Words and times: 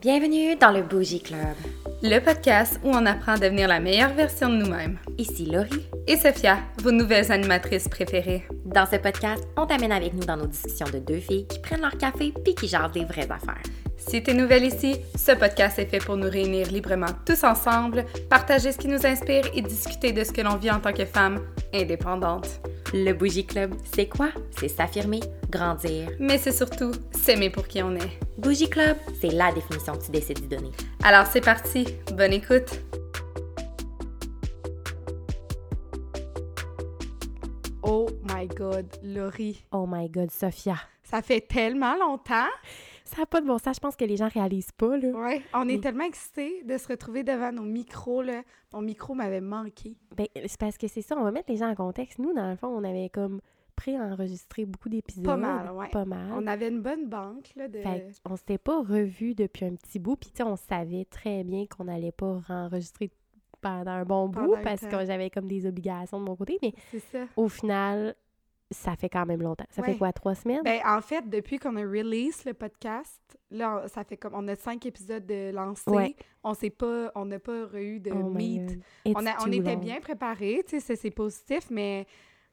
Bienvenue 0.00 0.56
dans 0.56 0.70
le 0.70 0.80
Bougie 0.82 1.20
Club. 1.20 1.38
Le 2.02 2.20
podcast 2.20 2.80
où 2.82 2.88
on 2.88 3.04
apprend 3.04 3.32
à 3.32 3.36
devenir 3.36 3.68
la 3.68 3.80
meilleure 3.80 4.14
version 4.14 4.48
de 4.48 4.54
nous-mêmes. 4.54 4.96
Ici 5.18 5.44
Laurie. 5.44 5.86
Et 6.06 6.16
Sophia, 6.16 6.56
vos 6.78 6.90
nouvelles 6.90 7.30
animatrices 7.30 7.86
préférées. 7.86 8.42
Dans 8.64 8.86
ce 8.86 8.96
podcast, 8.96 9.46
on 9.58 9.66
t'amène 9.66 9.92
avec 9.92 10.14
nous 10.14 10.24
dans 10.24 10.38
nos 10.38 10.46
discussions 10.46 10.88
de 10.88 11.00
deux 11.00 11.20
filles 11.20 11.46
qui 11.46 11.58
prennent 11.58 11.82
leur 11.82 11.98
café 11.98 12.32
puis 12.42 12.54
qui 12.54 12.66
jasent 12.66 12.92
des 12.92 13.04
vraies 13.04 13.30
affaires. 13.30 13.60
Si 13.98 14.22
t'es 14.22 14.32
nouvelle 14.32 14.64
ici, 14.64 14.96
ce 15.14 15.32
podcast 15.32 15.78
est 15.78 15.84
fait 15.84 15.98
pour 15.98 16.16
nous 16.16 16.30
réunir 16.30 16.68
librement 16.72 17.12
tous 17.26 17.44
ensemble, 17.44 18.06
partager 18.30 18.72
ce 18.72 18.78
qui 18.78 18.88
nous 18.88 19.04
inspire 19.04 19.44
et 19.54 19.60
discuter 19.60 20.12
de 20.12 20.24
ce 20.24 20.32
que 20.32 20.40
l'on 20.40 20.56
vit 20.56 20.70
en 20.70 20.80
tant 20.80 20.94
que 20.94 21.04
femme 21.04 21.40
indépendante. 21.74 22.48
Le 22.92 23.12
Bougie 23.12 23.46
Club, 23.46 23.74
c'est 23.94 24.08
quoi? 24.08 24.30
C'est 24.58 24.66
s'affirmer, 24.66 25.20
grandir. 25.48 26.10
Mais 26.18 26.38
c'est 26.38 26.50
surtout 26.50 26.90
s'aimer 27.12 27.48
pour 27.48 27.68
qui 27.68 27.82
on 27.82 27.94
est. 27.94 28.18
Bougie 28.36 28.68
Club, 28.68 28.96
c'est 29.20 29.30
la 29.30 29.52
définition 29.52 29.92
que 29.96 30.06
tu 30.06 30.10
décides 30.10 30.40
d'y 30.40 30.48
donner. 30.48 30.72
Alors 31.04 31.26
c'est 31.26 31.40
parti, 31.40 31.86
bonne 32.16 32.32
écoute! 32.32 32.80
Oh 37.82 38.08
my 38.24 38.48
god, 38.48 38.86
Laurie. 39.04 39.64
Oh 39.70 39.86
my 39.88 40.08
god, 40.08 40.30
Sophia. 40.32 40.76
Ça 41.04 41.22
fait 41.22 41.40
tellement 41.42 41.94
longtemps. 41.96 42.48
Ça 43.10 43.22
n'a 43.22 43.26
pas 43.26 43.40
de 43.40 43.46
bon 43.46 43.58
sens, 43.58 43.74
je 43.74 43.80
pense 43.80 43.96
que 43.96 44.04
les 44.04 44.16
gens 44.16 44.28
réalisent 44.28 44.70
pas, 44.70 44.96
là. 44.96 45.08
Ouais, 45.08 45.42
on 45.52 45.68
est 45.68 45.82
tellement 45.82 46.04
excités 46.04 46.62
de 46.62 46.78
se 46.78 46.86
retrouver 46.86 47.24
devant 47.24 47.50
nos 47.50 47.62
micros, 47.62 48.22
là. 48.22 48.42
Mon 48.72 48.82
micro 48.82 49.14
m'avait 49.14 49.40
manqué. 49.40 49.96
Ben, 50.16 50.26
c'est 50.46 50.60
parce 50.60 50.78
que 50.78 50.86
c'est 50.86 51.02
ça, 51.02 51.16
on 51.18 51.24
va 51.24 51.32
mettre 51.32 51.50
les 51.50 51.56
gens 51.56 51.68
en 51.68 51.74
contexte. 51.74 52.20
Nous, 52.20 52.32
dans 52.32 52.48
le 52.48 52.54
fond, 52.54 52.68
on 52.68 52.84
avait 52.84 53.08
comme 53.08 53.40
pré-enregistré 53.74 54.64
beaucoup 54.64 54.88
d'épisodes. 54.88 55.24
Pas 55.24 55.36
mal, 55.36 55.72
ouais. 55.72 55.88
Pas 55.88 56.04
mal. 56.04 56.30
On 56.34 56.46
avait 56.46 56.68
une 56.68 56.82
bonne 56.82 57.08
banque, 57.08 57.50
là, 57.56 57.66
de... 57.66 57.80
Fait 57.80 58.12
on 58.24 58.36
s'était 58.36 58.58
pas 58.58 58.80
revus 58.80 59.34
depuis 59.34 59.64
un 59.64 59.74
petit 59.74 59.98
bout, 59.98 60.14
puis 60.14 60.30
tu 60.30 60.36
sais, 60.36 60.42
on 60.44 60.56
savait 60.56 61.06
très 61.06 61.42
bien 61.42 61.66
qu'on 61.66 61.84
n'allait 61.84 62.12
pas 62.12 62.40
enregistrer 62.48 63.10
pendant 63.60 63.90
un 63.90 64.04
bon 64.04 64.28
bout, 64.28 64.54
parce 64.62 64.82
que 64.82 65.04
j'avais 65.04 65.30
comme 65.30 65.48
des 65.48 65.66
obligations 65.66 66.20
de 66.20 66.24
mon 66.24 66.36
côté, 66.36 66.58
mais 66.62 66.74
ça. 67.10 67.24
au 67.36 67.48
final, 67.48 68.14
ça 68.70 68.94
fait 68.96 69.08
quand 69.08 69.26
même 69.26 69.42
longtemps. 69.42 69.66
Ça 69.70 69.82
fait 69.82 69.96
quoi, 69.96 70.12
trois 70.12 70.34
semaines? 70.34 70.62
Ben, 70.64 70.80
en 70.86 71.00
fait, 71.00 71.28
depuis 71.28 71.58
qu'on 71.58 71.76
a 71.76 71.82
release 71.82 72.44
le 72.44 72.54
podcast, 72.54 73.20
là, 73.50 73.84
ça 73.88 74.04
fait 74.04 74.16
comme, 74.16 74.34
on 74.34 74.46
a 74.48 74.54
cinq 74.54 74.86
épisodes 74.86 75.26
de 75.26 75.50
lancés. 75.52 76.16
On 76.44 76.54
sait 76.54 76.70
pas, 76.70 77.10
on 77.14 77.24
n'a 77.24 77.38
pas 77.38 77.66
eu 77.74 78.00
de 78.00 78.12
oh 78.12 78.30
meet. 78.30 78.78
On, 79.06 79.26
a, 79.26 79.44
on 79.46 79.50
était 79.50 79.76
bien 79.76 80.00
préparés, 80.00 80.62
tu 80.66 80.80
sais, 80.80 80.96
c'est 80.96 81.10
positif, 81.10 81.68
mais 81.70 82.06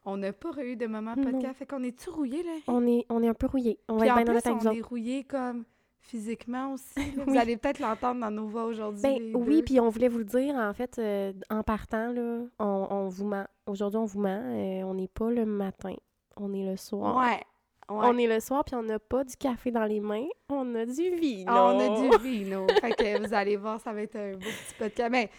on 0.05 0.17
n'a 0.17 0.33
pas 0.33 0.49
eu 0.63 0.75
de 0.75 0.87
moment 0.87 1.15
podcast. 1.15 1.59
Fait 1.59 1.65
qu'on 1.65 1.83
est-tu 1.83 2.09
rouillé, 2.09 2.41
là? 2.43 2.51
On 2.67 2.85
est, 2.87 3.05
on 3.09 3.21
est 3.21 3.27
un 3.27 3.33
peu 3.33 3.47
rouillé. 3.47 3.79
On 3.87 3.97
va 3.97 4.07
être 4.07 4.15
bien 4.15 4.53
dans 4.53 4.67
on 4.67 4.71
est 4.71 4.81
rouillé 4.81 5.23
comme 5.23 5.65
physiquement 5.99 6.73
aussi. 6.73 6.93
Vous 7.27 7.37
allez 7.37 7.57
peut-être 7.57 7.79
l'entendre 7.79 8.21
dans 8.21 8.31
nos 8.31 8.47
voix 8.47 8.65
aujourd'hui. 8.65 9.01
Ben, 9.01 9.35
oui, 9.35 9.61
puis 9.63 9.79
on 9.79 9.89
voulait 9.89 10.07
vous 10.07 10.19
le 10.19 10.25
dire, 10.25 10.55
en 10.55 10.73
fait, 10.73 10.97
euh, 10.97 11.33
en 11.49 11.63
partant, 11.63 12.11
là, 12.11 12.41
on, 12.59 12.87
on 12.89 13.07
vous 13.09 13.25
ment. 13.25 13.45
Aujourd'hui, 13.65 13.97
on 13.97 14.05
vous 14.05 14.21
ment. 14.21 14.41
Euh, 14.45 14.83
on 14.83 14.93
n'est 14.93 15.09
pas 15.09 15.29
le 15.29 15.45
matin 15.45 15.95
on 16.41 16.53
est 16.53 16.65
le 16.65 16.77
soir. 16.77 17.17
Ouais. 17.17 17.41
On 17.89 18.17
est 18.17 18.27
le 18.27 18.41
soir, 18.41 18.65
puis 18.65 18.75
on 18.75 18.83
n'a 18.83 18.99
pas 18.99 19.23
du 19.23 19.37
café 19.37 19.71
dans 19.71 19.85
les 19.85 20.01
mains, 20.01 20.27
on 20.49 20.75
a 20.75 20.85
du 20.85 21.09
vino. 21.15 21.49
on 21.53 21.79
a 21.79 22.01
du 22.01 22.17
vino. 22.21 22.67
fait 22.81 22.91
que 22.91 23.25
vous 23.25 23.33
allez 23.33 23.55
voir, 23.55 23.79
ça 23.79 23.93
va 23.93 24.01
être 24.01 24.17
un 24.17 24.33
beau 24.33 24.39
petit 24.39 24.75
podcast. 24.77 25.09
Mais 25.09 25.29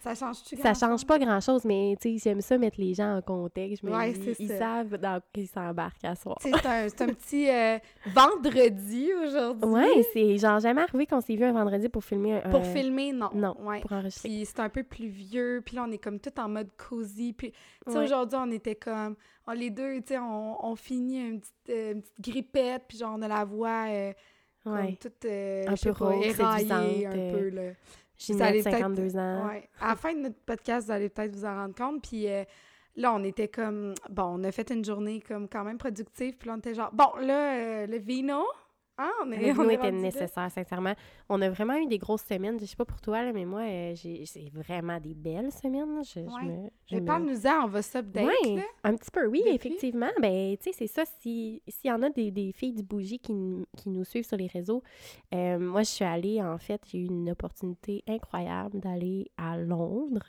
ça 0.00 0.14
change-tu 0.14 0.56
Ça 0.56 0.74
change 0.74 1.06
pas 1.06 1.18
grand-chose, 1.18 1.64
mais 1.64 1.96
tu 2.00 2.18
sais, 2.18 2.22
j'aime 2.22 2.40
ça 2.40 2.58
mettre 2.58 2.80
les 2.80 2.94
gens 2.94 3.16
en 3.16 3.22
contexte. 3.22 3.82
Me 3.82 4.12
dis, 4.12 4.36
ils 4.38 4.48
savent 4.48 4.96
dans 4.96 5.20
ils 5.34 5.46
s'embarquent 5.46 6.04
à 6.04 6.14
soir. 6.14 6.38
C'est 6.40 6.66
un, 6.66 6.86
un, 6.86 7.12
petit 7.12 7.48
euh, 7.48 7.78
vendredi 8.06 9.10
aujourd'hui. 9.14 9.70
Ouais, 9.70 10.02
c'est 10.12 10.38
genre 10.38 10.60
jamais 10.60 10.82
arrivé 10.82 11.06
qu'on 11.06 11.20
s'est 11.20 11.36
vu 11.36 11.44
un 11.44 11.52
vendredi 11.52 11.88
pour 11.88 12.04
filmer 12.04 12.40
Pour 12.50 12.64
filmer, 12.64 13.12
non. 13.12 13.30
Non, 13.34 13.54
pour 13.54 13.92
enregistrer. 13.92 14.28
Puis 14.28 14.46
c'est 14.46 14.60
un 14.60 14.68
peu 14.68 14.82
plus 14.82 15.08
vieux, 15.08 15.62
puis 15.64 15.76
là, 15.76 15.84
on 15.86 15.92
est 15.92 15.98
comme 15.98 16.20
tout 16.20 16.38
en 16.38 16.48
mode 16.48 16.70
cozy. 16.76 17.32
Puis, 17.32 17.52
tu 17.86 17.92
sais, 17.92 17.98
aujourd'hui, 17.98 18.38
on 18.40 18.50
était 18.50 18.76
comme... 18.76 19.16
On, 19.46 19.52
les 19.52 19.70
deux, 19.70 19.96
tu 20.00 20.08
sais, 20.08 20.18
on, 20.18 20.66
on, 20.66 20.76
finit 20.76 21.26
une 21.26 21.40
petite, 21.40 21.54
euh, 21.70 21.92
une 21.92 22.02
petite 22.02 22.20
grippette, 22.20 22.84
puis 22.86 22.98
genre, 22.98 23.14
on 23.16 23.22
a 23.22 23.28
la 23.28 23.44
voix... 23.44 23.86
Euh, 23.88 24.12
comme 24.64 24.96
toute, 24.96 25.24
un 25.24 25.74
peu 25.82 25.90
rose, 25.92 26.26
éraillée, 26.26 27.06
un 27.06 27.32
peu, 27.32 27.48
là. 27.48 27.72
J'ai 28.18 28.34
52 28.34 29.16
ans. 29.16 29.48
Ouais. 29.48 29.68
À 29.80 29.88
la 29.88 29.96
fin 29.96 30.12
de 30.12 30.20
notre 30.20 30.40
podcast, 30.44 30.86
vous 30.86 30.92
allez 30.92 31.08
peut-être 31.08 31.34
vous 31.34 31.44
en 31.44 31.54
rendre 31.54 31.74
compte. 31.74 32.02
Puis 32.02 32.28
euh, 32.28 32.44
là, 32.96 33.14
on 33.14 33.22
était 33.22 33.48
comme... 33.48 33.94
Bon, 34.10 34.40
on 34.40 34.44
a 34.44 34.52
fait 34.52 34.70
une 34.70 34.84
journée 34.84 35.20
comme 35.20 35.48
quand 35.48 35.64
même 35.64 35.78
productive. 35.78 36.36
Puis 36.36 36.48
là, 36.48 36.54
on 36.56 36.58
était 36.58 36.74
genre... 36.74 36.90
Bon, 36.92 37.14
là, 37.20 37.54
euh, 37.54 37.86
le 37.86 37.98
vino... 37.98 38.44
Ah, 39.00 39.12
on 39.24 39.30
est, 39.30 39.52
le 39.52 39.72
était 39.72 39.92
nécessaire, 39.92 40.50
sincèrement. 40.50 40.92
On 41.28 41.40
a 41.40 41.48
vraiment 41.48 41.76
eu 41.76 41.86
des 41.86 41.98
grosses 41.98 42.24
semaines. 42.24 42.58
Je 42.58 42.66
sais 42.66 42.74
pas 42.74 42.84
pour 42.84 43.00
toi, 43.00 43.32
mais 43.32 43.44
moi, 43.44 43.60
euh, 43.60 43.94
j'ai 43.94 44.26
c'est 44.26 44.50
vraiment 44.52 44.98
des 44.98 45.14
belles 45.14 45.52
semaines. 45.52 46.02
Je, 46.02 46.18
ouais. 46.18 46.70
je 46.90 46.96
me, 46.96 47.04
parle-nous-en, 47.04 47.64
on 47.64 47.68
va 47.68 47.80
s'update. 47.80 48.26
Oui, 48.26 48.60
un 48.82 48.96
petit 48.96 49.10
peu, 49.12 49.26
oui, 49.26 49.44
effectivement. 49.46 50.10
Ben, 50.20 50.56
tu 50.56 50.64
sais, 50.64 50.76
c'est 50.76 50.88
ça. 50.88 51.04
S'il 51.20 51.60
y 51.84 51.92
en 51.92 52.02
a 52.02 52.10
des, 52.10 52.32
des, 52.32 52.50
filles 52.50 52.72
du 52.72 52.82
bougie 52.82 53.20
qui, 53.20 53.32
qui, 53.76 53.88
nous 53.88 54.02
suivent 54.02 54.26
sur 54.26 54.36
les 54.36 54.48
réseaux, 54.48 54.82
euh, 55.32 55.60
moi, 55.60 55.82
je 55.82 55.90
suis 55.90 56.04
allée, 56.04 56.42
en 56.42 56.58
fait, 56.58 56.82
j'ai 56.90 56.98
eu 56.98 57.06
une 57.06 57.30
opportunité 57.30 58.02
incroyable 58.08 58.80
d'aller 58.80 59.30
à 59.36 59.56
Londres. 59.56 60.26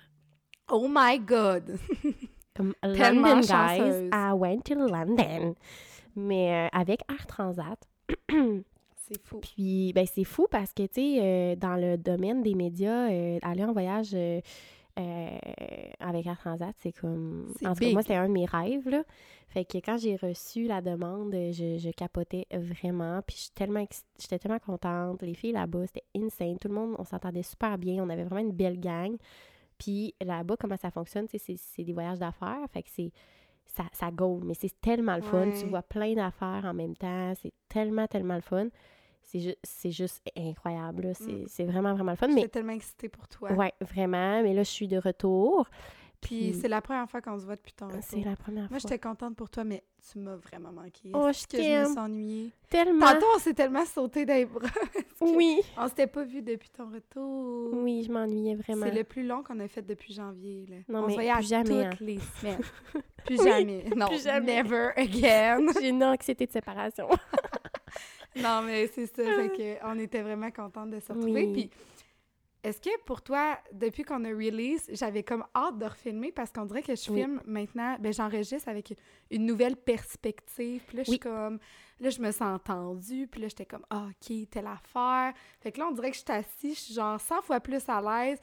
Oh 0.71 0.87
my 0.87 1.19
God! 1.19 1.79
Comme 2.55 2.75
London, 2.83 3.41
guys. 3.41 4.09
I 4.13 4.31
went 4.33 4.61
to 4.65 4.75
London. 4.75 5.55
Mais 6.15 6.67
euh, 6.67 6.79
avec 6.79 7.01
Air 7.09 7.25
Transat. 7.25 7.79
C'est 9.09 9.21
fou. 9.23 9.39
Puis, 9.39 9.93
ben, 9.93 10.05
c'est 10.05 10.23
fou 10.23 10.47
parce 10.49 10.73
que, 10.73 10.83
tu 10.83 10.93
sais, 10.95 11.19
euh, 11.21 11.55
dans 11.55 11.75
le 11.75 11.97
domaine 11.97 12.43
des 12.43 12.55
médias, 12.55 13.09
euh, 13.09 13.39
aller 13.41 13.63
en 13.63 13.73
voyage 13.73 14.13
euh, 14.13 14.41
avec 15.99 16.25
Air 16.25 16.37
Transat, 16.39 16.75
c'est 16.79 16.91
comme. 16.91 17.53
En 17.63 17.73
tout 17.73 17.79
cas, 17.79 17.91
moi, 17.91 18.01
c'était 18.01 18.15
un 18.15 18.27
de 18.27 18.33
mes 18.33 18.45
rêves, 18.45 18.87
là. 18.87 19.03
Fait 19.47 19.65
que 19.65 19.79
quand 19.79 19.97
j'ai 19.97 20.15
reçu 20.15 20.65
la 20.65 20.81
demande, 20.81 21.31
je, 21.33 21.91
capotais 21.91 22.45
vraiment. 22.51 23.21
Puis, 23.25 23.37
j'étais 23.39 23.65
tellement, 23.65 23.85
j'étais 24.19 24.37
tellement 24.37 24.59
contente. 24.59 25.21
Les 25.23 25.33
filles 25.33 25.53
là-bas, 25.53 25.87
c'était 25.87 26.05
insane. 26.15 26.57
Tout 26.59 26.67
le 26.67 26.75
monde, 26.75 26.95
on 26.99 27.03
s'entendait 27.03 27.43
super 27.43 27.77
bien. 27.77 28.03
On 28.03 28.09
avait 28.09 28.25
vraiment 28.25 28.47
une 28.47 28.55
belle 28.55 28.79
gang. 28.79 29.15
Puis, 29.79 30.13
là-bas, 30.21 30.55
comment 30.59 30.77
ça 30.77 30.91
fonctionne, 30.91 31.25
c'est 31.29 31.83
des 31.83 31.93
voyages 31.93 32.19
d'affaires. 32.19 32.63
Fait 32.71 32.83
que 32.83 32.89
c'est 32.91 33.11
ça, 33.75 33.83
ça 33.93 34.09
mais 34.43 34.53
c'est 34.53 34.79
tellement 34.81 35.15
le 35.15 35.21
fun. 35.21 35.51
Tu 35.51 35.65
vois 35.67 35.81
plein 35.81 36.13
d'affaires 36.13 36.63
en 36.65 36.73
même 36.73 36.95
temps. 36.95 37.33
C'est 37.41 37.53
tellement, 37.67 38.07
tellement 38.07 38.35
le 38.35 38.41
fun. 38.41 38.67
C'est 39.21 39.91
juste 39.91 40.21
incroyable. 40.35 41.13
Mm. 41.19 41.45
C'est 41.47 41.65
vraiment, 41.65 41.93
vraiment 41.93 42.11
le 42.11 42.17
fun. 42.17 42.29
Je 42.29 42.39
suis 42.39 42.49
tellement 42.49 42.73
excitée 42.73 43.09
pour 43.09 43.27
toi. 43.27 43.51
Oui, 43.53 43.67
vraiment. 43.81 44.41
Mais 44.41 44.53
là, 44.53 44.63
je 44.63 44.69
suis 44.69 44.87
de 44.87 44.97
retour. 44.97 45.67
Puis, 46.21 46.53
c'est 46.59 46.67
la 46.67 46.81
première 46.81 47.09
fois 47.09 47.21
qu'on 47.21 47.39
se 47.39 47.45
voit 47.45 47.55
depuis 47.55 47.73
ton 47.73 47.87
C'est 48.01 48.23
la 48.23 48.35
première 48.35 48.63
fois. 48.65 48.71
Moi, 48.71 48.79
j'étais 48.79 48.99
contente 48.99 49.35
pour 49.35 49.49
toi, 49.49 49.63
mais 49.63 49.83
tu 50.11 50.19
m'as 50.19 50.35
vraiment 50.35 50.71
manqué. 50.71 51.11
Oh, 51.13 51.29
je 51.31 51.47
que 51.47 51.61
je 51.61 51.79
me 51.79 51.85
suis 51.85 51.97
ennuyée? 51.97 52.51
Tellement. 52.69 53.13
Tantôt, 53.13 53.25
on 53.35 53.39
s'est 53.39 53.53
tellement 53.53 53.85
sauté 53.85 54.25
les 54.25 54.45
bras. 54.45 54.67
oui. 55.21 55.61
On 55.77 55.87
s'était 55.87 56.07
pas 56.07 56.23
vu 56.23 56.41
depuis 56.41 56.69
ton 56.69 56.89
retour. 56.89 57.73
Oui, 57.73 58.03
je 58.05 58.11
m'ennuyais 58.11 58.55
vraiment. 58.55 58.85
C'est 58.85 58.95
le 58.95 59.03
plus 59.03 59.25
long 59.25 59.43
qu'on 59.43 59.59
a 59.59 59.67
fait 59.67 59.81
depuis 59.81 60.13
janvier. 60.13 60.65
Là. 60.69 60.75
Non, 60.89 61.03
on 61.03 61.07
mais 61.07 61.13
se 61.13 61.15
voyait 61.15 61.33
plus 61.33 61.47
jamais, 61.47 61.89
toutes 61.89 61.99
les 62.01 62.19
semaines. 62.19 62.61
plus 63.25 63.37
jamais. 63.37 63.85
Non, 63.95 64.07
plus 64.07 64.23
jamais. 64.23 64.63
never 64.63 64.89
again. 64.97 65.67
J'ai 65.79 65.89
une 65.89 66.03
anxiété 66.03 66.45
de 66.45 66.51
séparation. 66.51 67.07
non, 68.35 68.61
mais 68.63 68.87
c'est 68.87 69.07
ça. 69.07 69.23
fait 69.23 69.49
que 69.49 69.85
on 69.85 69.97
était 69.99 70.21
vraiment 70.21 70.51
contente 70.51 70.91
de 70.91 70.99
se 70.99 71.13
retrouver. 71.13 71.51
Puis 71.53 71.69
est-ce 72.63 72.81
que 72.81 73.03
pour 73.05 73.21
toi, 73.21 73.57
depuis 73.71 74.03
qu'on 74.03 74.23
a 74.25 74.29
release, 74.29 74.89
j'avais 74.91 75.23
comme 75.23 75.45
hâte 75.55 75.77
de 75.77 75.85
refilmer 75.85 76.31
parce 76.31 76.51
qu'on 76.51 76.65
dirait 76.65 76.81
que 76.81 76.95
je 76.95 77.03
filme 77.03 77.41
maintenant, 77.45 77.97
ben 77.99 78.11
j'enregistre 78.11 78.67
avec 78.67 78.93
une 79.31 79.45
nouvelle 79.45 79.77
perspective. 79.77 80.81
Puis 80.87 80.97
là, 80.97 81.03
je 81.03 81.11
suis 81.11 81.19
comme, 81.19 81.59
là, 82.01 82.09
je 82.09 82.19
me 82.21 82.31
sens 82.31 82.55
entendue. 82.55 83.27
Puis 83.27 83.41
là, 83.41 83.47
j'étais 83.47 83.65
comme, 83.65 83.85
ah, 83.89 84.07
OK, 84.09 84.49
telle 84.49 84.67
affaire. 84.67 85.33
Fait 85.61 85.71
que 85.71 85.79
là, 85.79 85.87
on 85.87 85.91
dirait 85.93 86.11
que 86.11 86.17
je 86.17 86.21
suis 86.21 86.31
assise, 86.31 86.75
je 86.75 86.81
suis 86.81 86.93
genre 86.93 87.19
100 87.19 87.41
fois 87.43 87.59
plus 87.61 87.87
à 87.87 88.01
l'aise. 88.01 88.39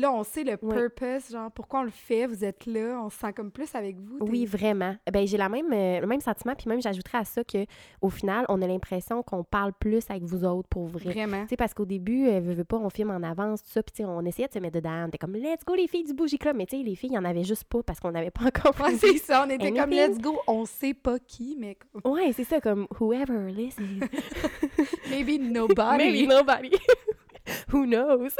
Là, 0.00 0.10
on 0.12 0.24
sait 0.24 0.44
le 0.44 0.56
purpose, 0.56 1.30
genre 1.30 1.50
pourquoi 1.50 1.80
on 1.80 1.82
le 1.82 1.90
fait, 1.90 2.26
vous 2.26 2.42
êtes 2.42 2.64
là, 2.64 3.02
on 3.04 3.10
se 3.10 3.18
sent 3.18 3.34
comme 3.34 3.50
plus 3.50 3.74
avec 3.74 3.98
vous. 3.98 4.16
Oui, 4.20 4.46
vraiment. 4.46 4.96
Ben 5.12 5.26
j'ai 5.26 5.36
la 5.36 5.50
même, 5.50 5.70
euh, 5.70 6.00
le 6.00 6.06
même 6.06 6.22
sentiment, 6.22 6.54
puis 6.54 6.70
même 6.70 6.80
j'ajouterais 6.80 7.18
à 7.18 7.24
ça 7.26 7.44
que 7.44 7.66
au 8.00 8.08
final, 8.08 8.46
on 8.48 8.62
a 8.62 8.66
l'impression 8.66 9.22
qu'on 9.22 9.44
parle 9.44 9.74
plus 9.74 10.02
avec 10.08 10.22
vous 10.22 10.44
autres 10.46 10.68
pour 10.70 10.86
vrai. 10.86 11.12
Vraiment. 11.12 11.42
Tu 11.42 11.50
sais, 11.50 11.56
parce 11.56 11.74
qu'au 11.74 11.84
début, 11.84 12.28
euh, 12.28 12.40
veut, 12.40 12.64
pas, 12.64 12.78
on 12.78 12.88
filme 12.88 13.10
en 13.10 13.22
avance, 13.22 13.62
tout 13.62 13.68
ça, 13.68 13.82
puis 13.82 14.02
on 14.02 14.24
essayait 14.24 14.48
de 14.48 14.54
se 14.54 14.58
mettre 14.58 14.76
dedans. 14.76 15.04
On 15.04 15.08
était 15.08 15.18
comme, 15.18 15.34
let's 15.34 15.66
go 15.66 15.74
les 15.74 15.86
filles 15.86 16.04
du 16.04 16.14
Bougie 16.14 16.38
Club, 16.38 16.56
mais 16.56 16.64
tu 16.64 16.78
sais, 16.78 16.82
les 16.82 16.94
filles, 16.94 17.10
il 17.10 17.12
n'y 17.12 17.18
en 17.18 17.24
avait 17.26 17.44
juste 17.44 17.64
pas 17.64 17.82
parce 17.82 18.00
qu'on 18.00 18.12
n'avait 18.12 18.30
pas 18.30 18.44
encore. 18.46 18.74
Ouais, 18.80 18.94
c'est 18.94 19.18
ça, 19.18 19.44
on 19.46 19.50
était 19.50 19.70
comme, 19.70 19.90
let's 19.90 20.18
go, 20.18 20.38
on 20.46 20.64
sait 20.64 20.94
pas 20.94 21.18
qui, 21.18 21.56
mais. 21.58 21.76
Ouais, 22.06 22.32
c'est 22.32 22.44
ça, 22.44 22.58
comme, 22.62 22.86
whoever 22.98 23.52
listen. 23.52 24.00
Maybe 25.10 25.38
nobody. 25.38 25.98
Maybe 25.98 26.26
nobody. 26.26 26.70
Who 27.72 27.86
knows? 27.86 28.30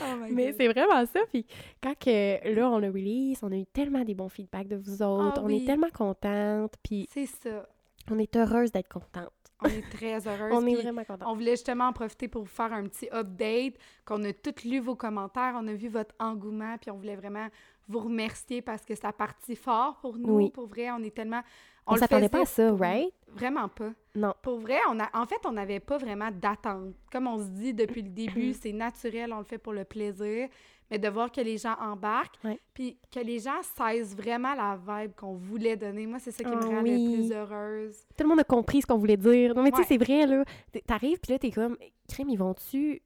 Oh 0.00 0.04
mais 0.30 0.52
c'est 0.52 0.68
vraiment 0.68 1.04
ça. 1.06 1.20
Puis 1.30 1.46
quand 1.82 1.98
que, 1.98 2.54
là, 2.54 2.70
on 2.70 2.82
a 2.82 2.88
release, 2.88 3.42
on 3.42 3.52
a 3.52 3.56
eu 3.56 3.66
tellement 3.66 4.04
des 4.04 4.14
bons 4.14 4.28
feedbacks 4.28 4.68
de 4.68 4.76
vous 4.76 5.02
autres. 5.02 5.34
Ah 5.36 5.42
on 5.42 5.48
est 5.48 5.64
tellement 5.64 5.90
contente. 5.90 6.74
Puis 6.82 7.08
c'est 7.12 7.26
ça. 7.26 7.66
On 8.10 8.18
est 8.18 8.34
heureuse 8.36 8.72
d'être 8.72 8.88
contente. 8.88 9.32
On 9.60 9.68
est 9.68 9.88
très 9.90 10.14
heureuse. 10.26 10.52
on 10.52 10.66
est 10.66 10.74
vraiment 10.74 11.04
contents. 11.04 11.30
On 11.30 11.34
voulait 11.34 11.52
justement 11.52 11.86
en 11.86 11.92
profiter 11.92 12.28
pour 12.28 12.42
vous 12.42 12.48
faire 12.48 12.72
un 12.72 12.84
petit 12.84 13.08
update, 13.12 13.74
qu'on 14.04 14.24
a 14.24 14.32
tous 14.32 14.64
lu 14.64 14.80
vos 14.80 14.96
commentaires, 14.96 15.54
on 15.56 15.68
a 15.68 15.74
vu 15.74 15.88
votre 15.88 16.14
engouement, 16.18 16.76
puis 16.78 16.90
on 16.90 16.96
voulait 16.96 17.16
vraiment 17.16 17.48
vous 17.88 18.00
remercier 18.00 18.62
parce 18.62 18.84
que 18.84 18.94
ça 18.94 19.08
a 19.08 19.12
parti 19.12 19.54
fort 19.54 19.98
pour 20.00 20.16
nous. 20.16 20.36
Oui. 20.36 20.50
Pour 20.50 20.66
vrai, 20.66 20.90
on 20.90 21.02
est 21.02 21.14
tellement... 21.14 21.42
On, 21.86 21.94
le 21.94 22.00
s'attendait 22.00 22.28
pas 22.28 22.42
à 22.42 22.44
ça, 22.46 22.72
right? 22.74 23.12
Vraiment 23.28 23.68
pas. 23.68 23.90
Non. 24.14 24.34
Pour 24.42 24.58
vrai, 24.60 24.78
on 24.90 25.00
a, 25.00 25.08
en 25.14 25.26
fait, 25.26 25.40
on 25.46 25.52
n'avait 25.52 25.80
pas 25.80 25.98
vraiment 25.98 26.30
d'attente. 26.30 26.94
Comme 27.10 27.26
on 27.26 27.38
se 27.38 27.48
dit 27.48 27.74
depuis 27.74 28.02
le 28.02 28.10
début, 28.10 28.52
c'est 28.52 28.72
naturel, 28.72 29.32
on 29.32 29.38
le 29.38 29.44
fait 29.44 29.58
pour 29.58 29.72
le 29.72 29.84
plaisir. 29.84 30.48
Mais 30.90 30.98
de 30.98 31.08
voir 31.08 31.32
que 31.32 31.40
les 31.40 31.56
gens 31.56 31.74
embarquent, 31.80 32.38
puis 32.74 32.98
que 33.10 33.18
les 33.20 33.38
gens 33.38 33.62
saisissent 33.62 34.14
vraiment 34.14 34.54
la 34.54 34.76
vibe 34.76 35.12
qu'on 35.16 35.32
voulait 35.32 35.74
donner. 35.76 36.06
Moi, 36.06 36.18
c'est 36.18 36.32
ça 36.32 36.44
qui 36.44 36.50
me 36.50 36.62
Ah 36.62 36.66
rend 36.66 36.82
oui. 36.82 36.90
le 36.90 37.14
plus 37.28 37.32
heureuse. 37.34 37.96
Tout 38.14 38.24
le 38.24 38.28
monde 38.28 38.40
a 38.40 38.44
compris 38.44 38.82
ce 38.82 38.86
qu'on 38.86 38.98
voulait 38.98 39.16
dire. 39.16 39.54
Non, 39.54 39.62
mais 39.62 39.70
tu 39.70 39.78
sais, 39.78 39.88
c'est 39.88 39.96
vrai, 39.96 40.26
là. 40.26 40.44
T'arrives, 40.86 41.18
puis 41.18 41.32
là, 41.32 41.38
t'es 41.38 41.50
comme, 41.50 41.78
crème, 42.10 42.28
ils 42.28 42.36
vont-tu, 42.38 43.00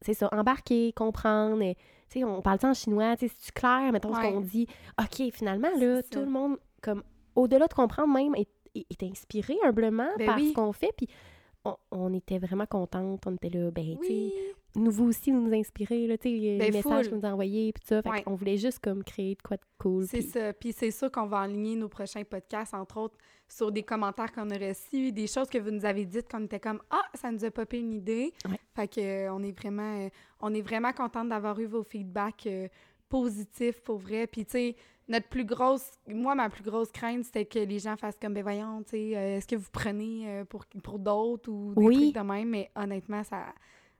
c'est 0.00 0.14
ça, 0.14 0.28
embarquer, 0.30 0.92
comprendre. 0.92 1.60
et, 1.60 1.74
Tu 2.08 2.20
sais, 2.20 2.24
on 2.24 2.40
parle 2.40 2.60
en 2.62 2.72
chinois, 2.74 3.16
tu 3.16 3.26
sais, 3.26 3.34
c'est 3.40 3.52
clair, 3.52 3.90
mettons 3.92 4.14
Ouais. 4.14 4.22
ce 4.24 4.30
qu'on 4.32 4.40
dit? 4.40 4.68
OK, 5.00 5.32
finalement, 5.32 5.70
là, 5.76 6.02
tout 6.04 6.08
ça. 6.12 6.20
le 6.20 6.30
monde, 6.30 6.56
comme, 6.80 7.02
au-delà 7.38 7.66
de 7.66 7.74
comprendre 7.74 8.12
même, 8.12 8.34
est, 8.34 9.02
inspiré 9.02 9.56
humblement 9.64 10.08
Ben 10.18 10.26
par 10.26 10.36
oui. 10.36 10.50
ce 10.50 10.54
qu'on 10.54 10.72
fait. 10.72 10.92
Puis 10.96 11.08
on, 11.64 11.76
on 11.90 12.12
était 12.14 12.38
vraiment 12.38 12.66
contentes. 12.66 13.26
On 13.26 13.34
était 13.34 13.50
là, 13.50 13.70
ben, 13.70 13.96
tu 14.00 14.06
sais, 14.06 14.12
Oui. 14.12 14.32
nous, 14.76 14.90
vous 14.90 15.04
aussi, 15.08 15.30
vous 15.32 15.40
nous 15.40 15.54
inspirez, 15.54 16.06
là, 16.06 16.16
tu 16.18 16.28
sais, 16.28 16.36
les 16.36 16.58
Ben, 16.58 16.72
messages 16.72 16.82
full. 16.82 17.04
que 17.04 17.14
vous 17.16 17.20
nous 17.22 17.28
envoyez, 17.28 17.72
puis 17.72 17.80
tout 17.82 17.88
ça. 17.88 18.02
Fait 18.02 18.10
Ouais. 18.10 18.22
qu'on 18.22 18.34
voulait 18.34 18.56
juste, 18.56 18.78
comme, 18.80 19.02
créer 19.02 19.34
de 19.34 19.42
quoi 19.42 19.56
de 19.56 19.62
cool. 19.78 20.06
C'est 20.06 20.22
ça. 20.22 20.52
Puis 20.52 20.72
c'est 20.72 20.90
sûr 20.90 21.10
qu'on 21.10 21.26
va 21.26 21.40
aligner 21.40 21.74
nos 21.76 21.88
prochains 21.88 22.24
podcasts, 22.24 22.74
entre 22.74 22.98
autres, 22.98 23.16
sur 23.48 23.72
des 23.72 23.82
commentaires 23.82 24.30
qu'on 24.32 24.50
a 24.50 24.58
reçus, 24.58 25.10
des 25.10 25.26
choses 25.26 25.48
que 25.48 25.58
vous 25.58 25.70
nous 25.70 25.84
avez 25.84 26.04
dites 26.04 26.30
qu'on 26.30 26.44
était 26.44 26.60
comme 26.60 26.80
Ah, 26.90 27.02
ça 27.14 27.30
nous 27.32 27.44
a 27.44 27.50
popé 27.50 27.78
une 27.78 27.94
idée. 27.94 28.32
Ouais. 28.48 28.60
Fait 28.76 28.86
que 28.88 29.00
euh, 29.00 29.32
on 29.34 29.42
est 29.42 29.58
vraiment 29.58 30.04
euh, 30.04 30.08
on 30.40 30.52
est 30.54 30.60
vraiment 30.62 30.92
contente 30.92 31.30
d'avoir 31.30 31.58
eu 31.58 31.64
vos 31.66 31.82
feedbacks 31.82 32.46
euh, 32.46 32.68
positifs 33.08 33.80
pour 33.80 33.98
vrai. 33.98 34.26
Puis 34.26 34.44
tu 34.44 34.52
sais, 34.52 34.76
notre 35.08 35.28
plus 35.28 35.44
grosse, 35.44 35.90
moi, 36.06 36.34
ma 36.34 36.48
plus 36.50 36.62
grosse 36.62 36.90
crainte, 36.92 37.24
c'était 37.24 37.46
que 37.46 37.58
les 37.58 37.78
gens 37.78 37.96
fassent 37.96 38.18
comme, 38.20 38.34
ben 38.34 38.42
voyons, 38.42 38.82
tu 38.82 38.90
sais, 38.90 39.16
euh, 39.16 39.36
est-ce 39.38 39.46
que 39.46 39.56
vous 39.56 39.70
prenez 39.72 40.28
euh, 40.28 40.44
pour, 40.44 40.66
pour 40.82 40.98
d'autres 40.98 41.50
ou 41.50 41.74
des 41.74 41.82
Oui. 41.86 42.12
trucs 42.12 42.14
de 42.14 42.30
même? 42.32 42.48
Mais 42.50 42.70
honnêtement, 42.76 43.24
ça. 43.24 43.46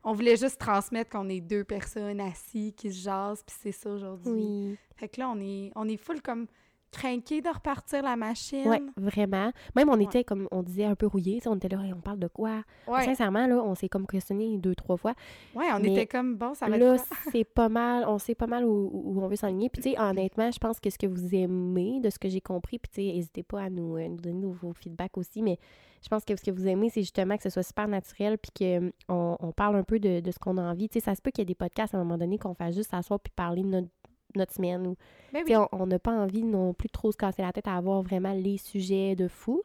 On 0.05 0.13
voulait 0.13 0.37
juste 0.37 0.59
transmettre 0.61 1.11
qu'on 1.11 1.29
est 1.29 1.41
deux 1.41 1.65
personnes 1.65 2.21
assis 2.21 2.73
qui 2.75 2.93
se 2.93 3.03
jasent, 3.03 3.43
puis 3.43 3.57
c'est 3.59 3.73
ça 3.73 3.91
aujourd'hui. 3.91 4.33
Oui. 4.33 4.77
Fait 4.97 5.09
que 5.09 5.21
là, 5.21 5.29
on 5.31 5.41
est, 5.41 5.73
on 5.75 5.89
est 5.89 5.97
full 5.97 6.21
comme 6.23 6.47
craqué 6.91 7.41
de 7.41 7.49
repartir 7.49 8.03
la 8.03 8.17
machine. 8.17 8.67
Ouais, 8.69 8.83
vraiment. 8.97 9.51
Même, 9.77 9.89
on 9.89 9.97
Ouais. 9.99 10.05
était, 10.05 10.25
comme 10.25 10.49
on 10.51 10.63
disait, 10.63 10.85
un 10.85 10.95
peu 10.95 11.07
rouillés. 11.07 11.41
On 11.47 11.57
était 11.57 11.69
là, 11.69 11.79
Hey, 11.85 11.93
on 11.93 12.01
parle 12.01 12.19
de 12.19 12.29
quoi? 12.29 12.63
Ouais, 12.87 13.05
Sincèrement, 13.05 13.47
là, 13.47 13.63
on 13.63 13.75
s'est 13.75 13.89
comme 13.89 14.07
questionné 14.07 14.57
deux, 14.59 14.75
trois 14.75 14.97
fois. 14.97 15.15
ouais, 15.55 15.67
on 15.75 15.81
mais 15.81 15.93
était 15.93 16.07
comme, 16.07 16.37
bon, 16.37 16.55
ça 16.55 16.67
va 16.69 16.77
là, 16.79 16.95
être 16.95 17.07
quoi? 17.09 17.17
c'est 17.33 17.45
pas 17.45 17.69
mal, 17.69 18.05
on 18.09 18.19
sait 18.19 18.35
pas 18.35 18.47
mal 18.47 18.65
où, 18.65 18.91
où 18.93 19.21
on 19.23 19.29
veut 19.29 19.37
s'enligner. 19.37 19.69
Puis, 19.71 19.83
tu 19.83 19.91
sais, 19.91 20.01
honnêtement, 20.01 20.51
je 20.51 20.59
pense 20.59 20.81
que 20.81 20.91
ce 20.91 20.99
que 20.99 21.07
vous 21.07 21.35
aimez, 21.35 22.01
de 22.01 22.11
ce 22.11 22.19
que 22.19 22.29
j'ai 22.29 22.41
compris, 22.41 22.79
puis, 22.79 22.91
tu 22.93 23.03
sais, 23.03 23.15
n'hésitez 23.15 23.43
pas 23.43 23.63
à 23.63 23.71
nous, 23.71 23.97
euh, 23.97 24.09
nous 24.09 24.17
donner 24.17 24.43
vos- 24.43 24.53
vos 24.53 24.73
feedbacks 24.73 25.17
aussi, 25.19 25.43
mais 25.43 25.59
je 26.03 26.09
pense 26.09 26.25
que 26.25 26.37
ce 26.37 26.43
que 26.43 26.51
vous 26.51 26.67
aimez, 26.69 26.91
c'est 26.91 27.03
justement 27.03 27.37
que 27.37 27.43
ce 27.43 27.51
soit 27.51 27.63
super 27.65 27.89
naturel, 27.89 28.39
puis 28.39 28.51
qu'on 28.57 28.91
on, 29.09 29.37
on 29.41 29.53
parle 29.53 29.77
un 29.77 29.83
peu 29.83 29.99
de, 29.99 30.21
de 30.21 30.31
ce 30.31 30.39
qu'on 30.39 30.57
a 30.57 30.63
envie. 30.63 30.89
Tu 30.89 31.01
sais, 31.01 31.05
ça 31.05 31.15
se 31.15 31.21
peut 31.23 31.31
qu'il 31.31 31.41
y 31.41 31.43
ait 31.43 31.47
des 31.47 31.55
podcasts 31.55 31.95
à 31.95 31.99
un 31.99 32.05
moment 32.05 32.19
donné 32.19 32.39
qu'on 32.39 32.55
fasse 32.55 32.75
juste 32.75 32.91
s'asseoir 32.91 33.19
puis 33.21 33.33
parler 33.35 33.63
de 33.63 33.69
notre, 33.69 33.89
notre 34.35 34.53
semaine 34.55 34.87
ou 34.87 34.97
Ben 35.33 35.43
oui. 35.47 35.55
on- 35.73 35.87
n'a 35.87 35.99
pas 35.99 36.13
envie 36.13 36.43
non 36.43 36.75
plus 36.75 36.87
de 36.89 36.93
trop 36.93 37.11
se 37.13 37.17
casser 37.17 37.43
la 37.43 37.53
tête 37.53 37.67
à 37.69 37.77
avoir 37.77 38.03
vraiment 38.03 38.33
les 38.33 38.59
sujets 38.59 39.17
de 39.17 39.29
fou, 39.29 39.63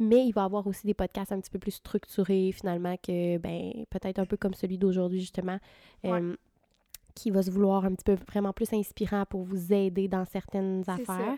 mais 0.00 0.24
il 0.26 0.32
va 0.32 0.42
y 0.42 0.44
avoir 0.44 0.66
aussi 0.66 0.86
des 0.86 0.94
podcasts 0.94 1.32
un 1.32 1.40
petit 1.40 1.50
peu 1.50 1.58
plus 1.58 1.70
structurés 1.72 2.52
finalement 2.52 2.96
que, 2.96 3.38
ben, 3.38 3.72
peut-être 3.90 4.18
un 4.18 4.26
peu 4.26 4.36
comme 4.36 4.54
celui 4.54 4.78
d'aujourd'hui 4.78 5.20
justement, 5.20 5.58
Ouais. 6.04 6.10
euh, 6.20 6.36
qui 7.14 7.30
va 7.30 7.42
se 7.42 7.50
vouloir 7.50 7.84
un 7.84 7.94
petit 7.94 8.04
peu 8.04 8.16
vraiment 8.30 8.52
plus 8.52 8.72
inspirant 8.72 9.24
pour 9.28 9.42
vous 9.42 9.72
aider 9.72 10.08
dans 10.08 10.24
certaines 10.24 10.82
C'est 10.84 11.04
ça. 11.04 11.12
affaires. 11.14 11.36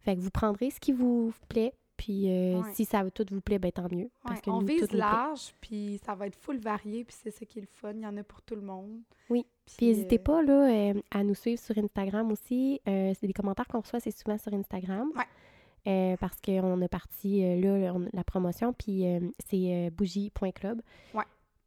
Fait 0.00 0.16
que 0.16 0.20
vous 0.20 0.30
prendrez 0.30 0.70
ce 0.70 0.80
qui 0.80 0.90
vous 0.92 1.32
plaît, 1.48 1.72
puis 1.96 2.28
euh, 2.30 2.60
Ouais. 2.60 2.72
si 2.74 2.84
ça 2.84 3.02
tout 3.10 3.24
vous 3.30 3.40
plaît, 3.40 3.58
ben 3.58 3.70
tant 3.72 3.88
mieux. 3.90 4.10
Parce 4.22 4.36
Ouais, 4.36 4.42
que 4.42 4.50
on 4.50 4.60
nous, 4.60 4.66
vise 4.66 4.92
large, 4.92 5.54
puis 5.60 6.00
ça 6.04 6.14
va 6.14 6.26
être 6.26 6.36
full 6.36 6.58
varié, 6.58 7.04
puis 7.04 7.14
c'est 7.22 7.30
ça 7.30 7.44
qui 7.44 7.58
est 7.58 7.62
le 7.62 7.68
fun. 7.68 7.92
Il 7.94 8.00
y 8.02 8.06
en 8.06 8.16
a 8.16 8.22
pour 8.22 8.42
tout 8.42 8.54
le 8.54 8.62
monde. 8.62 9.00
Oui. 9.30 9.46
Puis 9.76 9.86
n'hésitez 9.86 10.18
euh, 10.18 10.22
pas 10.22 10.42
là, 10.42 10.68
euh, 10.92 11.00
à 11.10 11.22
nous 11.24 11.34
suivre 11.34 11.60
sur 11.60 11.76
Instagram 11.78 12.30
aussi. 12.32 12.80
C'est 12.84 13.22
des 13.26 13.32
commentaires 13.32 13.66
qu'on 13.68 13.80
reçoit, 13.80 14.00
c'est 14.00 14.10
souvent 14.16 14.38
sur 14.38 14.52
Instagram. 14.52 15.10
Ouais. 15.16 16.16
Parce 16.20 16.40
qu'on 16.40 16.80
a 16.82 16.88
parti 16.88 17.40
là, 17.60 17.92
on- 17.94 18.08
la 18.12 18.24
promotion, 18.24 18.72
puis 18.72 19.04
c'est 19.48 19.90
bougie.club. 19.90 20.80
Ouais. 21.14 21.24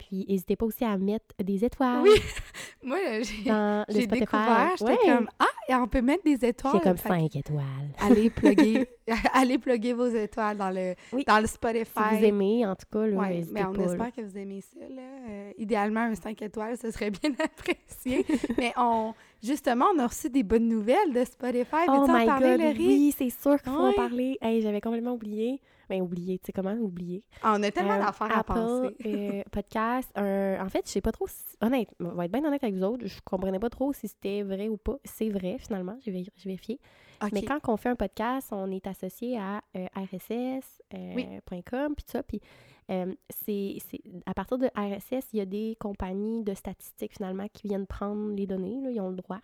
Puis 0.08 0.26
n'hésitez 0.30 0.56
pas 0.56 0.66
aussi 0.66 0.84
à 0.86 0.98
mettre 0.98 1.26
des 1.44 1.64
étoiles 1.66 2.02
Oui, 2.04 2.12
Moi, 2.84 2.98
euh, 3.08 3.24
j'ai 3.24 3.50
dans 3.50 3.84
le 3.88 3.94
j'ai 3.96 4.02
Spotify. 4.04 4.20
découvert, 4.20 4.72
j'étais 4.78 4.92
Ouais. 4.92 4.98
comme, 5.06 5.30
ah, 5.40 5.46
et 5.68 5.74
on 5.76 5.88
peut 5.88 6.02
mettre 6.02 6.24
des 6.24 6.46
étoiles. 6.46 6.74
C'est 6.76 6.84
comme 6.84 6.98
Fait 6.98 7.10
que 7.10 7.16
5 7.16 7.36
étoiles. 7.38 7.64
Allez 8.00 8.30
plugger, 8.30 8.88
allez 9.34 9.58
plugger 9.58 9.94
vos 9.94 10.06
étoiles 10.08 10.58
dans 10.58 10.70
le, 10.70 10.94
Oui. 11.12 11.24
dans 11.26 11.40
le 11.40 11.48
Spotify. 11.48 11.86
Si 12.12 12.18
vous 12.20 12.24
aimez, 12.26 12.66
en 12.68 12.76
tout 12.76 12.86
cas, 12.92 13.08
là, 13.08 13.18
Ouais, 13.18 13.44
mais 13.52 13.64
on 13.66 13.74
pas. 13.74 13.82
là. 13.86 13.92
espère 13.92 14.12
que 14.14 14.22
vous 14.22 14.38
aimez 14.38 14.62
ça. 14.62 14.80
Là. 14.88 15.02
Euh, 15.30 15.52
idéalement, 15.58 16.02
un 16.02 16.14
5 16.16 16.40
étoiles, 16.44 16.78
ce 16.78 16.92
serait 16.92 17.10
bien 17.10 17.32
apprécié. 17.44 18.24
mais 18.60 18.74
on, 18.78 19.14
justement, 19.44 19.86
on 19.96 20.00
a 20.00 20.06
reçu 20.08 20.30
des 20.30 20.44
bonnes 20.44 20.68
nouvelles 20.68 21.14
de 21.14 21.24
Spotify. 21.26 21.86
Oh 21.88 22.06
my 22.08 22.26
god, 22.26 22.62
oui, 22.78 23.14
c'est 23.18 23.30
sûr 23.32 23.60
qu'il 23.62 23.72
faut 23.72 23.80
en 23.80 23.94
parler. 23.94 24.38
Hey, 24.42 24.62
j'avais 24.62 24.82
complètement 24.82 25.14
oublié. 25.14 25.60
Ben, 25.90 26.02
oublié, 26.02 26.40
tu 26.40 26.48
sais 26.48 26.52
comment 26.54 26.74
oublier? 26.74 27.24
Ah, 27.44 27.56
on 27.58 27.64
a 27.64 27.72
tellement 27.72 27.96
Euh, 27.96 28.00
d'affaires 28.06 28.32
à 28.36 28.40
Apple, 28.40 28.54
penser. 28.54 28.96
euh, 29.06 29.44
podcast. 29.52 30.12
un- 30.16 30.66
en 30.66 30.70
fait, 30.70 30.82
je 30.86 30.92
sais 30.92 31.02
pas 31.02 31.12
trop 31.12 31.28
si. 31.28 31.44
Honnête, 31.62 31.90
on 32.00 32.10
va 32.10 32.26
être 32.26 32.32
bien 32.32 32.44
honnête 32.46 32.64
avec 32.64 32.76
vous 32.76 32.84
autres. 32.84 33.06
Je 33.06 33.20
comprenais 33.24 33.60
pas 33.60 33.70
trop 33.70 33.94
si 33.94 34.08
c'était 34.08 34.42
vrai 34.44 34.68
ou 34.68 34.78
pas. 34.78 34.98
C'est 35.04 35.30
vrai, 35.30 35.58
finalement. 35.60 35.98
J'ai 36.02 36.12
vé- 36.12 36.30
j'ai 36.36 36.50
vérifié. 36.50 36.80
OK. 37.24 37.30
Mais 37.34 37.44
quand 37.44 37.60
on 37.70 37.78
fait 37.78 37.90
un 37.90 37.96
podcast, 37.96 38.50
on 38.52 38.70
est 38.72 38.86
associé 38.88 39.38
à 39.38 39.62
euh, 39.78 39.86
RSS.com, 39.96 41.14
Oui. 41.16 41.26
puis 41.96 42.04
tout 42.06 42.12
ça. 42.12 42.24
Puis 42.24 42.42
euh, 42.92 43.14
c'est 43.30 43.78
à 44.26 44.34
partir 44.34 44.58
de 44.58 44.68
RSS, 44.76 45.30
il 45.34 45.38
y 45.38 45.42
a 45.42 45.46
des 45.46 45.76
compagnies 45.80 46.44
de 46.44 46.54
statistiques, 46.54 47.14
finalement, 47.14 47.48
qui 47.52 47.68
viennent 47.68 47.88
prendre 47.88 48.36
les 48.36 48.46
données. 48.46 48.80
Là, 48.84 48.92
ils 48.92 49.00
ont 49.02 49.10
le 49.10 49.16
droit 49.16 49.40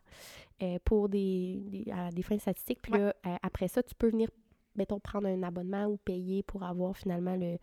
euh, 0.61 0.77
pour 0.83 1.09
des, 1.09 1.61
des, 1.67 1.91
à 1.91 2.09
des 2.11 2.21
fins 2.21 2.35
de 2.35 2.41
statistiques. 2.41 2.81
Puis 2.81 2.91
Ouais. 2.93 2.99
là, 2.99 3.15
euh, 3.25 3.35
après 3.41 3.67
ça, 3.67 3.81
tu 3.81 3.95
peux 3.95 4.09
venir, 4.09 4.29
mettons, 4.75 4.99
prendre 4.99 5.27
un 5.27 5.43
abonnement 5.43 5.85
ou 5.85 5.97
payer 5.97 6.43
pour 6.43 6.63
avoir 6.63 6.95
finalement 6.95 7.35
le, 7.35 7.57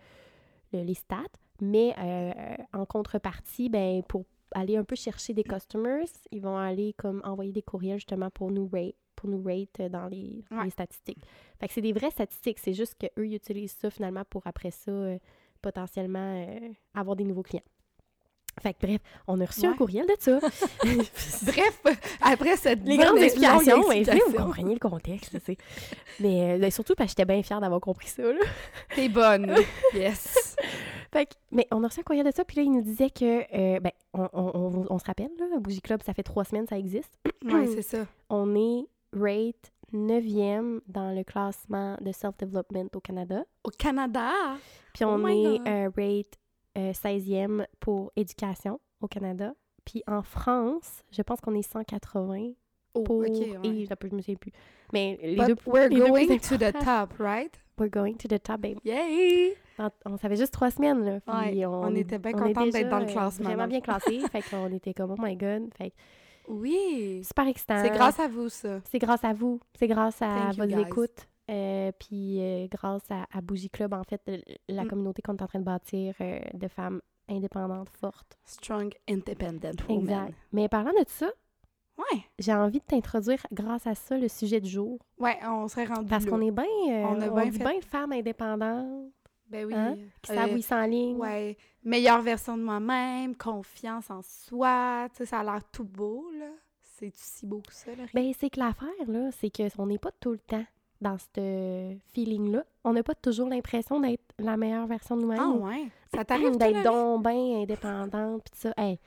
le- 0.73 0.83
les 0.83 0.95
stats. 0.95 1.23
Mais 1.61 1.95
euh, 1.99 2.33
en 2.73 2.87
contrepartie, 2.87 3.69
ben, 3.69 4.03
pour 4.05 4.25
aller 4.53 4.77
un 4.77 4.85
peu 4.85 4.95
chercher 4.97 5.35
des 5.35 5.43
customers, 5.45 6.07
ils 6.31 6.41
vont 6.41 6.57
aller 6.57 6.93
comme 6.95 7.21
envoyer 7.25 7.53
des 7.53 7.62
courriels 7.62 7.99
justement 7.99 8.31
pour 8.31 8.50
nous 8.50 8.69
rate, 8.73 8.95
pour 9.17 9.29
nous 9.29 9.43
rate 9.43 9.91
dans 9.91 10.07
les, 10.07 10.45
Ouais. 10.50 10.65
les 10.65 10.71
statistiques. 10.71 11.19
Fait 11.59 11.67
que 11.67 11.75
c'est 11.75 11.81
des 11.83 11.93
vraies 11.93 12.11
statistiques, 12.12 12.59
c'est 12.61 12.73
juste 12.75 12.95
qu'eux, 12.95 13.27
ils 13.27 13.35
utilisent 13.35 13.73
ça 13.73 13.91
finalement 13.91 14.23
pour 14.31 14.47
après 14.47 14.71
ça, 14.71 14.91
euh, 14.91 15.19
potentiellement 15.61 16.45
euh, 16.47 16.69
avoir 16.95 17.17
des 17.17 17.25
nouveaux 17.25 17.43
clients. 17.43 17.62
Fait 18.61 18.75
que 18.75 18.87
bref, 18.87 19.00
on 19.27 19.41
a 19.41 19.45
reçu 19.45 19.67
un 19.67 19.75
courriel 19.75 20.07
de 20.07 20.15
ça. 20.19 20.38
Bref, 21.43 21.83
après 22.21 22.57
cette 22.57 22.81
les 22.85 22.97
grandes 22.97 23.19
explications, 23.19 23.88
mais 23.88 24.03
vous 24.03 24.33
comprenez 24.37 24.75
le 24.75 24.81
contexte, 24.81 25.38
sais. 25.45 25.57
Mais 26.21 26.55
euh, 26.55 26.59
ben, 26.59 26.71
surtout 26.71 26.95
parce 26.95 27.12
que 27.15 27.19
j'étais 27.19 27.33
bien 27.33 27.43
fière 27.43 27.61
d'avoir 27.61 27.81
compris 27.81 28.09
ça, 28.09 28.23
là. 28.23 28.41
T'es 28.95 29.09
bonne. 29.09 29.55
yes. 29.95 30.57
Fait 31.12 31.27
que- 31.27 31.35
mais 31.53 31.67
on 31.71 31.83
a 31.85 31.88
reçu 31.88 32.00
un 32.00 32.03
courriel 32.03 32.27
de 32.27 32.33
ça, 32.35 32.45
puis 32.45 32.57
là, 32.59 32.62
il 32.65 32.71
nous 32.73 32.83
disait 32.83 33.09
que, 33.11 33.25
euh, 33.55 33.81
ben, 33.81 33.93
on, 34.12 34.29
on- 34.33 34.50
on- 34.55 34.87
on 34.91 34.99
se 34.99 35.05
rappelle, 35.05 35.31
là, 35.38 35.47
Bougie 35.59 35.81
Club, 35.81 36.03
ça 36.03 36.12
fait 36.12 36.23
trois 36.23 36.45
semaines, 36.45 36.67
ça 36.67 36.79
existe. 36.79 37.12
Ouais, 37.45 37.67
c'est 37.69 37.83
ça. 37.83 37.99
On 38.29 38.55
est 38.57 38.85
rate 39.17 39.73
9e 39.95 40.81
dans 40.87 41.15
le 41.17 41.23
classement 41.25 41.97
de 42.00 42.12
self-development 42.12 42.88
au 42.95 43.00
Canada. 43.00 43.43
Au 43.65 43.71
Canada? 43.71 44.31
Puis 44.93 45.05
Oh 45.05 45.11
on 45.12 45.19
my 45.19 45.47
est 45.57 45.61
euh, 45.69 45.91
rate 45.97 46.35
euh, 46.78 46.92
16e 46.92 47.66
pour 47.80 48.12
éducation 48.16 48.80
au 49.00 49.08
Canada. 49.08 49.52
Puis 49.85 50.02
en 50.06 50.23
France, 50.23 51.02
je 51.11 51.23
pense 51.23 51.40
qu'on 51.40 51.54
est 51.54 51.62
180 51.62 52.52
Oh, 52.94 53.02
pour... 53.02 53.18
OK, 53.18 53.28
ouais. 53.28 53.58
Et 53.64 53.87
je 53.87 54.06
ne 54.11 54.16
me 54.16 54.20
souviens 54.23 54.35
plus. 54.37 54.52
Mais 54.92 55.18
les 55.23 55.37
But 55.37 55.47
deux... 55.49 55.56
we're 55.66 55.88
les 55.88 55.97
deux 55.97 56.06
going 56.06 56.38
to 56.38 56.56
the 56.56 56.73
top, 56.73 57.18
right? 57.18 57.54
We're 57.78 57.90
going 57.90 58.14
to 58.14 58.28
the 58.28 58.42
top, 58.42 58.61
baby. 58.61 58.80
Yay! 58.85 59.54
On, 59.78 59.90
on 60.06 60.16
savait 60.16 60.37
juste 60.37 60.52
trois 60.52 60.70
semaines, 60.70 61.04
là. 61.04 61.20
Puis 61.20 61.58
Ouais, 61.61 61.66
on, 61.66 61.82
on 61.85 61.94
était 61.94 62.18
bien 62.18 62.32
on 62.35 62.47
est 62.47 62.54
contente 62.54 62.70
d'être 62.70 62.88
dans 62.88 62.99
le 62.99 63.04
euh, 63.04 63.12
classement, 63.12 63.44
Vraiment 63.44 63.68
bien 63.68 63.80
classé. 63.80 64.20
fait 64.32 64.42
qu'on 64.42 64.73
était 64.73 64.94
comme, 64.94 65.12
oh 65.12 65.20
my 65.20 65.37
God. 65.37 65.70
Fait 65.76 65.92
Oui. 66.49 67.23
super 67.25 67.47
excitant. 67.47 67.80
C'est 67.82 67.90
grâce 67.90 68.18
à 68.18 68.26
vous, 68.26 68.49
ça. 68.49 68.80
C'est 68.90 68.99
grâce 68.99 69.23
à 69.23 69.32
vous. 69.32 69.61
C'est 69.78 69.87
grâce 69.87 70.20
à 70.23 70.52
Thank 70.56 70.70
vos 70.70 70.78
écoutes. 70.80 71.28
Euh, 71.50 71.93
puis 71.99 72.40
euh, 72.40 72.67
grâce 72.71 73.11
à, 73.11 73.26
à 73.33 73.40
Bougie 73.40 73.71
Club, 73.71 73.93
en 73.95 74.02
fait, 74.05 74.21
la 74.69 74.85
Mm. 74.85 74.88
communauté 74.88 75.23
qu'on 75.23 75.37
est 75.37 75.43
en 75.43 75.47
train 75.47 75.59
de 75.61 75.64
bâtir 75.64 76.14
euh, 76.21 76.38
de 76.55 76.69
femmes 76.69 77.00
indépendantes, 77.28 77.88
fortes. 77.90 78.38
Strong, 78.45 78.95
independent 79.09 79.76
woman. 79.88 80.02
Exact. 80.02 80.35
Mais 80.52 80.69
parlant 80.69 80.93
de 80.93 81.05
ça, 81.09 81.31
Ouais. 81.99 82.21
j'ai 82.38 82.55
envie 82.55 82.78
de 82.78 82.85
t'introduire 82.85 83.45
grâce 83.52 83.87
à 83.87 83.95
ça 83.95 84.17
le 84.17 84.28
sujet 84.28 84.61
du 84.61 84.71
jour. 84.71 84.99
Ouais, 85.19 85.37
on 85.45 85.67
serait 85.69 85.85
rendu 85.87 86.09
Parce 86.09 86.25
qu'on 86.26 86.40
est 86.40 86.50
bien. 86.52 86.64
euh, 86.64 87.05
On 87.07 87.17
on 87.17 87.21
a 87.21 87.28
bien 87.43 87.50
fait- 87.52 87.59
bien 87.59 87.81
femmes 87.81 88.12
indépendantes. 88.12 89.12
Ben 89.49 89.64
oui. 89.67 89.75
Hein? 89.75 89.97
Qui 90.23 90.33
savent 90.35 90.52
où 90.52 90.57
ils 90.57 90.62
s'enlignent. 90.62 91.17
Ouais. 91.17 91.57
Meilleure 91.83 92.21
version 92.23 92.57
de 92.59 92.62
moi-même, 92.62 93.35
confiance 93.35 94.11
en 94.11 94.21
soi. 94.23 95.09
Tu 95.12 95.19
sais, 95.19 95.26
ça 95.26 95.40
a 95.40 95.45
l'air 95.45 95.61
tout 95.73 95.85
beau, 95.85 96.31
là. 96.38 96.50
C'est 96.83 97.12
si 97.14 97.47
beau 97.47 97.61
que 97.67 97.73
ça, 97.73 97.90
là? 97.95 98.05
Ben, 98.12 98.33
c'est 98.38 98.50
que 98.50 98.61
l'affaire, 98.61 98.88
là, 99.09 99.31
c'est 99.33 99.50
qu'on 99.50 99.87
n'est 99.87 99.99
pas 99.99 100.11
tout 100.21 100.33
le 100.33 100.38
temps 100.38 100.64
dans 101.00 101.17
ce 101.19 101.97
feeling-là. 102.12 102.64
On 102.85 102.93
n'a 102.93 103.02
pas 103.02 103.14
toujours 103.14 103.49
l'impression 103.49 104.00
d'être 104.00 104.23
la 104.38 104.57
meilleure 104.57 104.87
version 104.87 105.17
de 105.17 105.23
nous-mêmes. 105.23 105.40
Ah 105.40 105.50
ouais? 105.50 105.87
Ça 106.14 106.25
t'arrive 106.25 106.57
D'être 106.57 106.83
donc 106.83 107.23
bien 107.23 107.62
indépendante, 107.62 108.45
pis 108.45 108.59
ça. 108.59 108.73
Hey, 108.76 108.99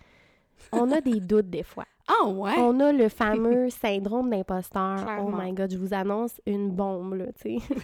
on 0.71 0.91
a 0.91 1.01
des 1.01 1.19
doutes 1.19 1.49
des 1.49 1.63
fois. 1.63 1.85
Ah 2.07 2.27
ouais? 2.27 2.55
On 2.57 2.77
a 2.81 2.91
le 2.91 3.07
fameux 3.07 3.69
syndrome 3.81 4.29
d'imposteur. 4.31 5.07
Oh 5.21 5.31
my 5.33 5.53
God, 5.53 5.71
je 5.71 5.77
vous 5.77 5.93
annonce 5.93 6.41
une 6.45 6.69
bombe, 6.69 7.13
là, 7.13 7.25
tu 7.41 7.57
sais. 7.57 7.75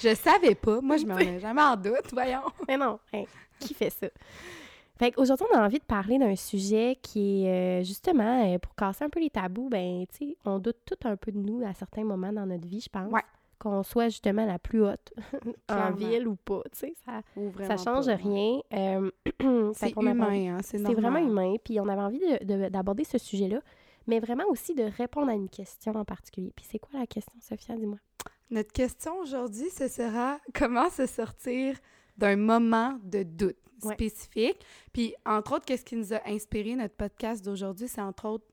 je 0.00 0.14
savais 0.14 0.54
pas. 0.54 0.80
Moi, 0.80 0.96
je 0.96 1.04
m'en 1.04 1.16
mets 1.16 1.38
jamais 1.38 1.60
en 1.60 1.76
doute, 1.76 2.12
voyons. 2.12 2.40
Mais 2.66 2.78
non, 2.78 2.98
qui 3.58 3.74
fait 3.74 3.90
ça? 3.90 4.06
Fait 4.98 5.12
qu'aujourd'hui, 5.12 5.46
on 5.52 5.58
a 5.58 5.64
envie 5.64 5.78
de 5.78 5.84
parler 5.84 6.18
d'un 6.18 6.36
sujet 6.36 6.98
qui 7.02 7.44
est 7.44 7.80
euh, 7.80 7.84
justement, 7.84 8.46
euh, 8.46 8.58
pour 8.58 8.74
casser 8.74 9.04
un 9.04 9.10
peu 9.10 9.20
les 9.20 9.28
tabous, 9.28 9.68
ben, 9.68 10.06
tu 10.10 10.28
sais, 10.28 10.36
on 10.44 10.58
doute 10.58 10.78
tout 10.86 10.96
un 11.06 11.16
peu 11.16 11.32
de 11.32 11.38
nous 11.38 11.62
à 11.66 11.74
certains 11.74 12.04
moments 12.04 12.32
dans 12.32 12.46
notre 12.46 12.66
vie, 12.66 12.80
je 12.80 12.88
pense. 12.88 13.12
Ouais. 13.12 13.22
Qu'on 13.58 13.82
soit 13.82 14.08
justement 14.08 14.44
la 14.44 14.58
plus 14.58 14.82
haute 14.82 15.12
en 15.68 15.92
ville 15.92 16.28
ou 16.28 16.36
pas, 16.36 16.62
tu 16.72 16.78
sais, 16.78 16.94
ça, 17.04 17.22
ça 17.66 17.76
change 17.76 18.06
rien. 18.06 18.60
Euh, 18.72 19.10
c'est 19.74 19.96
humain, 19.96 20.56
hein, 20.56 20.58
c'est 20.62 20.78
vraiment 20.78 21.18
humain, 21.18 21.54
puis 21.62 21.80
on 21.80 21.88
avait 21.88 22.02
envie 22.02 22.20
d'aborder 22.70 23.04
ce 23.04 23.16
sujet-là, 23.18 23.60
mais 24.06 24.20
vraiment 24.20 24.44
aussi 24.48 24.74
de 24.74 24.84
répondre 24.84 25.30
à 25.30 25.34
une 25.34 25.48
question 25.48 25.94
en 25.94 26.04
particulier. 26.04 26.52
Puis 26.54 26.66
c'est 26.70 26.78
quoi 26.78 27.00
la 27.00 27.06
question, 27.06 27.38
Sophia, 27.40 27.76
dis-moi? 27.76 27.98
Notre 28.50 28.72
question 28.72 29.18
aujourd'hui, 29.18 29.70
ce 29.70 29.88
sera 29.88 30.38
comment 30.54 30.88
se 30.90 31.06
sortir 31.06 31.76
d'un 32.18 32.36
moment 32.36 32.98
de 33.02 33.22
doute 33.22 33.56
spécifique. 33.80 34.64
Puis, 34.92 35.14
entre 35.24 35.56
autres, 35.56 35.64
qu'est-ce 35.64 35.84
qui 35.84 35.96
nous 35.96 36.12
a 36.12 36.20
inspiré 36.26 36.74
notre 36.74 36.94
podcast 36.94 37.44
d'aujourd'hui, 37.44 37.88
c'est 37.88 38.00
entre 38.00 38.26
autres 38.26 38.46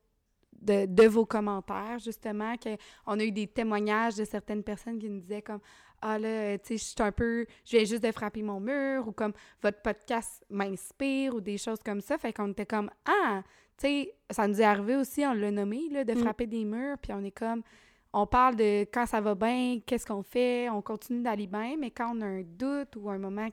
de, 0.62 0.86
de, 0.86 1.08
vos 1.08 1.25
commentaires, 1.25 2.00
justement, 2.00 2.55
qu'on 2.58 3.20
a 3.20 3.24
eu 3.24 3.32
des 3.32 3.48
témoignages 3.48 4.15
de 4.15 4.24
certaines 4.24 4.63
personnes 4.63 4.98
qui 4.98 5.10
nous 5.10 5.20
disaient 5.20 5.41
comme 5.41 5.60
Ah 6.01 6.17
là, 6.17 6.58
tu 6.58 6.67
sais, 6.67 6.77
je 6.77 6.84
suis 6.84 6.96
un 7.00 7.12
peu, 7.12 7.46
je 7.65 7.77
viens 7.77 7.86
juste 7.86 8.03
de 8.03 8.12
frapper 8.12 8.43
mon 8.43 8.62
mur, 8.62 9.08
ou 9.08 9.12
comme 9.12 9.34
votre 9.62 9.82
podcast 9.82 10.43
m'inspire, 10.50 11.36
ou 11.36 11.41
des 11.41 11.58
choses 11.58 11.79
comme 11.84 12.00
ça. 12.00 12.17
Fait 12.17 12.32
qu'on 12.32 12.51
était 12.51 12.65
comme 12.65 12.89
Ah, 13.05 13.43
tu 13.77 13.88
sais, 13.88 14.15
ça 14.29 14.48
nous 14.48 14.62
est 14.62 14.65
arrivé 14.65 14.96
aussi, 14.96 15.25
on 15.25 15.34
l'a 15.34 15.51
nommé, 15.51 15.89
là, 15.91 16.05
de 16.05 16.13
mm. 16.13 16.17
frapper 16.17 16.48
des 16.48 16.63
murs, 16.63 16.98
puis 16.98 17.12
on 17.13 17.24
est 17.24 17.32
comme 17.32 17.63
on 18.13 18.27
parle 18.27 18.55
de 18.55 18.82
quand 18.84 19.05
ça 19.05 19.20
va 19.20 19.36
bien, 19.36 19.79
qu'est-ce 19.86 20.05
qu'on 20.05 20.24
fait, 20.24 20.70
on 20.70 20.82
continue 20.82 21.22
d'aller 21.22 21.48
bien, 21.48 21.75
mais 21.79 21.91
quand 21.91 22.15
on 22.15 22.22
a 22.22 22.25
un 22.25 22.43
doute 22.43 22.96
ou 22.96 23.10
un 23.10 23.17
moment 23.17 23.48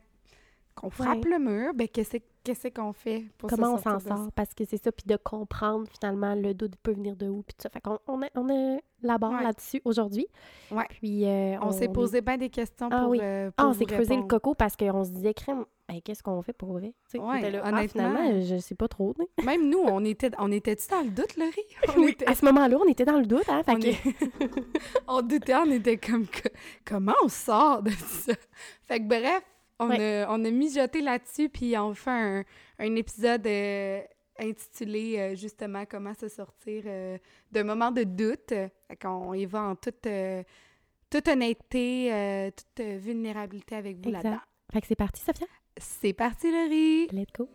qu'on 0.75 0.89
frappe 0.89 1.25
le 1.25 1.39
mur, 1.39 1.73
ben 1.73 1.87
qu'est-ce 1.87 2.67
qu'on 2.69 2.93
fait 2.93 3.25
pour 3.37 3.49
Comment 3.49 3.73
on 3.73 3.77
s'en 3.77 3.99
sort? 3.99 4.31
Parce 4.35 4.53
que 4.53 4.63
c'est 4.65 4.81
ça, 4.81 4.91
puis 4.91 5.05
de 5.05 5.17
comprendre 5.17 5.87
finalement 5.99 6.35
le 6.35 6.53
doute 6.53 6.75
peut 6.81 6.93
venir 6.93 7.15
de 7.15 7.27
où, 7.27 7.43
puis 7.43 7.55
tout 7.55 7.63
ça. 7.63 7.69
Fait 7.69 7.81
qu'on 7.81 7.99
on, 8.07 8.21
on 8.35 8.79
élabore 9.03 9.33
là-dessus 9.33 9.81
aujourd'hui. 9.83 10.27
Ouais. 10.71 10.85
Puis 10.89 11.25
euh, 11.25 11.57
on, 11.61 11.71
s'est 11.71 11.89
posé 11.89 12.21
bien 12.21 12.37
des 12.37 12.49
questions 12.49 12.89
ah, 12.91 13.01
pour, 13.01 13.09
oui. 13.09 13.19
Euh, 13.21 13.51
ah, 13.57 13.67
on 13.67 13.73
s'est 13.73 13.85
creusé 13.85 14.15
le 14.15 14.23
coco 14.23 14.53
parce 14.53 14.75
qu'on 14.77 15.03
se 15.03 15.11
disait, 15.11 15.33
crème, 15.33 15.65
qu'est-ce 15.99 16.23
qu'on 16.23 16.41
fait 16.41 16.53
pour 16.53 16.73
vrai? 16.73 16.93
Ouais, 17.15 17.51
là, 17.51 17.61
ah, 17.65 17.87
finalement, 17.87 18.41
je 18.41 18.57
sais 18.57 18.75
pas 18.75 18.87
trop. 18.87 19.13
Même 19.43 19.69
nous, 19.69 19.79
on 19.79 20.05
était, 20.05 20.31
on 20.37 20.51
était-tu 20.51 20.87
dans 20.87 21.01
le 21.01 21.09
doute, 21.09 21.35
Laurie? 21.35 21.51
oui, 21.97 22.15
à 22.25 22.35
ce 22.35 22.45
moment-là, 22.45 22.77
on 22.79 22.87
était 22.87 23.05
dans 23.05 23.19
le 23.19 23.25
doute, 23.25 23.49
hein? 23.49 23.63
on, 23.67 23.79
on 25.17 25.21
doutait, 25.21 25.55
on 25.55 25.71
était 25.71 25.97
comme, 25.97 26.25
comment 26.85 27.15
on 27.23 27.27
sort 27.27 27.83
de 27.83 27.91
ça? 27.91 28.33
Fait 28.87 28.99
que 28.99 29.05
bref, 29.05 29.43
on, 29.79 29.89
a, 29.89 30.27
on 30.29 30.45
a 30.45 30.51
mijoté 30.51 31.01
là-dessus, 31.01 31.49
puis 31.49 31.77
on 31.77 31.93
fait 31.93 32.11
un, 32.11 32.43
un 32.79 32.95
épisode 32.95 33.45
euh, 33.47 34.01
intitulé 34.39 35.17
euh, 35.17 35.35
justement 35.35 35.85
Comment 35.85 36.13
se 36.13 36.27
sortir 36.27 36.83
euh, 36.85 37.17
d'un 37.51 37.63
moment 37.63 37.91
de 37.91 38.03
doute. 38.03 38.53
On 39.03 39.33
y 39.33 39.45
va 39.45 39.61
en 39.61 39.75
toute, 39.75 40.07
toute 41.09 41.27
honnêteté, 41.27 42.51
toute 42.55 42.85
vulnérabilité 42.85 43.75
avec 43.75 43.97
vous 44.03 44.11
là-dedans. 44.11 44.39
Fait 44.71 44.81
que 44.81 44.87
c'est 44.87 44.95
parti, 44.95 45.21
Sophia? 45.21 45.47
C'est 45.77 46.13
parti, 46.13 46.51
Laurie! 46.51 47.07
Let's 47.11 47.31
go! 47.37 47.49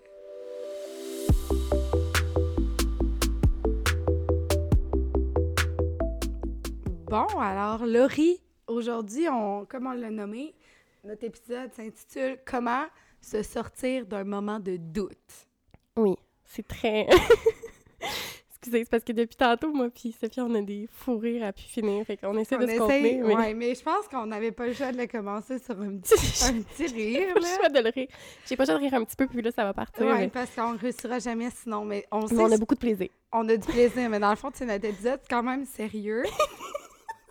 Bon, 7.09 7.27
alors, 7.39 7.87
Laurie, 7.87 8.41
aujourd'hui, 8.67 9.29
on, 9.29 9.65
comme 9.67 9.87
on 9.87 9.93
l'a 9.93 10.11
nommé, 10.11 10.55
notre 11.05 11.25
épisode 11.25 11.73
s'intitule 11.73 12.39
Comment 12.45 12.87
se 13.21 13.43
sortir 13.43 14.07
d'un 14.07 14.25
moment 14.25 14.61
de 14.61 14.77
doute. 14.77 15.47
Oui, 15.97 16.15
c'est 16.45 16.67
très. 16.67 17.07
Excusez, 18.67 18.85
c'est 18.85 18.91
parce 18.91 19.05
que 19.05 19.13
depuis 19.13 19.37
tantôt, 19.37 19.73
moi 19.73 19.89
puis 19.95 20.11
Sophie, 20.11 20.41
on 20.41 20.53
a 20.57 20.61
des 20.61 20.89
fous 20.91 21.19
rires 21.19 21.47
à 21.47 21.53
pu 21.53 21.63
finir. 21.63 22.05
Fait 22.05 22.17
qu'on 22.17 22.37
essaie 22.37 22.59
de 22.59 22.67
se 22.67 22.79
contenir. 22.79 23.25
Mais... 23.25 23.35
Ouais, 23.37 23.55
mais 23.55 23.77
je 23.77 23.83
pense 23.83 24.09
qu'on 24.11 24.27
n'avait 24.27 24.51
pas 24.51 24.67
le 24.67 24.73
choix 24.73 24.91
de 24.91 24.97
le 24.97 25.07
commencer 25.07 25.61
sur 25.61 25.81
un 25.81 25.97
petit, 25.99 26.45
un 26.45 26.63
petit 26.63 26.93
rire. 26.93 27.29
J'ai 27.29 27.33
pas 27.33 27.41
le 27.41 27.47
choix 27.47 27.69
de 27.69 27.79
le 27.79 27.91
rire. 27.91 28.09
J'ai 28.45 28.57
pas 28.57 28.65
le 28.65 28.67
choix 28.67 28.79
de 28.79 28.85
rire 28.85 28.95
un 28.95 29.05
petit 29.05 29.15
peu, 29.15 29.29
puis 29.29 29.41
là, 29.41 29.53
ça 29.53 29.63
va 29.63 29.73
partir. 29.73 30.05
Oui, 30.05 30.27
parce 30.29 30.51
qu'on 30.53 30.73
ne 30.73 30.79
réussira 30.79 31.21
jamais 31.21 31.49
sinon. 31.51 31.85
Mais 31.85 32.07
on, 32.11 32.27
on 32.29 32.51
a 32.51 32.59
beaucoup 32.59 32.75
de 32.75 32.81
plaisir. 32.81 33.09
On 33.33 33.49
a 33.49 33.57
du 33.57 33.67
plaisir, 33.69 34.11
mais 34.11 34.19
dans 34.19 34.31
le 34.31 34.37
fond, 34.37 34.51
c'est 34.53 34.67
notre 34.67 34.85
épisode, 34.85 35.21
c'est 35.23 35.31
quand 35.31 35.45
même 35.45 35.65
sérieux. 35.65 36.25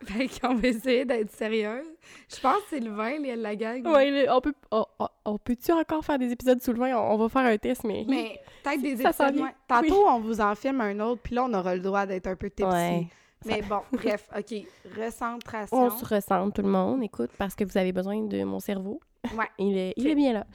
Fait 0.07 0.27
qu'on 0.39 0.55
va 0.55 0.67
essayer 0.67 1.05
d'être 1.05 1.31
sérieuse. 1.31 1.87
Je 2.29 2.39
pense 2.39 2.57
que 2.57 2.69
c'est 2.71 2.79
le 2.79 2.91
vin, 2.91 3.17
la 3.35 3.55
gang. 3.55 3.81
Oui, 3.85 4.25
on 4.29 4.41
peut... 4.41 4.53
on 4.71 5.37
peut-tu 5.37 5.71
encore 5.71 6.03
faire 6.03 6.19
des 6.19 6.31
épisodes 6.31 6.61
sous 6.61 6.73
le 6.73 6.79
vin? 6.79 6.95
On, 6.97 7.17
va 7.17 7.29
faire 7.29 7.45
un 7.45 7.57
test, 7.57 7.83
mais... 7.83 8.05
Mais 8.07 8.39
peut-être 8.63 8.81
des 8.81 9.01
épisodes 9.01 9.35
moins. 9.35 9.51
Tantôt, 9.67 10.07
on 10.07 10.19
vous 10.19 10.41
en 10.41 10.55
filme 10.55 10.81
un 10.81 10.99
autre, 10.99 11.21
puis 11.21 11.35
là, 11.35 11.45
on 11.45 11.53
aura 11.53 11.75
le 11.75 11.81
droit 11.81 12.05
d'être 12.05 12.27
un 12.27 12.35
peu 12.35 12.49
tipsy. 12.49 13.07
Mais 13.45 13.61
bon, 13.61 13.81
bref, 13.91 14.27
OK. 14.35 14.65
Recentration. 14.97 15.77
On 15.77 15.89
se 15.89 16.05
ressente, 16.05 16.55
tout 16.55 16.61
le 16.61 16.69
monde, 16.69 17.03
écoute, 17.03 17.31
parce 17.37 17.55
que 17.55 17.63
vous 17.63 17.77
avez 17.77 17.91
besoin 17.91 18.21
de 18.21 18.43
mon 18.43 18.59
cerveau. 18.59 18.99
Ouais. 19.37 19.45
il, 19.59 19.77
est, 19.77 19.93
il 19.97 20.07
est 20.07 20.15
bien 20.15 20.33
là. 20.33 20.45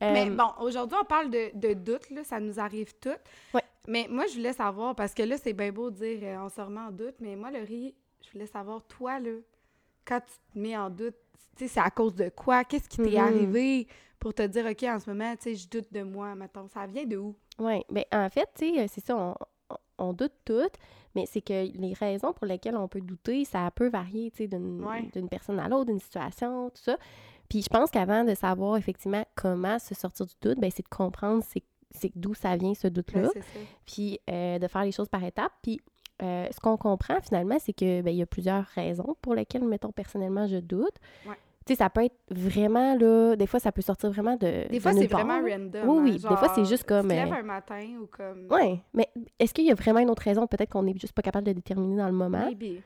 Mais 0.00 0.30
euh, 0.30 0.34
bon, 0.34 0.48
aujourd'hui, 0.60 0.96
on 1.00 1.04
parle 1.04 1.30
de, 1.30 1.50
de 1.54 1.74
doute, 1.74 2.08
là, 2.10 2.22
ça 2.22 2.38
nous 2.38 2.60
arrive 2.60 2.94
toutes. 3.00 3.18
Ouais. 3.52 3.62
Mais 3.88 4.06
moi, 4.08 4.26
je 4.28 4.34
voulais 4.34 4.52
savoir, 4.52 4.94
parce 4.94 5.12
que 5.14 5.22
là, 5.22 5.36
c'est 5.38 5.52
bien 5.52 5.72
beau 5.72 5.90
de 5.90 5.96
dire 5.96 6.20
euh, 6.22 6.44
on 6.44 6.48
se 6.48 6.60
remet 6.60 6.80
en 6.80 6.92
doute, 6.92 7.16
mais 7.20 7.34
moi, 7.34 7.50
le 7.50 7.60
riz, 7.60 7.94
je 8.24 8.32
voulais 8.32 8.46
savoir, 8.46 8.82
toi, 8.86 9.18
là, 9.20 9.30
quand 10.04 10.20
tu 10.20 10.52
te 10.52 10.58
mets 10.58 10.76
en 10.76 10.90
doute, 10.90 11.14
tu 11.56 11.64
sais, 11.64 11.68
c'est 11.68 11.80
à 11.80 11.90
cause 11.90 12.14
de 12.14 12.28
quoi? 12.28 12.64
Qu'est-ce 12.64 12.88
qui 12.88 12.98
t'est 12.98 13.10
mm-hmm. 13.10 13.18
arrivé 13.18 13.88
pour 14.18 14.34
te 14.34 14.42
dire, 14.42 14.66
OK, 14.66 14.82
en 14.84 14.98
ce 14.98 15.10
moment, 15.10 15.34
tu 15.36 15.42
sais, 15.42 15.54
je 15.54 15.68
doute 15.68 15.92
de 15.92 16.02
moi, 16.02 16.34
mettons? 16.34 16.68
Ça 16.68 16.86
vient 16.86 17.04
de 17.04 17.16
où? 17.16 17.34
Oui, 17.58 17.82
bien, 17.90 18.04
en 18.12 18.28
fait, 18.30 18.48
tu 18.54 18.74
sais, 18.74 18.88
c'est 18.88 19.04
ça, 19.04 19.36
on, 19.98 20.12
doute 20.12 20.32
toutes, 20.44 20.76
mais 21.14 21.26
c'est 21.26 21.40
que 21.40 21.76
les 21.76 21.92
raisons 21.94 22.32
pour 22.32 22.46
lesquelles 22.46 22.76
on 22.76 22.88
peut 22.88 23.00
douter, 23.00 23.44
ça 23.44 23.70
peut 23.72 23.88
varier, 23.88 24.30
tu 24.30 24.44
sais, 24.44 24.46
d'une 24.48 25.28
personne 25.28 25.58
à 25.58 25.68
l'autre, 25.68 25.86
d'une 25.86 26.00
situation, 26.00 26.70
tout 26.70 26.82
ça. 26.82 26.96
Puis 27.48 27.62
je 27.62 27.68
pense 27.68 27.90
qu'avant 27.90 28.24
de 28.24 28.34
savoir 28.34 28.76
effectivement 28.76 29.24
comment 29.34 29.78
se 29.78 29.94
sortir 29.94 30.26
du 30.26 30.34
doute, 30.40 30.60
ben 30.60 30.70
c'est 30.70 30.82
de 30.82 30.88
comprendre 30.88 31.42
c'est 31.44 32.12
d'où 32.14 32.34
ça 32.34 32.56
vient 32.56 32.74
ce 32.74 32.88
doute-là. 32.88 33.30
puis 33.86 34.20
euh, 34.30 34.58
de 34.58 34.68
faire 34.68 34.84
les 34.84 34.92
choses 34.92 35.08
par 35.08 35.24
étapes. 35.24 35.52
Puis 35.62 35.80
euh, 36.22 36.46
ce 36.50 36.60
qu'on 36.60 36.76
comprend 36.76 37.20
finalement, 37.20 37.56
c'est 37.58 37.72
que 37.72 38.02
ben, 38.02 38.10
il 38.10 38.16
y 38.16 38.22
a 38.22 38.26
plusieurs 38.26 38.64
raisons 38.74 39.16
pour 39.22 39.34
lesquelles, 39.34 39.64
mettons, 39.64 39.92
personnellement, 39.92 40.46
je 40.46 40.56
doute. 40.56 40.94
Tu 41.24 41.74
sais, 41.74 41.78
ça 41.78 41.90
peut 41.90 42.04
être 42.04 42.16
vraiment, 42.30 42.96
là, 42.96 43.36
des 43.36 43.46
fois, 43.46 43.60
ça 43.60 43.72
peut 43.72 43.82
sortir 43.82 44.10
vraiment 44.10 44.36
de. 44.36 44.66
Des 44.68 44.80
fois, 44.80 44.92
c'est 44.92 45.06
vraiment 45.06 45.40
random. 45.40 45.88
Oui, 45.88 45.98
oui. 46.02 46.12
des 46.12 46.36
fois, 46.36 46.50
c'est 46.54 46.64
juste 46.64 46.84
comme. 46.84 47.08
Tu 47.08 47.08
te 47.08 47.14
lèves 47.14 47.32
euh, 47.32 47.36
un 47.36 47.42
matin 47.42 47.86
ou 48.00 48.06
comme. 48.06 48.46
Oui, 48.50 48.80
mais 48.94 49.08
est-ce 49.38 49.52
qu'il 49.52 49.66
y 49.66 49.70
a 49.70 49.74
vraiment 49.74 50.00
une 50.00 50.10
autre 50.10 50.22
raison? 50.22 50.46
Peut-être 50.46 50.70
qu'on 50.70 50.82
n'est 50.82 50.96
juste 50.96 51.12
pas 51.12 51.22
capable 51.22 51.46
de 51.46 51.52
déterminer 51.52 51.96
dans 51.96 52.06
le 52.06 52.12
moment. 52.12 52.46
Maybe. 52.46 52.80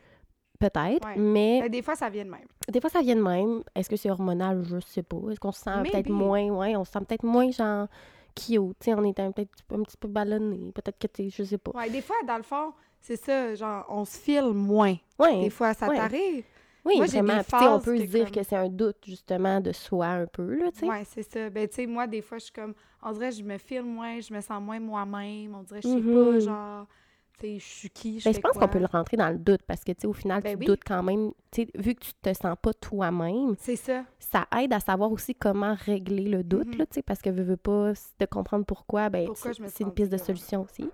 Peut-être, 0.59 1.09
mais... 1.17 1.61
mais... 1.62 1.69
Des 1.71 1.83
fois, 1.83 1.97
ça 1.97 2.09
vient 2.09 2.25
de 2.25 2.31
même. 2.31 2.47
Des 2.69 2.81
fois, 2.81 2.89
ça 2.89 3.01
vient 3.01 3.17
de 3.17 3.23
même. 3.23 3.62
Est-ce 3.75 3.91
que 3.91 3.97
c'est 3.97 4.11
hormonal? 4.11 4.62
Je 4.62 4.79
sais 4.79 5.03
pas. 5.03 5.17
Est-ce 5.31 5.41
qu'on 5.41 5.51
se 5.51 5.61
sent 5.61 5.71
peut-être 5.83 6.09
moins... 6.09 6.51
Ouais, 6.51 6.77
on 6.77 6.85
se 6.85 6.93
sent 6.93 7.01
peut-être 7.01 7.25
moins, 7.25 7.51
genre, 7.51 7.89
cute. 8.35 8.79
Tu 8.81 8.85
sais, 8.85 8.95
on 8.95 9.05
est 9.05 9.15
peut-être 9.15 9.51
un 9.73 9.83
petit 9.83 9.97
peu 9.97 10.09
ballonné. 10.09 10.73
Peut-être 10.73 10.99
que, 10.99 11.07
tu 11.07 11.31
je 11.31 11.45
sais 11.45 11.59
pas. 11.59 11.73
Ouais, 11.73 11.91
des 11.91 12.03
fois, 12.03 12.17
dans 12.27 12.37
le 12.37 12.43
fond, 12.43 12.73
c'est 13.01 13.17
ça, 13.17 13.55
genre, 13.55 13.85
on 13.89 14.05
se 14.05 14.19
file 14.19 14.53
moins. 14.53 14.97
Ouais. 15.19 15.41
Des 15.41 15.51
fois, 15.51 15.75
ça 15.75 15.89
t'arrive. 15.89 16.45
Oui, 16.85 16.97
moi, 16.97 17.07
vraiment. 17.07 17.43
Puis, 17.45 17.67
on 17.69 17.81
peut 17.81 17.99
se 17.99 18.05
dire 18.05 18.31
que 18.31 18.43
c'est 18.43 18.57
un 18.57 18.69
doute, 18.69 18.97
justement, 19.07 19.61
de 19.61 19.73
soi 19.73 20.07
un 20.07 20.27
peu, 20.27 20.55
là, 20.57 20.73
tu 20.73 20.81
sais. 20.81 20.89
Oui, 20.89 20.97
c'est 21.05 21.23
ça. 21.23 21.51
Ben, 21.51 21.69
tu 21.69 21.77
sais, 21.77 21.87
moi, 21.87 22.07
des 22.07 22.23
fois, 22.23 22.39
je 22.39 22.45
suis 22.45 22.53
comme, 22.53 22.75
on 23.03 23.12
dirait, 23.12 23.31
je 23.31 23.43
me 23.43 23.57
file 23.59 23.85
moins, 23.85 24.19
je 24.21 24.35
me 24.35 24.41
sens 24.41 24.61
moins 24.61 24.81
moi-même. 24.81 25.55
On 25.55 25.62
dirait, 25.62 25.81
je 25.83 25.89
sais 25.89 25.95
pas, 25.95 26.01
mm-hmm. 26.01 26.41
genre, 26.41 26.87
tu 26.87 26.93
sais, 26.93 27.02
je 27.43 27.65
suis 27.65 27.91
qui, 27.91 28.21
je 28.21 28.25
ben, 28.25 28.35
Je 28.35 28.41
pense 28.41 28.53
qu'on 28.53 28.69
peut 28.69 28.79
le 28.79 28.87
rentrer 28.87 29.17
dans 29.17 29.31
le 29.31 29.39
doute 29.39 29.63
parce 29.67 29.85
que, 29.85 29.93
tu 29.93 30.03
sais, 30.03 30.07
au 30.07 30.13
final, 30.13 30.43
ben 30.43 30.59
tu 30.59 30.65
doutes 30.65 30.83
quand 30.85 31.03
même. 31.03 31.33
Tu 31.51 31.63
sais, 31.63 31.69
vu 31.75 31.95
que 31.95 32.01
tu 32.01 32.13
te 32.15 32.33
sens 32.35 32.57
pas 32.61 32.73
toi-même. 32.75 33.55
C'est 33.59 33.77
ça. 33.77 34.05
Ça 34.19 34.47
aide 34.59 34.73
à 34.73 34.81
savoir 34.81 35.13
aussi 35.13 35.35
comment 35.35 35.75
régler 35.75 36.29
le 36.29 36.43
doute, 36.43 36.77
là, 36.77 36.87
tu 36.87 36.95
sais, 36.95 37.03
parce 37.03 37.21
que, 37.21 37.31
veux, 37.31 37.43
veux 37.43 37.57
pas, 37.57 37.93
de 38.19 38.27
comprendre 38.27 38.65
pourquoi, 38.65 39.11
ben, 39.11 39.29
c'est 39.35 39.85
une 39.85 39.93
piste 39.93 40.13
de 40.13 40.19
solution 40.19 40.63
aussi. 40.63 40.89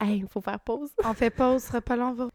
Hey, 0.00 0.18
il 0.18 0.28
faut 0.28 0.40
faire 0.40 0.60
pause. 0.60 0.90
On 1.04 1.14
fait 1.14 1.30
pause, 1.30 1.62
ce 1.62 1.68
sera 1.68 1.80
pas 1.80 1.96
long. 1.96 2.30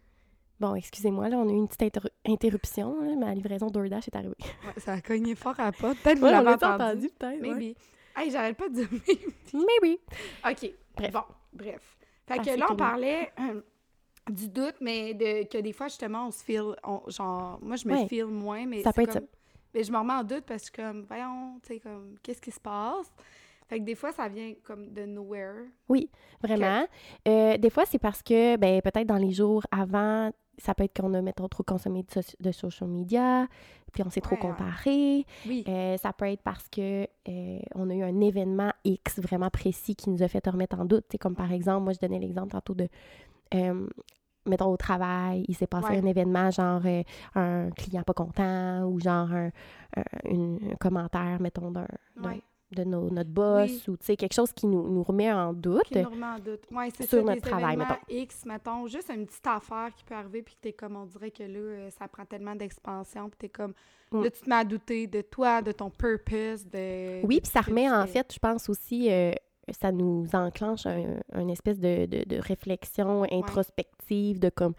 Bon, 0.59 0.75
excusez-moi, 0.75 1.29
là, 1.29 1.37
on 1.37 1.49
a 1.49 1.51
eu 1.51 1.55
une 1.55 1.67
petite 1.67 1.99
interruption. 2.25 3.17
ma 3.17 3.33
livraison 3.33 3.67
DoorDash 3.67 4.07
est 4.07 4.15
arrivée. 4.15 4.35
Ouais, 4.39 4.81
ça 4.81 4.93
a 4.93 5.01
cogné 5.01 5.35
fort 5.35 5.59
à 5.59 5.71
pas. 5.71 5.93
Peut-être 5.95 6.15
que 6.15 6.19
vous 6.19 6.25
l'avez 6.25 6.65
entendu. 6.65 7.09
peut-être. 7.09 7.41
Maybe. 7.41 7.75
Hey, 8.15 8.29
j'arrête 8.29 8.55
pas 8.55 8.69
de 8.69 8.75
dire 8.75 8.87
maybe. 8.91 9.33
Maybe. 9.53 9.99
OK. 10.45 10.71
Bref. 10.95 11.11
Bon, 11.11 11.23
bref. 11.51 11.97
Fait 12.27 12.39
que 12.39 12.57
là, 12.57 12.67
on 12.69 12.75
parlait 12.75 13.31
euh, 13.39 13.61
du 14.29 14.47
doute, 14.49 14.75
mais 14.81 15.13
de, 15.13 15.47
que 15.47 15.57
des 15.57 15.73
fois, 15.73 15.87
justement, 15.87 16.27
on 16.27 16.31
se 16.31 16.43
feel... 16.43 16.75
genre, 17.07 17.59
moi, 17.61 17.75
je 17.75 17.87
me 17.87 18.07
feel 18.07 18.25
moins, 18.25 18.65
mais 18.65 18.81
Ça 18.81 18.93
peut 18.93 19.03
être 19.03 19.13
ça. 19.13 19.21
Mais 19.73 19.83
je 19.83 19.91
me 19.91 19.97
remets 19.97 20.13
en 20.13 20.23
doute 20.23 20.45
parce 20.45 20.69
que, 20.69 20.81
comme, 20.81 21.03
voyons, 21.03 21.59
tu 21.63 21.73
sais, 21.73 21.79
comme, 21.79 22.15
qu'est-ce 22.21 22.41
qui 22.41 22.51
se 22.51 22.59
passe? 22.59 23.11
Fait 23.67 23.79
que 23.79 23.85
des 23.85 23.95
fois, 23.95 24.11
ça 24.11 24.27
vient 24.27 24.53
comme 24.63 24.93
de 24.93 25.05
nowhere. 25.05 25.65
Oui, 25.89 26.09
vraiment. 26.41 26.85
Euh, 27.27 27.57
des 27.57 27.69
fois, 27.69 27.85
c'est 27.85 27.97
parce 27.97 28.21
que, 28.21 28.55
ben, 28.57 28.81
peut-être 28.81 29.07
dans 29.07 29.17
les 29.17 29.31
jours 29.31 29.63
avant, 29.71 30.31
ça 30.57 30.73
peut 30.75 30.83
être 30.83 30.99
qu'on 30.99 31.13
a, 31.13 31.21
mettons, 31.21 31.47
trop 31.47 31.63
consommé 31.63 32.05
de, 32.39 32.51
social 32.51 32.89
media, 32.89 33.47
puis 33.91 34.03
on 34.05 34.09
s'est 34.09 34.21
trop 34.21 34.35
comparé. 34.35 35.25
Oui. 35.45 35.63
Euh, 35.67 35.97
ça 35.97 36.13
peut 36.13 36.25
être 36.25 36.41
parce 36.41 36.67
que 36.69 37.07
euh, 37.27 37.59
on 37.75 37.89
a 37.89 37.93
eu 37.93 38.03
un 38.03 38.21
événement 38.21 38.71
X 38.83 39.19
vraiment 39.19 39.49
précis 39.49 39.95
qui 39.95 40.09
nous 40.09 40.23
a 40.23 40.27
fait 40.27 40.41
te 40.41 40.49
remettre 40.49 40.79
en 40.79 40.85
doute. 40.85 41.05
C'est 41.11 41.17
comme 41.17 41.35
par 41.35 41.51
exemple, 41.51 41.83
moi, 41.83 41.93
je 41.93 41.99
donnais 41.99 42.19
l'exemple 42.19 42.51
tantôt 42.51 42.75
de 42.75 42.87
mettons 44.45 44.71
au 44.71 44.77
travail, 44.77 45.45
il 45.47 45.55
s'est 45.55 45.67
passé 45.67 45.95
un 45.95 46.05
événement, 46.05 46.49
genre 46.49 46.81
un 47.35 47.69
client 47.69 48.01
pas 48.01 48.13
content 48.13 48.83
ou 48.83 48.99
genre 48.99 49.29
un, 49.31 49.51
commentaire, 50.79 51.39
mettons, 51.39 51.71
d'un, 51.71 51.85
de 52.73 52.83
notre 52.83 53.29
boss 53.29 53.87
ou 53.87 53.97
quelque 53.97 54.33
chose 54.33 54.51
qui 54.53 54.67
nous, 54.67 54.87
nous, 54.89 55.03
remet 55.03 55.31
en 55.31 55.53
doute. 55.53 55.83
Qui 55.83 56.01
nous 56.01 56.09
remet 56.09 56.25
en 56.25 56.39
doute. 56.39 56.61
Oui, 56.71 56.85
c'est 56.95 57.07
sur 57.07 57.23
notre 57.23 57.41
travail, 57.41 57.77
mettons. 57.77 57.95
X, 58.09 58.45
mettons, 58.45 58.87
juste 58.87 59.09
une 59.13 59.25
petite 59.25 59.47
affaire 59.47 59.89
qui 59.95 60.03
peut 60.03 60.15
arriver 60.15 60.41
puis 60.41 60.55
que 60.55 60.61
t'es 60.61 60.73
comme, 60.73 60.95
on 60.95 61.05
dirait 61.05 61.31
que 61.31 61.43
là, 61.43 61.59
euh, 61.59 61.89
ça 61.89 62.07
prend 62.07 62.25
tellement 62.25 62.55
d'expansion 62.55 63.29
puis 63.29 63.37
t'es 63.39 63.49
comme, 63.49 63.73
mm. 64.11 64.23
là, 64.23 64.29
tu 64.29 64.41
te 64.41 64.49
mets 64.49 64.55
à 64.55 64.63
douter 64.63 65.07
de 65.07 65.21
toi, 65.21 65.61
de 65.61 65.71
ton 65.71 65.89
purpose, 65.89 66.65
de... 66.65 67.25
Oui, 67.25 67.39
puis 67.41 67.51
ça 67.51 67.61
remet, 67.61 67.89
en 67.89 68.05
fait, 68.07 68.31
je 68.33 68.39
pense 68.39 68.69
aussi, 68.69 69.11
euh, 69.11 69.33
ça 69.79 69.91
nous 69.91 70.27
enclenche 70.33 70.85
un, 70.85 71.47
espèce 71.47 71.79
de, 71.79 72.05
de, 72.05 72.37
réflexion 72.37 73.23
introspective 73.31 74.39
de 74.39 74.49
comme 74.49 74.73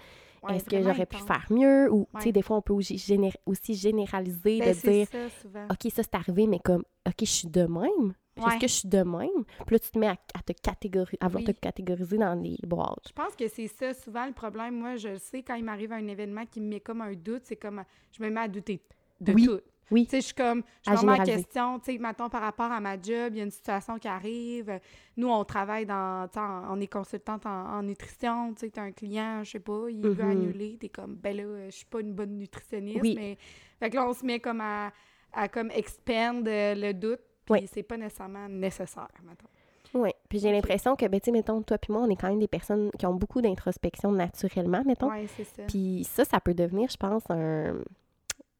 est-ce 0.48 0.64
que 0.64 0.82
j'aurais 0.82 1.06
pu 1.06 1.16
faire 1.18 1.46
mieux? 1.50 1.92
Ou, 1.92 2.06
tu 2.16 2.22
sais, 2.22 2.32
des 2.32 2.42
fois, 2.42 2.56
on 2.58 2.62
peut 2.62 2.72
aussi, 2.72 2.98
généraliser, 2.98 4.58
ben, 4.58 4.74
de 4.74 4.80
dire, 4.80 5.06
ça, 5.08 5.66
OK, 5.70 5.92
ça, 5.92 6.02
c'est 6.02 6.14
arrivé, 6.14 6.46
mais 6.46 6.58
comme, 6.58 6.84
OK, 7.06 7.14
je 7.20 7.24
suis 7.24 7.48
de 7.48 7.62
même. 7.62 8.14
Est-ce 8.36 8.58
que 8.58 8.66
je 8.66 8.72
suis 8.72 8.88
de 8.88 9.02
même? 9.02 9.44
Puis 9.66 9.76
là, 9.76 9.78
tu 9.78 9.90
te 9.90 9.98
mets 9.98 10.08
à, 10.08 10.16
te 10.16 10.52
catégoriser, 10.52 11.18
à 11.20 11.28
vouloir 11.28 11.54
te 11.54 11.60
catégoriser 11.60 12.18
dans 12.18 12.34
les 12.34 12.58
boîtes. 12.64 13.08
Je 13.08 13.12
pense 13.12 13.36
que 13.36 13.46
c'est 13.48 13.68
ça, 13.68 13.94
souvent, 13.94 14.26
le 14.26 14.32
problème. 14.32 14.76
Moi, 14.76 14.96
je 14.96 15.16
sais, 15.18 15.42
quand 15.42 15.54
il 15.54 15.64
m'arrive 15.64 15.92
un 15.92 16.06
événement 16.08 16.44
qui 16.46 16.60
me 16.60 16.66
met 16.66 16.80
comme 16.80 17.00
un 17.00 17.12
doute, 17.12 17.42
c'est 17.44 17.56
comme, 17.56 17.84
je 18.10 18.22
me 18.22 18.30
mets 18.30 18.40
à 18.40 18.48
douter 18.48 18.80
de 19.20 19.32
tout. 19.32 19.60
Oui. 19.90 20.04
Tu 20.04 20.10
sais, 20.10 20.20
je 20.20 20.26
suis 20.26 20.34
comme, 20.34 20.62
je 20.86 20.90
me 20.90 20.96
remets 20.96 21.20
en 21.20 21.24
question, 21.24 21.78
tu 21.78 21.92
sais, 21.92 21.98
mettons, 21.98 22.28
par 22.28 22.40
rapport 22.40 22.70
à 22.72 22.80
ma 22.80 22.94
job, 22.94 23.32
il 23.32 23.36
y 23.36 23.40
a 23.40 23.44
une 23.44 23.50
situation 23.50 23.98
qui 23.98 24.08
arrive. 24.08 24.80
Nous, 25.16 25.28
on 25.28 25.44
travaille 25.44 25.86
dans, 25.86 26.28
tu 26.28 26.38
sais, 26.38 26.44
on 26.70 26.80
est 26.80 26.86
consultante 26.86 27.46
en, 27.46 27.82
nutrition, 27.82 28.54
tu 28.54 28.66
sais, 28.66 28.78
as 28.78 28.82
un 28.82 28.92
client, 28.92 29.44
je 29.44 29.52
sais 29.52 29.60
pas, 29.60 29.86
il 29.90 30.00
veut 30.00 30.14
mm-hmm. 30.14 30.30
annuler, 30.30 30.76
t'es 30.80 30.88
comme, 30.88 31.16
ben 31.16 31.36
là, 31.36 31.66
je 31.66 31.76
suis 31.76 31.86
pas 31.86 32.00
une 32.00 32.12
bonne 32.12 32.38
nutritionniste, 32.38 33.02
mais... 33.02 33.36
Fait 33.78 33.90
que 33.90 33.96
là, 33.96 34.08
on 34.08 34.12
se 34.14 34.24
met 34.24 34.40
comme 34.40 34.60
à, 34.60 34.92
à 35.32 35.48
comme 35.48 35.70
expand 35.70 36.46
le 36.46 36.92
doute, 36.92 37.20
puis 37.44 37.68
c'est 37.72 37.82
pas 37.82 37.96
nécessairement 37.96 38.48
nécessaire, 38.48 39.08
mettons. 39.22 39.48
Oui, 39.94 40.10
puis 40.28 40.40
j'ai 40.40 40.50
l'impression 40.50 40.96
que, 40.96 41.06
ben, 41.06 41.20
tu 41.20 41.26
sais, 41.26 41.30
mettons, 41.30 41.62
toi 41.62 41.78
puis 41.78 41.92
moi, 41.92 42.02
on 42.02 42.10
est 42.10 42.16
quand 42.16 42.28
même 42.28 42.40
des 42.40 42.48
personnes 42.48 42.90
qui 42.98 43.06
ont 43.06 43.14
beaucoup 43.14 43.40
d'introspection 43.40 44.10
naturellement, 44.10 44.82
mettons. 44.84 45.08
Oui, 45.08 45.28
c'est 45.36 45.44
ça. 45.44 45.62
Puis 45.68 46.04
ça, 46.04 46.24
ça 46.24 46.40
peut 46.40 46.54
devenir, 46.54 46.88
je 46.90 46.96
pense, 46.96 47.22
un 47.30 47.76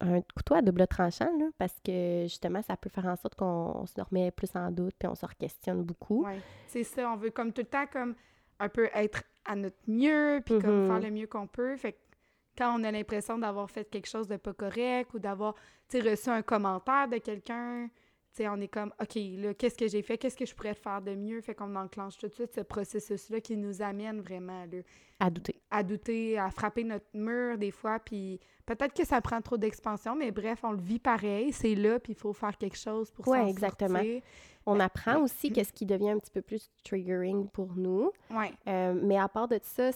un 0.01 0.21
couteau 0.35 0.55
à 0.55 0.63
double 0.63 0.87
tranchant, 0.87 1.31
là, 1.39 1.47
parce 1.59 1.79
que 1.85 2.23
justement, 2.25 2.63
ça 2.63 2.77
peut 2.77 2.91
faire 2.91 3.07
en 3.07 3.17
sorte 3.17 3.35
qu'on 3.35 3.87
se 3.87 4.01
remet 4.01 4.31
plus 4.31 4.51
en 4.55 4.71
doute 4.71 4.95
puis 4.99 5.09
on 5.09 5.15
se 5.15 5.27
questionne 5.39 5.83
beaucoup. 5.83 6.25
Oui, 6.27 6.35
c'est 6.67 6.85
ça. 6.85 7.11
On 7.11 7.17
veut 7.17 7.31
comme 7.31 7.53
tout 7.53 7.63
le 7.63 7.69
temps 7.69 7.87
comme 7.91 8.15
un 8.59 8.69
peu 8.69 8.89
être 8.95 9.23
à 9.45 9.57
notre 9.57 9.77
mieux 9.87 10.41
puis 10.45 10.59
comme 10.59 10.87
faire 10.87 10.99
mm-hmm. 10.99 11.03
le 11.03 11.11
mieux 11.11 11.27
qu'on 11.27 11.47
peut. 11.47 11.77
Fait 11.77 11.93
que 11.93 11.99
quand 12.57 12.79
on 12.79 12.85
a 12.85 12.91
l'impression 12.91 13.39
d'avoir 13.39 13.71
fait 13.71 13.85
quelque 13.85 14.09
chose 14.09 14.29
de 14.29 14.37
pas 14.37 14.53
correct 14.53 15.13
ou 15.15 15.19
d'avoir 15.19 15.55
reçu 15.93 16.29
un 16.29 16.43
commentaire 16.43 17.09
de 17.09 17.19
quelqu'un, 17.19 17.89
sais, 18.37 18.49
on 18.49 18.61
est 18.61 18.69
comme, 18.69 18.93
OK, 19.01 19.15
là, 19.15 19.55
qu'est-ce 19.55 19.77
que 19.77 19.89
j'ai 19.89 20.03
fait? 20.03 20.19
Qu'est-ce 20.19 20.37
que 20.37 20.47
je 20.47 20.55
pourrais 20.55 20.75
faire 20.75 21.01
de 21.03 21.15
mieux? 21.15 21.41
Fait 21.41 21.55
qu'on 21.55 21.75
enclenche 21.77 22.17
tout 22.19 22.29
de 22.29 22.33
suite 22.33 22.55
ce 22.55 22.61
processus-là 22.61 23.41
qui 23.41 23.57
nous 23.57 23.83
amène 23.83 24.21
vraiment 24.21 24.65
là, 24.65 24.79
à 25.21 25.31
douter. 25.31 25.61
À 25.71 25.83
douter, 25.83 26.39
à 26.39 26.51
frapper 26.51 26.85
notre 26.85 27.07
mur 27.15 27.59
des 27.59 27.71
fois. 27.71 27.99
Puis 27.99 28.41
peut-être 28.67 28.95
que 28.95 29.07
ça 29.07 29.21
prend 29.21 29.41
trop 29.41 29.57
d'expansion, 29.57 30.15
mais 30.17 30.31
bref, 30.31 30.61
on 30.63 30.73
le 30.73 30.81
vit 30.81 30.99
pareil. 30.99 31.53
C'est 31.53 31.75
là, 31.75 31.99
puis 31.99 32.13
il 32.13 32.19
faut 32.19 32.33
faire 32.33 32.57
quelque 32.57 32.79
chose 32.79 33.11
pour 33.11 33.29
ouais, 33.29 33.49
exactement. 33.49 34.01
On 34.67 34.81
apprend 34.81 35.21
aussi 35.21 35.53
qu'est-ce 35.53 35.73
qui 35.73 35.85
devient 35.85 36.11
un 36.11 36.19
petit 36.19 36.31
peu 36.31 36.41
plus 36.41 36.71
triggering 36.85 37.49
pour 37.49 37.75
nous. 37.77 38.11
Ouais. 38.31 38.53
Euh, 38.67 38.95
mais 38.95 39.19
à 39.19 39.29
part 39.29 39.47
de 39.47 39.61
ça, 39.63 39.91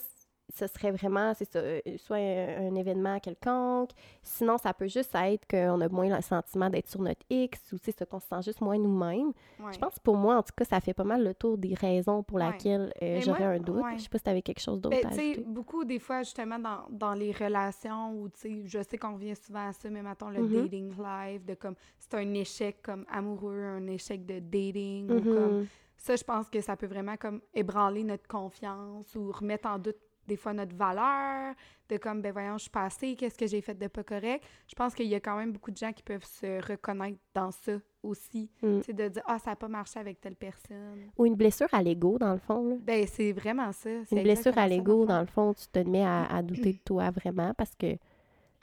ce 0.55 0.67
serait 0.67 0.91
vraiment, 0.91 1.35
c'est 1.35 1.51
ça, 1.51 1.59
euh, 1.59 1.81
soit 1.99 2.17
un, 2.17 2.75
événement 2.75 3.19
quelconque. 3.21 3.91
Sinon, 4.23 4.57
ça 4.57 4.73
peut 4.73 4.89
juste 4.89 5.15
être 5.15 5.47
qu'on 5.47 5.81
a 5.81 5.89
moins 5.89 6.15
le 6.15 6.23
sentiment 6.23 6.71
d'être 6.71 6.89
sur 6.89 7.01
notre 7.01 7.25
X 7.29 7.73
ou, 7.73 7.79
tu 7.79 7.93
sais, 7.93 8.07
qu'on 8.07 8.21
se 8.21 8.29
sent 8.29 8.43
juste 8.43 8.61
moins 8.61 8.79
nous-mêmes. 8.79 9.33
Je 9.73 9.79
pense 9.79 9.97
que 9.97 10.01
pour 10.01 10.17
moi, 10.17 10.37
en 10.37 10.43
tout 10.43 10.53
cas, 10.57 10.65
ça 10.65 10.81
fait 10.81 10.95
pas 10.95 11.05
mal 11.05 11.23
le 11.23 11.35
tour 11.35 11.59
des 11.59 11.75
raisons 11.75 12.23
pour 12.23 12.39
lesquelles 12.39 12.93
euh, 13.03 13.21
j'aurais 13.21 13.45
un 13.45 13.59
doute. 13.59 13.85
Je 13.97 14.03
sais 14.03 14.09
pas 14.09 14.19
si 14.19 14.25
tu 14.25 14.31
avais 14.31 14.43
quelque 14.43 14.61
chose 14.61 14.81
d'autre 14.81 14.97
ben, 14.97 15.07
à 15.07 15.13
ajouter. 15.13 15.45
beaucoup, 15.47 15.85
des 15.85 15.99
fois, 15.99 16.23
justement, 16.23 16.59
dans, 16.59 16.85
dans 16.91 17.15
les 17.15 17.33
relations 17.33 18.13
où, 18.13 18.29
tu 18.29 18.41
sais, 18.41 18.63
je 18.65 18.83
sais 18.83 18.97
qu'on 18.97 19.15
revient 19.15 19.37
souvent 19.37 19.69
à 19.69 19.73
ça, 19.73 19.91
mais 19.91 20.03
mettons 20.03 20.31
le 20.31 20.41
mm-hmm. 20.41 20.63
dating 20.63 20.93
live, 20.99 21.45
de 21.45 21.55
comme, 21.55 21.75
c'est 21.99 22.15
un 22.15 22.35
échec 22.35 22.81
comme 22.83 23.05
amoureux, 23.11 23.63
un 23.63 23.87
échec 23.89 24.25
de 24.25 24.39
dating, 24.39 25.11
ou 25.11 25.21
comme... 25.21 25.63
Mm-hmm. 25.63 25.67
Ça, 26.01 26.15
je 26.15 26.23
pense 26.23 26.49
que 26.49 26.61
ça 26.61 26.77
peut 26.77 26.87
vraiment 26.87 27.17
comme 27.17 27.41
ébranler 27.53 28.05
notre 28.05 28.29
confiance 28.29 29.17
ou 29.17 29.33
remettre 29.33 29.69
en 29.69 29.81
doute 29.81 29.97
des 30.29 30.37
fois 30.37 30.53
notre 30.53 30.77
valeur, 30.77 31.55
de 31.89 31.97
comme, 31.97 32.23
ben 32.23 32.33
voyons, 32.33 32.59
je 32.59 32.63
suis 32.63 32.71
passée, 32.71 33.17
qu'est-ce 33.17 33.37
que 33.37 33.47
j'ai 33.47 33.61
fait 33.61 33.75
de 33.75 33.89
pas 33.89 34.05
correct. 34.05 34.45
Je 34.69 34.75
pense 34.75 34.95
qu'il 34.95 35.07
y 35.07 35.15
a 35.15 35.21
quand 35.21 35.37
même 35.37 35.53
beaucoup 35.53 35.71
de 35.71 35.77
gens 35.77 35.93
qui 35.93 36.03
peuvent 36.03 36.25
se 36.25 36.65
reconnaître 36.65 37.19
dans 37.35 37.51
ça 37.51 37.73
aussi. 38.03 38.51
Mm. 38.63 38.83
sais, 38.83 38.93
de 38.93 39.09
dire, 39.09 39.23
ah, 39.27 39.39
ça 39.39 39.51
n'a 39.51 39.57
pas 39.57 39.69
marché 39.69 39.99
avec 39.99 40.21
telle 40.21 40.37
personne. 40.37 41.11
Ou 41.17 41.27
une 41.27 41.35
blessure 41.35 41.73
à 41.73 41.83
l'ego, 41.83 42.19
dans 42.19 42.33
le 42.33 42.39
fond. 42.39 42.69
Là. 42.69 42.77
Ben, 42.81 43.07
c'est 43.07 43.33
vraiment 43.33 43.73
ça. 43.73 43.91
Une 44.13 44.23
blessure 44.23 44.57
à 44.57 44.69
l'ego, 44.69 45.07
dans, 45.07 45.21
le 45.21 45.27
fond, 45.27 45.55
tu 45.55 45.67
te 45.67 45.79
mets 45.81 46.05
à, 46.05 46.43
douter 46.43 46.75
de 46.75 46.81
toi 46.85 47.11
vraiment 47.11 47.55
parce 47.55 47.75
que 47.75 47.97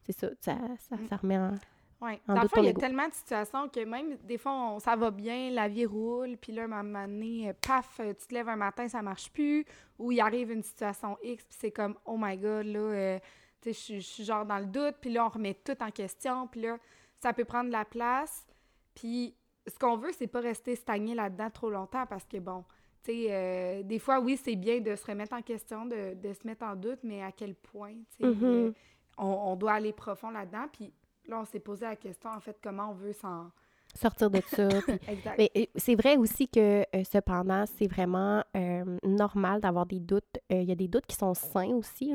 c'est 0.04 0.18
ça, 0.18 0.30
ça, 0.40 0.58
ça, 0.78 0.96
ça 1.10 1.16
remet 1.18 1.38
en 1.38 1.56
oui. 2.06 2.20
Dans 2.28 2.42
le 2.42 2.48
fond, 2.48 2.62
il 2.62 2.66
y 2.66 2.70
a 2.70 2.74
tellement 2.74 3.08
de 3.08 3.14
situations 3.14 3.70
que 3.70 3.84
même 3.84 4.18
des 4.24 4.38
fois, 4.38 4.78
ça 4.80 4.96
va 4.96 5.12
bien, 5.12 5.50
la 5.52 5.68
vie 5.68 5.86
roule, 5.86 6.38
puis 6.38 6.52
là, 6.52 6.64
à 6.64 6.66
un 6.66 6.84
moment 6.84 7.08
donné, 7.08 7.50
euh, 7.50 7.54
paf, 7.66 8.00
euh, 8.00 8.14
tu 8.14 8.28
te 8.28 8.34
lèves 8.34 8.50
un 8.50 8.56
matin, 8.56 8.88
ça 8.88 9.02
marche 9.02 9.32
plus, 9.32 9.66
ou 9.98 10.12
il 10.12 10.20
arrive 10.20 10.52
une 10.52 10.64
situation 10.64 11.18
X, 11.24 11.44
puis 11.44 11.58
c'est 11.60 11.72
comme, 11.72 11.96
oh 12.06 12.18
my 12.20 12.38
God, 12.38 12.66
là, 12.68 12.80
euh, 12.80 13.20
tu 13.62 13.74
sais, 13.74 13.96
je 13.96 14.00
suis 14.00 14.24
genre 14.24 14.46
dans 14.46 14.60
le 14.60 14.66
doute, 14.66 14.96
puis 15.02 15.12
là, 15.12 15.26
on 15.26 15.30
remet 15.30 15.54
tout 15.54 15.82
en 15.82 15.92
question, 15.92 16.48
puis 16.48 16.62
là, 16.62 16.78
ça 17.20 17.34
peut 17.34 17.46
prendre 17.46 17.68
de 17.68 17.74
la 17.74 17.86
place. 17.86 18.46
Puis 18.94 19.36
ce 19.68 19.78
qu'on 19.80 19.98
veut, 19.98 20.12
c'est 20.12 20.28
pas 20.28 20.42
rester 20.42 20.76
stagné 20.76 21.16
là-dedans 21.16 21.50
trop 21.50 21.70
longtemps, 21.70 22.06
parce 22.06 22.26
que 22.26 22.38
bon, 22.38 22.64
tu 23.04 23.12
sais, 23.12 23.84
des 23.84 24.00
fois, 24.00 24.20
oui, 24.20 24.40
c'est 24.42 24.56
bien 24.56 24.80
de 24.80 24.96
se 24.96 25.06
remettre 25.06 25.36
en 25.36 25.42
question, 25.42 25.86
de, 25.86 26.16
se 26.34 26.46
mettre 26.46 26.66
en 26.66 26.76
doute, 26.76 27.00
mais 27.04 27.24
à 27.24 27.32
quel 27.32 27.56
point, 27.56 27.94
tu 28.18 28.24
sais, 28.24 28.30
mm-hmm. 28.32 28.74
on, 29.18 29.26
on, 29.26 29.56
doit 29.56 29.74
aller 29.74 29.94
profond 29.94 30.30
là-dedans, 30.30 30.68
puis 30.72 30.92
là, 31.28 31.40
on 31.42 31.46
s'est 31.46 31.60
posé 31.60 31.86
la 31.86 31.96
question, 31.96 32.30
en 32.30 32.40
fait, 32.40 32.58
comment 32.62 32.92
on 32.92 32.94
veut 32.94 33.14
s'en 33.14 33.52
sortir 33.96 34.30
de 34.30 34.42
ça. 34.48 34.68
Mais 35.38 35.52
euh, 35.58 35.66
c'est 35.76 35.96
vrai 35.96 36.18
aussi 36.18 36.48
que, 36.48 36.82
euh, 36.82 37.04
cependant, 37.04 37.66
c'est 37.78 37.88
vraiment 37.88 38.44
euh, 38.56 38.98
normal 39.04 39.62
d'avoir 39.62 39.86
des 39.86 40.00
doutes. 40.00 40.40
Il 40.50 40.64
y 40.64 40.72
a 40.72 40.76
des 40.76 40.88
doutes 40.88 41.06
qui 41.06 41.16
sont 41.16 41.34
sains 41.34 41.74
aussi. 41.76 42.14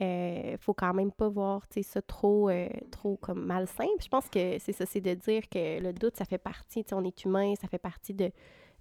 Il 0.00 0.56
faut 0.58 0.72
quand 0.72 0.94
même 0.94 1.12
pas 1.12 1.28
voir 1.28 1.62
ça 1.82 2.00
trop, 2.00 2.50
trop 2.90 3.16
comme 3.16 3.44
malsain. 3.44 3.88
je 4.00 4.08
pense 4.08 4.30
que 4.30 4.58
c'est 4.58 4.72
ça, 4.72 4.86
c'est 4.86 5.02
de 5.02 5.12
dire 5.12 5.42
que 5.50 5.78
le 5.78 5.92
doute, 5.92 6.16
ça 6.16 6.24
fait 6.24 6.38
partie, 6.38 6.84
on 6.92 7.04
est 7.04 7.24
humain, 7.24 7.52
ça 7.60 7.68
fait 7.68 7.78
partie 7.78 8.14
de, 8.14 8.30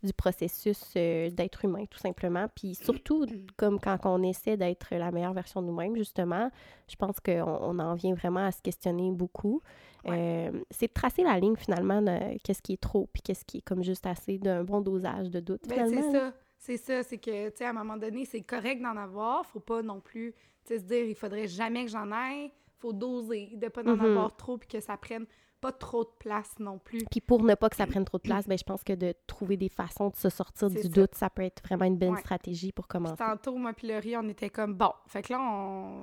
du 0.03 0.13
processus 0.13 0.81
euh, 0.95 1.29
d'être 1.29 1.65
humain, 1.65 1.85
tout 1.89 1.99
simplement. 1.99 2.47
Puis 2.55 2.75
surtout, 2.75 3.25
comme 3.57 3.79
quand 3.79 3.97
on 4.05 4.23
essaie 4.23 4.57
d'être 4.57 4.87
la 4.91 5.11
meilleure 5.11 5.33
version 5.33 5.61
de 5.61 5.67
nous-mêmes, 5.67 5.95
justement, 5.95 6.49
je 6.87 6.95
pense 6.95 7.19
qu'on 7.19 7.41
on 7.43 7.79
en 7.79 7.95
vient 7.95 8.13
vraiment 8.13 8.45
à 8.45 8.51
se 8.51 8.61
questionner 8.61 9.11
beaucoup. 9.11 9.61
Euh, 10.07 10.51
c'est 10.71 10.87
de 10.87 10.93
tracer 10.93 11.23
la 11.23 11.39
ligne, 11.39 11.57
finalement, 11.57 12.01
de 12.01 12.37
qu'est-ce 12.43 12.61
qui 12.61 12.73
est 12.73 12.81
trop, 12.81 13.09
puis 13.11 13.21
qu'est-ce 13.21 13.43
qui 13.43 13.57
est 13.57 13.61
comme 13.61 13.83
juste 13.83 14.05
assez 14.05 14.37
d'un 14.37 14.63
bon 14.63 14.81
dosage 14.81 15.29
de 15.29 15.39
doute, 15.39 15.67
ben, 15.67 15.89
c'est 15.89 16.11
ça. 16.11 16.33
C'est 16.61 16.77
ça, 16.77 17.03
c'est 17.03 17.17
que, 17.17 17.49
tu 17.49 17.57
sais, 17.57 17.65
à 17.65 17.69
un 17.69 17.73
moment 17.73 17.95
donné, 17.95 18.25
c'est 18.25 18.41
correct 18.41 18.81
d'en 18.81 18.97
avoir. 18.97 19.45
Faut 19.45 19.61
pas 19.61 19.81
non 19.81 20.01
plus, 20.01 20.33
tu 20.65 20.73
sais, 20.73 20.79
se 20.79 20.83
dire, 20.83 21.05
il 21.05 21.15
faudrait 21.15 21.47
jamais 21.47 21.85
que 21.85 21.91
j'en 21.91 22.11
aille. 22.11 22.51
Faut 22.79 22.91
doser, 22.91 23.51
de 23.55 23.67
pas 23.69 23.81
en 23.81 23.95
mm-hmm. 23.95 24.05
avoir 24.05 24.35
trop, 24.35 24.57
puis 24.57 24.67
que 24.67 24.79
ça 24.81 24.97
prenne 24.97 25.25
pas 25.61 25.71
trop 25.71 26.03
de 26.03 26.09
place 26.19 26.55
non 26.59 26.79
plus. 26.79 27.03
Puis 27.09 27.21
pour 27.21 27.43
ne 27.43 27.55
pas 27.55 27.69
que 27.69 27.75
ça 27.75 27.85
prenne 27.85 28.05
trop 28.05 28.17
de 28.17 28.23
place, 28.23 28.47
ben, 28.47 28.57
je 28.57 28.63
pense 28.63 28.83
que 28.83 28.93
de 28.93 29.13
trouver 29.27 29.57
des 29.57 29.69
façons 29.69 30.09
de 30.09 30.15
se 30.15 30.29
sortir 30.29 30.69
du 30.69 30.89
doute, 30.89 31.15
ça 31.15 31.29
peut 31.29 31.41
être 31.41 31.61
vraiment 31.63 31.85
une 31.85 31.97
bonne 31.97 32.17
stratégie 32.17 32.71
pour 32.71 32.87
commencer. 32.87 33.17
tantôt, 33.17 33.55
moi 33.55 33.73
puis 33.73 33.87
Laurie, 33.87 34.15
on 34.17 34.27
était 34.29 34.49
comme, 34.49 34.73
bon, 34.73 34.91
fait 35.07 35.21
que 35.21 35.33
là, 35.33 35.39
on, 35.41 36.01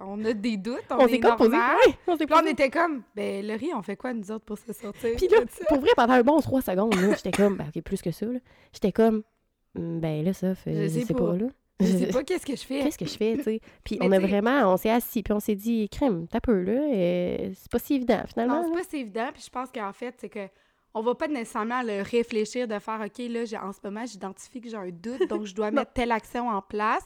on 0.00 0.24
a 0.24 0.32
des 0.32 0.56
doutes, 0.56 0.84
on, 0.90 1.06
est 1.06 1.18
normal. 1.18 1.76
on 2.06 2.16
puis 2.16 2.26
là, 2.26 2.40
on 2.42 2.46
était 2.46 2.70
comme, 2.70 3.02
ben 3.14 3.46
Laurie, 3.46 3.70
on 3.74 3.82
fait 3.82 3.96
quoi 3.96 4.12
nous 4.12 4.30
autres 4.30 4.44
pour 4.44 4.58
se 4.58 4.72
sortir? 4.72 5.16
Puis 5.16 5.28
là, 5.28 5.38
pour 5.68 5.80
vrai, 5.80 5.90
pendant 5.96 6.14
un 6.14 6.22
bon 6.22 6.40
trois 6.40 6.62
secondes, 6.62 6.94
j'étais 7.16 7.32
comme, 7.32 7.56
ben 7.56 7.66
ok, 7.74 7.82
plus 7.82 8.02
que 8.02 8.10
ça, 8.10 8.26
j'étais 8.72 8.92
comme, 8.92 9.22
hmm, 9.74 10.00
ben 10.00 10.24
là, 10.24 10.32
ça, 10.32 10.54
fait, 10.54 10.88
je 10.88 11.00
sais 11.00 11.14
pas, 11.14 11.36
là. 11.36 11.46
Je 11.80 11.86
sais 11.86 12.06
pas 12.08 12.22
qu'est-ce 12.22 12.46
que 12.46 12.56
je 12.56 12.64
fais? 12.64 12.82
Qu'est-ce 12.82 12.98
que 12.98 13.06
je 13.06 13.16
fais, 13.16 13.36
tu 13.36 13.42
sais? 13.42 13.60
Puis 13.84 13.98
on 14.00 14.12
a 14.12 14.18
vraiment, 14.18 14.72
on 14.72 14.76
s'est 14.76 14.90
assis, 14.90 15.22
puis 15.22 15.32
on 15.32 15.40
s'est 15.40 15.54
dit, 15.54 15.88
crème, 15.88 16.26
t'as 16.28 16.40
peu, 16.40 16.62
là. 16.62 16.82
Et 16.92 17.52
c'est 17.54 17.70
pas 17.70 17.78
si 17.78 17.94
évident, 17.94 18.22
finalement. 18.26 18.62
Non, 18.62 18.68
c'est 18.68 18.82
pas 18.82 18.88
si 18.88 18.96
évident. 18.98 19.28
Puis 19.32 19.42
je 19.44 19.50
pense 19.50 19.70
qu'en 19.72 19.92
fait, 19.92 20.14
c'est 20.18 20.28
que 20.28 20.48
on 20.92 21.02
va 21.02 21.14
pas 21.14 21.28
nécessairement 21.28 21.82
le 21.82 22.02
réfléchir 22.02 22.66
de 22.66 22.78
faire, 22.78 23.00
OK, 23.00 23.18
là, 23.18 23.44
en 23.62 23.72
ce 23.72 23.78
moment, 23.84 24.04
j'identifie 24.06 24.60
que 24.60 24.68
j'ai 24.68 24.76
un 24.76 24.90
doute, 24.90 25.28
donc 25.28 25.44
je 25.44 25.54
dois 25.54 25.70
mettre 25.70 25.92
telle 25.92 26.12
action 26.12 26.48
en 26.48 26.62
place. 26.62 27.04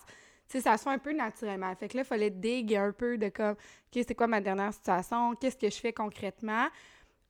Tu 0.48 0.58
sais, 0.58 0.60
ça 0.62 0.76
se 0.76 0.84
fait 0.84 0.90
un 0.90 0.98
peu 0.98 1.12
naturellement. 1.12 1.74
Fait 1.74 1.88
que 1.88 1.96
là, 1.96 2.02
il 2.02 2.06
fallait 2.06 2.30
dig 2.30 2.74
un 2.74 2.92
peu 2.92 3.18
de 3.18 3.28
comme, 3.28 3.52
OK, 3.52 4.04
c'est 4.06 4.14
quoi 4.14 4.26
ma 4.26 4.40
dernière 4.40 4.72
situation? 4.72 5.34
Qu'est-ce 5.34 5.56
que 5.56 5.70
je 5.70 5.78
fais 5.78 5.92
concrètement? 5.92 6.66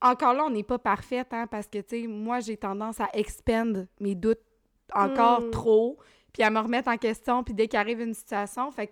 Encore 0.00 0.34
là, 0.34 0.44
on 0.44 0.50
n'est 0.50 0.64
pas 0.64 0.78
parfaite, 0.78 1.28
hein, 1.32 1.46
parce 1.46 1.66
que, 1.66 1.78
tu 1.78 2.02
sais, 2.02 2.06
moi, 2.06 2.40
j'ai 2.40 2.56
tendance 2.56 3.00
à 3.00 3.08
expand 3.14 3.86
mes 4.00 4.14
doutes 4.14 4.42
encore 4.92 5.40
hmm. 5.40 5.50
trop 5.50 5.98
puis 6.34 6.42
à 6.42 6.50
me 6.50 6.58
remettre 6.58 6.88
en 6.88 6.98
question, 6.98 7.42
puis 7.42 7.54
dès 7.54 7.68
qu'arrive 7.68 8.00
une 8.02 8.12
situation, 8.12 8.70
fait 8.70 8.90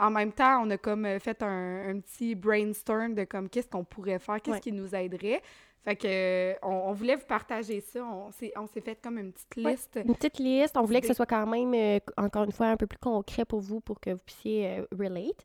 en 0.00 0.10
même 0.10 0.32
temps, 0.32 0.62
on 0.64 0.70
a 0.70 0.78
comme 0.78 1.04
euh, 1.04 1.18
fait 1.18 1.42
un, 1.42 2.00
petit 2.00 2.34
brainstorm 2.34 3.14
de 3.14 3.24
comme 3.24 3.48
qu'est-ce 3.48 3.68
qu'on 3.68 3.84
pourrait 3.84 4.18
faire, 4.18 4.40
qu'est-ce 4.40 4.60
qui 4.60 4.72
nous 4.72 4.94
aiderait. 4.94 5.42
Fait 5.82 5.96
que 5.96 6.06
euh, 6.06 6.54
on, 6.62 6.92
voulait 6.92 7.16
vous 7.16 7.26
partager 7.26 7.80
ça. 7.80 8.04
On 8.04 8.30
s'est, 8.30 8.52
on 8.56 8.66
s'est 8.66 8.80
fait 8.80 8.98
comme 9.00 9.18
une 9.18 9.32
petite 9.32 9.56
liste. 9.56 10.00
une 10.04 10.14
petite 10.14 10.38
liste. 10.38 10.76
On 10.76 10.82
voulait 10.82 11.00
que 11.00 11.06
ce 11.06 11.14
soit 11.14 11.26
quand 11.26 11.46
même, 11.46 11.72
euh, 11.74 11.98
encore 12.16 12.44
une 12.44 12.52
fois, 12.52 12.66
un 12.66 12.76
peu 12.76 12.86
plus 12.86 12.98
concret 12.98 13.44
pour 13.44 13.60
vous 13.60 13.80
pour 13.80 14.00
que 14.00 14.10
vous 14.10 14.22
puissiez 14.24 14.84
relate. 14.98 15.44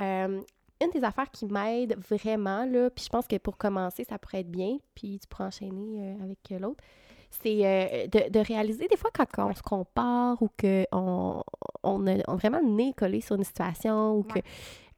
une 0.00 0.90
des 0.92 1.02
affaires 1.02 1.30
qui 1.30 1.46
m'aide 1.46 1.96
vraiment, 2.08 2.64
là, 2.64 2.90
puis 2.90 3.04
je 3.04 3.08
pense 3.08 3.26
que 3.26 3.36
pour 3.36 3.56
commencer, 3.56 4.04
ça 4.04 4.18
pourrait 4.18 4.40
être 4.40 4.50
bien, 4.50 4.78
puis 4.94 5.18
tu 5.20 5.26
pourras 5.28 5.46
enchaîner 5.46 6.16
avec 6.22 6.60
l'autre, 6.60 6.82
c'est 7.30 7.64
euh, 7.64 8.06
de, 8.06 8.38
réaliser 8.38 8.88
des 8.88 8.96
fois 8.96 9.10
quand, 9.12 9.50
on 9.50 9.54
se 9.54 9.62
compare 9.62 10.40
ou 10.42 10.48
qu'on 10.58 11.42
on 11.82 12.06
a, 12.06 12.34
vraiment 12.34 12.60
le 12.60 12.68
nez 12.68 12.92
collé 12.96 13.20
sur 13.20 13.36
une 13.36 13.44
situation 13.44 14.16
ou 14.16 14.22
que 14.22 14.38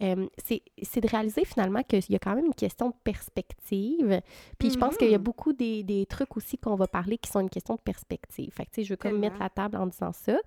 euh, 0.02 0.26
c'est 0.38 1.00
de 1.00 1.08
réaliser 1.08 1.44
finalement 1.44 1.82
qu'il 1.82 2.02
y 2.08 2.14
a 2.14 2.18
quand 2.18 2.34
même 2.34 2.46
une 2.46 2.54
question 2.54 2.88
de 2.88 2.94
perspective. 3.04 4.20
Puis 4.58 4.70
je 4.70 4.78
pense 4.78 4.96
qu'il 4.96 5.10
y 5.10 5.14
a 5.14 5.18
mm-hmm. 5.18 5.22
beaucoup 5.22 5.52
des, 5.52 5.82
des 5.82 6.06
trucs 6.06 6.36
aussi 6.36 6.56
qu'on 6.56 6.76
va 6.76 6.86
parler 6.86 7.18
qui 7.18 7.30
sont 7.30 7.40
une 7.40 7.50
question 7.50 7.74
de 7.74 7.80
perspective. 7.80 8.50
Fait 8.52 8.64
que 8.64 8.70
tu 8.70 8.80
sais, 8.80 8.84
je 8.84 8.92
veux 8.92 8.96
comme 8.96 9.18
mettre 9.18 9.38
la 9.38 9.50
table 9.50 9.76
en 9.76 9.86
disant 9.86 10.12
ça. 10.12 10.38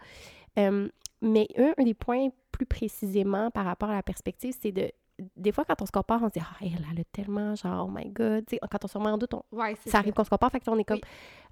Euh, 0.57 0.89
mais 1.21 1.47
un, 1.57 1.73
un 1.77 1.83
des 1.83 1.93
points 1.93 2.29
plus 2.51 2.65
précisément 2.65 3.51
par 3.51 3.65
rapport 3.65 3.89
à 3.89 3.95
la 3.95 4.03
perspective, 4.03 4.55
c'est 4.59 4.71
de 4.71 4.91
des 5.35 5.51
fois, 5.51 5.65
quand 5.65 5.81
on 5.81 5.85
se 5.85 5.91
compare, 5.91 6.21
on 6.23 6.27
se 6.27 6.33
dit, 6.33 6.39
ah, 6.41 6.55
elle, 6.61 6.85
elle 6.91 7.01
a 7.01 7.03
tellement, 7.11 7.55
genre, 7.55 7.87
oh 7.87 7.91
my 7.91 8.09
god. 8.09 8.45
quand 8.69 8.85
on 8.85 8.87
se 8.87 8.97
remet 8.97 9.09
en 9.09 9.17
doute, 9.17 9.33
ça, 9.85 9.97
arrive 9.99 10.13
qu'on 10.13 10.23
se 10.23 10.29
compare. 10.29 10.51
Fait 10.51 10.59
qu'on 10.59 10.77
est 10.77 10.83
comme, 10.83 10.99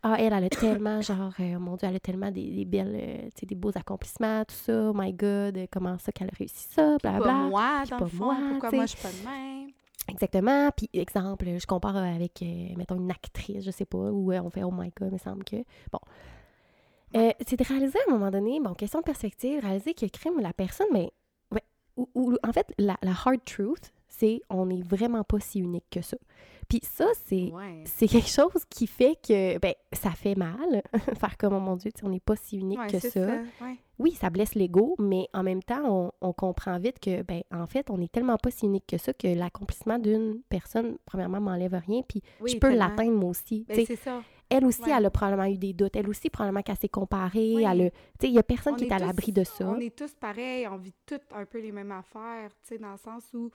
ah, 0.03 0.15
elle, 0.17 0.34
elle 0.34 0.43
a 0.45 0.49
tellement, 0.49 1.01
genre, 1.01 1.34
euh, 1.39 1.60
mon 1.60 1.75
Dieu, 1.75 1.88
elle 1.88 1.95
a 1.95 1.99
tellement 1.99 2.31
des, 2.31 2.65
belles, 2.65 2.95
euh, 2.95 3.29
tu 3.36 3.41
sais, 3.41 3.45
des 3.45 3.55
beaux 3.55 3.71
accomplissements, 3.75 4.43
tout 4.45 4.55
ça. 4.55 4.89
Oh 4.89 4.93
my 4.95 5.13
god, 5.13 5.60
comment 5.71 5.97
ça 5.97 6.12
qu'elle 6.12 6.29
a 6.29 6.38
réussi 6.38 6.67
ça, 6.69 6.97
bla 7.01 7.19
bla. 7.19 7.27
Pas 7.27 7.34
moi, 7.34 7.84
dans 7.89 7.99
le 7.99 8.07
fond, 8.07 8.25
moi, 8.25 8.38
pourquoi 8.51 8.71
moi 8.71 8.86
je 8.86 8.95
suis 8.95 9.01
pas 9.01 9.12
de 9.12 9.25
même? 9.25 9.69
Exactement. 10.07 10.69
Puis, 10.75 10.89
exemple, 10.93 11.45
je 11.57 11.65
compare 11.65 11.97
avec, 11.97 12.41
euh, 12.41 12.69
mettons, 12.77 12.95
une 12.95 13.12
actrice, 13.12 13.63
je 13.63 13.71
sais 13.71 13.86
pas, 13.86 13.97
où 13.97 14.34
on 14.34 14.49
fait, 14.49 14.63
oh 14.63 14.71
my 14.71 14.91
god, 14.99 15.10
il 15.10 15.13
me 15.13 15.17
semble 15.17 15.43
que. 15.43 15.57
Bon. 15.91 15.99
c'est 17.13 17.60
de 17.60 17.63
réaliser 17.63 17.99
à 17.99 18.12
un 18.12 18.13
moment 18.13 18.31
donné, 18.31 18.60
bon, 18.60 18.73
question 18.73 18.99
de 18.99 19.05
perspective, 19.05 19.62
réaliser 19.62 19.93
que 19.93 20.05
crime 20.07 20.39
la 20.39 20.53
personne, 20.53 20.88
mais 20.91 21.12
en 21.97 22.54
fait, 22.54 22.73
la, 22.77 22.97
hard 23.04 23.43
truth, 23.45 23.91
c'est 24.08 24.41
on 24.49 24.65
n'est 24.65 24.82
vraiment 24.82 25.23
pas 25.23 25.39
si 25.39 25.60
unique 25.60 25.89
que 25.89 26.01
ça. 26.01 26.17
Puis 26.69 26.80
ça, 26.84 27.06
c'est 27.25 27.51
c'est 27.84 28.08
quelque 28.08 28.30
chose 28.30 28.63
qui 28.69 28.88
fait 28.88 29.17
que 29.21 29.58
ben 29.58 29.73
ça 29.91 30.12
fait 30.12 30.36
mal 30.36 30.82
faire 31.19 31.38
comme 31.38 31.54
oh 31.54 31.60
mon 31.60 31.75
Dieu, 31.75 31.91
on 32.04 32.10
n'est 32.10 32.21
pas 32.21 32.36
si 32.38 32.58
unique 32.58 32.88
que 32.88 32.99
ça. 32.99 33.39
Oui, 33.99 34.13
ça 34.13 34.30
blesse 34.30 34.56
l'ego, 34.56 34.95
mais 34.97 35.27
en 35.34 35.43
même 35.43 35.62
temps, 35.62 36.12
on, 36.21 36.34
comprend 36.34 36.80
vite 36.80 36.99
que 36.99 37.23
ben 37.23 37.41
en 37.51 37.67
fait, 37.67 37.89
on 37.89 37.97
n'est 37.97 38.08
tellement 38.08 38.38
pas 38.38 38.51
si 38.51 38.65
unique 38.65 38.88
que 38.88 38.97
ça 38.97 39.13
que 39.13 39.27
l'accomplissement 39.27 39.99
d'une 39.99 40.41
personne, 40.49 40.97
premièrement, 41.06 41.41
m'enlève 41.41 41.80
rien, 41.86 42.01
puis 42.08 42.21
je 42.47 42.58
peux 42.58 42.73
l'atteindre 42.73 43.17
moi 43.17 43.32
aussi. 43.32 43.65
Ben, 43.67 43.86
c'est 43.86 43.95
ça 43.95 44.21
elle 44.51 44.65
aussi, 44.65 44.89
elle 44.89 45.05
a 45.05 45.09
probablement 45.09 45.49
eu 45.49 45.57
des 45.57 45.73
doutes. 45.73 45.95
Elle 45.95 46.09
aussi, 46.09 46.29
probablement 46.29 46.61
qu'elle 46.61 46.77
s'est 46.77 46.89
comparée. 46.89 47.53
il 47.53 48.31
n'y 48.31 48.37
a 48.37 48.43
personne 48.43 48.75
qui 48.75 48.85
est, 48.85 48.91
à 48.91 48.99
l'abri 48.99 49.31
de 49.31 49.43
ça. 49.43 49.67
On 49.67 49.79
est 49.79 49.95
tous 49.95 50.13
pareils. 50.13 50.67
On 50.67 50.77
vit 50.77 50.93
tous 51.05 51.21
un 51.33 51.45
peu 51.45 51.59
les 51.59 51.71
mêmes 51.71 51.91
affaires, 51.91 52.49
tu 52.61 52.69
sais, 52.69 52.77
dans 52.77 52.91
le 52.91 52.97
sens 52.97 53.23
où, 53.33 53.49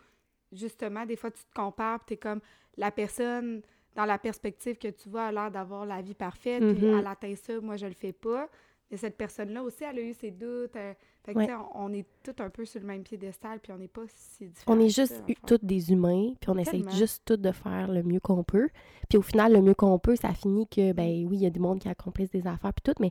justement, 0.53 1.05
des 1.05 1.17
fois, 1.17 1.31
tu 1.31 1.45
te 1.45 1.55
compares, 1.55 2.05
tu 2.07 2.15
es 2.15 2.17
comme 2.17 2.41
la 2.77 2.91
personne, 2.91 3.63
dans 3.95 4.07
la 4.07 4.19
perspective 4.19 4.77
que 4.79 4.89
tu 4.89 5.09
vois, 5.09 5.27
a 5.27 5.33
l'air 5.33 5.51
d'avoir 5.51 5.87
la 5.87 6.01
vie 6.01 6.15
parfaite, 6.15 6.61
puis 6.61 6.87
mm-hmm. 6.87 6.99
elle 6.99 7.07
atteint 7.07 7.35
ça, 7.37 7.61
moi, 7.61 7.77
je 7.77 7.87
le 7.87 7.95
fais 7.95 8.13
pas. 8.13 8.49
Mais 8.91 8.97
cette 8.97 9.17
personne-là 9.17 9.63
aussi, 9.63 9.83
elle 9.83 9.99
a 9.99 10.03
eu 10.03 10.15
ses 10.15 10.31
doutes. 10.31 10.77
Euh, 10.77 10.95
fait 11.25 11.35
que, 11.35 11.41
on, 11.75 11.93
est 11.93 12.07
tous 12.23 12.41
un 12.41 12.51
peu 12.51 12.65
sur 12.65 12.81
le 12.81 12.87
même 12.87 13.03
piédestal, 13.03 13.59
puis 13.59 13.73
on 13.73 13.79
n'est 13.79 13.89
pas 13.89 14.05
si 14.07 14.47
différents. 14.47 14.77
On 14.77 14.81
est 14.81 14.91
juste 14.91 15.25
tous 15.45 15.59
des 15.61 15.91
humains, 15.91 16.35
puis 16.41 16.51
on 16.51 16.57
essaie 16.57 16.83
juste 16.93 17.25
tous 17.25 17.37
de 17.37 17.51
faire 17.51 17.91
le 17.91 18.05
mieux 18.05 18.21
qu'on 18.21 18.45
peut. 18.45 18.69
Puis 19.09 19.19
au 19.19 19.23
final, 19.23 19.53
le 19.53 19.61
mieux 19.61 19.75
qu'on 19.75 19.99
peut, 19.99 20.15
ça 20.15 20.33
finit 20.35 20.69
que, 20.69 20.93
ben 20.93 21.27
oui, 21.27 21.39
il 21.39 21.43
y 21.43 21.47
a 21.47 21.51
du 21.51 21.59
monde 21.59 21.81
qui 21.81 21.89
accomplissent 21.89 22.31
des 22.31 22.47
affaires, 22.47 22.73
puis 22.73 22.93
tout, 22.93 23.01
mais 23.01 23.11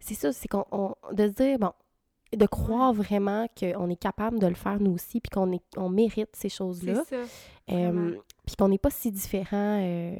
c'est 0.00 0.14
ça, 0.14 0.32
c'est 0.32 0.48
qu'on 0.48 0.94
de 1.12 1.28
se 1.28 1.32
dire, 1.32 1.58
bon, 1.60 1.72
de 2.36 2.46
croire 2.46 2.92
vraiment 2.92 3.46
qu'on 3.58 3.88
est 3.88 4.00
capable 4.00 4.38
de 4.38 4.46
le 4.46 4.54
faire 4.54 4.80
nous 4.80 4.92
aussi, 4.92 5.20
puis 5.20 5.30
qu'on 5.30 5.50
on 5.76 5.88
mérite 5.88 6.30
ces 6.34 6.48
choses-là. 6.48 7.02
C'est 7.06 7.24
ça. 7.24 7.30
Euh, 7.70 8.16
puis 8.46 8.56
qu'on 8.56 8.68
n'est 8.68 8.78
pas 8.78 8.90
si 8.90 9.10
différents 9.10 9.80
euh, 9.82 10.16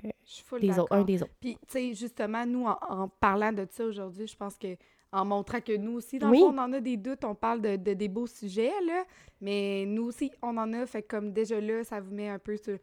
des 0.61 0.79
autres, 0.79 0.95
un 0.95 1.03
des 1.03 1.23
autres. 1.23 1.33
Puis, 1.41 1.55
tu 1.63 1.69
sais, 1.69 1.95
justement, 1.95 2.45
nous, 2.45 2.67
en, 2.67 3.09
parlant 3.09 3.53
de 3.53 3.67
ça 3.71 3.85
aujourd'hui, 3.85 4.27
je 4.27 4.37
pense 4.37 4.57
que 4.57 4.77
en 5.11 5.25
montrant 5.25 5.61
que 5.63 5.75
nous 5.75 5.93
aussi, 5.93 6.19
dans 6.19 6.31
le 6.31 6.37
fond, 6.37 6.53
on 6.55 6.59
en 6.59 6.73
a 6.75 6.81
des 6.81 6.99
doutes, 6.99 7.25
on 7.25 7.35
parle 7.35 7.63
de, 7.63 7.77
des 7.77 8.09
beaux 8.09 8.27
sujets, 8.27 8.73
là, 8.87 9.05
mais 9.41 9.87
nous 9.87 10.05
aussi, 10.05 10.31
on 10.43 10.57
en 10.59 10.73
a, 10.75 10.85
fait 10.85 11.03
comme 11.03 11.33
déjà 11.33 11.59
là, 11.61 11.83
ça 11.85 12.01
vous 12.01 12.15
met 12.15 12.29
un 12.29 12.39
peu 12.39 12.57
sur... 12.59 12.79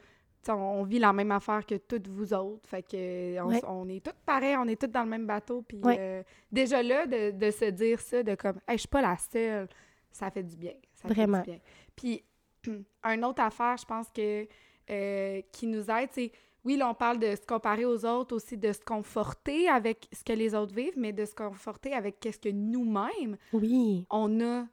On, 0.50 0.84
vit 0.84 1.00
la 1.00 1.14
même 1.14 1.32
affaire 1.32 1.66
que 1.66 1.76
toutes 1.76 2.08
vous 2.08 2.34
autres, 2.34 2.68
fait 2.68 2.84
que 2.84 3.40
on, 3.42 3.90
est 3.90 4.04
toutes 4.04 4.22
pareils, 4.26 4.56
on 4.58 4.68
est 4.68 4.80
toutes 4.80 4.92
dans 4.92 5.04
le 5.04 5.10
même 5.10 5.26
bateau, 5.26 5.64
puis 5.68 5.82
euh, 5.86 6.22
déjà 6.52 6.84
là, 6.84 7.06
de, 7.08 7.52
se 7.52 7.66
dire 7.72 8.00
ça, 8.00 8.22
de 8.22 8.36
comme, 8.36 8.60
hey, 8.68 8.78
je 8.78 8.82
suis 8.82 8.88
pas 8.88 9.02
la 9.02 9.18
seule, 9.18 9.68
ça 10.12 10.30
fait 10.30 10.44
du 10.44 10.56
bien. 10.56 10.74
Ça 10.94 11.08
Vraiment. 11.08 11.44
Fait 11.44 11.52
du 11.52 11.58
bien. 11.58 11.60
Puis, 11.96 12.24
une 13.04 13.26
autre 13.26 13.42
affaire, 13.42 13.78
je 13.78 13.86
pense 13.86 14.10
que 14.10 14.48
euh, 14.90 15.42
qui 15.52 15.68
nous 15.68 15.90
aide, 15.90 16.10
c'est 16.12 16.32
oui, 16.66 16.78
là, 16.78 16.90
on 16.90 16.96
parle 16.96 17.20
de 17.20 17.36
se 17.36 17.46
comparer 17.46 17.86
aux 17.86 18.06
autres, 18.06 18.36
aussi 18.36 18.58
de 18.58 18.72
se 18.74 18.80
conforter 18.80 19.70
avec 19.70 20.08
ce 20.12 20.24
que 20.24 20.34
les 20.34 20.56
autres 20.56 20.74
vivent, 20.74 20.98
mais 20.98 21.14
de 21.14 21.24
se 21.24 21.36
conforter 21.36 21.94
avec 21.94 22.20
qu'est-ce 22.20 22.40
que 22.40 22.50
nous-mêmes, 22.50 23.38
oui. 23.54 24.08
on 24.10 24.42
a 24.42 24.66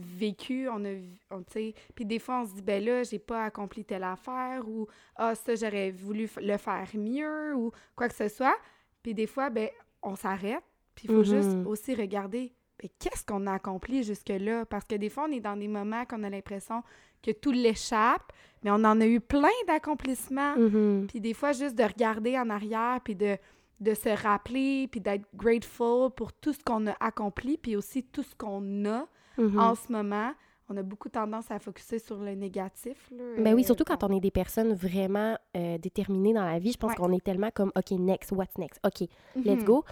vécu, 0.00 0.68
on 0.68 0.84
a, 0.84 0.90
on, 1.30 1.42
sais, 1.48 1.74
puis 1.94 2.04
des 2.04 2.18
fois, 2.18 2.42
on 2.42 2.46
se 2.46 2.54
dit, 2.54 2.62
ben 2.62 2.84
là, 2.84 3.02
j'ai 3.02 3.18
pas 3.18 3.44
accompli 3.44 3.84
telle 3.84 4.04
affaire, 4.04 4.68
ou, 4.68 4.86
ah, 5.16 5.34
ça, 5.34 5.54
j'aurais 5.54 5.90
voulu 5.90 6.28
le 6.40 6.56
faire 6.56 6.88
mieux, 6.94 7.54
ou 7.54 7.72
quoi 7.96 8.08
que 8.08 8.14
ce 8.14 8.28
soit. 8.28 8.56
Puis 9.02 9.14
des 9.14 9.26
fois, 9.26 9.50
ben, 9.50 9.68
on 10.02 10.16
s'arrête, 10.16 10.62
puis 10.94 11.08
il 11.08 11.14
faut 11.14 11.24
juste 11.24 11.48
mm-hmm. 11.48 11.66
aussi 11.66 11.94
regarder, 11.94 12.52
ben, 12.80 12.88
qu'est-ce 12.98 13.24
qu'on 13.24 13.46
a 13.46 13.54
accompli 13.54 14.02
jusque-là? 14.02 14.64
Parce 14.66 14.84
que 14.84 14.94
des 14.94 15.08
fois, 15.08 15.26
on 15.28 15.32
est 15.32 15.40
dans 15.40 15.56
des 15.56 15.68
moments 15.68 16.04
qu'on 16.04 16.22
a 16.22 16.30
l'impression 16.30 16.82
que 17.22 17.30
tout 17.30 17.52
l'échappe, 17.52 18.32
mais 18.62 18.70
on 18.70 18.84
en 18.84 19.00
a 19.00 19.06
eu 19.06 19.20
plein 19.20 19.48
d'accomplissements. 19.66 20.56
Mm-hmm. 20.56 21.06
Puis 21.06 21.20
des 21.20 21.34
fois, 21.34 21.52
juste 21.52 21.74
de 21.74 21.84
regarder 21.84 22.38
en 22.38 22.50
arrière, 22.50 23.00
puis 23.02 23.14
de, 23.14 23.36
de 23.80 23.94
se 23.94 24.08
rappeler, 24.08 24.88
puis 24.90 25.00
d'être 25.00 25.26
grateful 25.34 26.10
pour 26.10 26.32
tout 26.32 26.52
ce 26.52 26.62
qu'on 26.64 26.86
a 26.86 26.96
accompli, 27.00 27.56
puis 27.56 27.76
aussi 27.76 28.02
tout 28.04 28.22
ce 28.22 28.34
qu'on 28.34 28.84
a 28.86 29.06
mm-hmm. 29.38 29.58
en 29.58 29.74
ce 29.74 29.92
moment. 29.92 30.32
On 30.70 30.76
a 30.76 30.82
beaucoup 30.82 31.08
tendance 31.08 31.50
à 31.50 31.58
focuser 31.58 31.98
sur 31.98 32.18
le 32.18 32.34
négatif. 32.34 33.10
mais 33.10 33.42
ben 33.42 33.54
oui, 33.54 33.64
surtout 33.64 33.84
quand 33.84 34.04
on 34.04 34.14
est 34.14 34.20
des 34.20 34.30
personnes 34.30 34.74
vraiment 34.74 35.38
euh, 35.56 35.78
déterminées 35.78 36.34
dans 36.34 36.44
la 36.44 36.58
vie. 36.58 36.72
Je 36.72 36.76
pense 36.76 36.94
qu'on 36.94 37.10
est 37.12 37.24
tellement 37.24 37.50
comme, 37.50 37.72
OK, 37.74 37.92
next, 37.92 38.32
what's 38.32 38.58
next? 38.58 38.78
OK, 38.84 39.08
let's 39.36 39.62
mm-hmm. 39.62 39.64
go. 39.64 39.84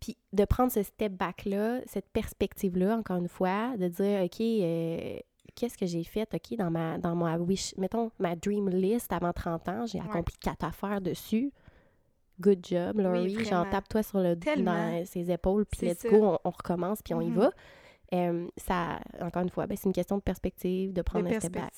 Puis 0.00 0.16
de 0.32 0.44
prendre 0.44 0.72
ce 0.72 0.82
step 0.82 1.12
back-là, 1.12 1.82
cette 1.86 2.08
perspective-là, 2.08 2.96
encore 2.96 3.18
une 3.18 3.28
fois, 3.28 3.76
de 3.76 3.86
dire, 3.86 4.24
OK, 4.24 4.40
euh, 4.40 5.18
qu'est-ce 5.54 5.78
que 5.78 5.86
j'ai 5.86 6.02
fait, 6.02 6.28
OK, 6.34 6.58
dans 6.58 6.70
ma, 6.70 6.98
dans 6.98 7.14
ma 7.14 7.38
wish, 7.38 7.74
mettons, 7.76 8.10
ma 8.18 8.34
dream 8.34 8.68
list 8.68 9.12
avant 9.12 9.32
30 9.32 9.68
ans, 9.68 9.86
j'ai 9.86 10.00
accompli 10.00 10.34
quatre 10.40 10.64
affaires 10.64 11.00
dessus. 11.00 11.52
Good 12.40 12.66
job, 12.66 12.98
Laurie. 12.98 13.44
J'en 13.44 13.64
tape 13.70 13.88
toi 13.88 14.02
sur 14.02 14.18
le 14.18 14.34
dans 14.34 15.06
ses 15.06 15.30
épaules, 15.30 15.64
puis 15.66 15.86
let's 15.86 16.04
go, 16.04 16.36
on, 16.44 16.50
recommence, 16.50 17.00
puis 17.00 17.14
on 17.14 17.20
y 17.20 17.30
mm-hmm. 17.30 17.50
Va. 18.14 18.48
ça, 18.56 19.00
encore 19.20 19.42
une 19.42 19.50
fois, 19.50 19.66
ben, 19.66 19.76
c'est 19.76 19.86
une 19.86 19.92
question 19.92 20.16
de 20.16 20.22
perspective, 20.22 20.92
de 20.92 21.02
prendre 21.02 21.28
un 21.28 21.40
step 21.40 21.52
back. 21.52 21.72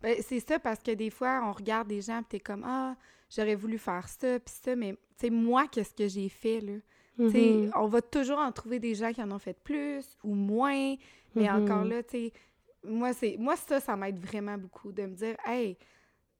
Ben, 0.00 0.16
c'est 0.20 0.40
ça, 0.40 0.58
parce 0.58 0.80
que 0.80 0.92
des 0.92 1.10
fois, 1.10 1.42
on 1.44 1.52
regarde 1.52 1.88
des 1.88 2.00
gens, 2.00 2.18
puis 2.22 2.38
t'es 2.38 2.40
comme, 2.40 2.64
ah, 2.66 2.96
j'aurais 3.30 3.54
voulu 3.54 3.78
faire 3.78 4.08
ça, 4.08 4.38
puis 4.38 4.54
ça, 4.62 4.76
mais, 4.76 4.92
tu 4.92 5.26
sais, 5.26 5.30
moi, 5.30 5.66
qu'est-ce 5.68 5.94
que 5.94 6.08
j'ai 6.08 6.28
fait, 6.28 6.60
là? 6.60 6.74
Mm-hmm. 7.18 7.72
on 7.76 7.86
va 7.88 8.00
toujours 8.00 8.38
en 8.38 8.50
trouver 8.52 8.78
des 8.78 8.94
gens 8.94 9.12
qui 9.12 9.22
en 9.22 9.30
ont 9.32 9.38
fait 9.38 9.58
plus 9.62 10.16
ou 10.24 10.34
moins, 10.34 10.94
mais 11.34 11.44
mm-hmm. 11.44 11.62
encore 11.62 11.84
là, 11.84 12.02
tu 12.02 12.10
sais, 12.10 12.32
moi, 12.84 13.10
moi 13.38 13.54
ça, 13.56 13.80
ça 13.80 13.96
m'aide 13.96 14.18
vraiment 14.18 14.56
beaucoup 14.56 14.92
de 14.92 15.02
me 15.02 15.14
dire, 15.14 15.36
hey, 15.46 15.76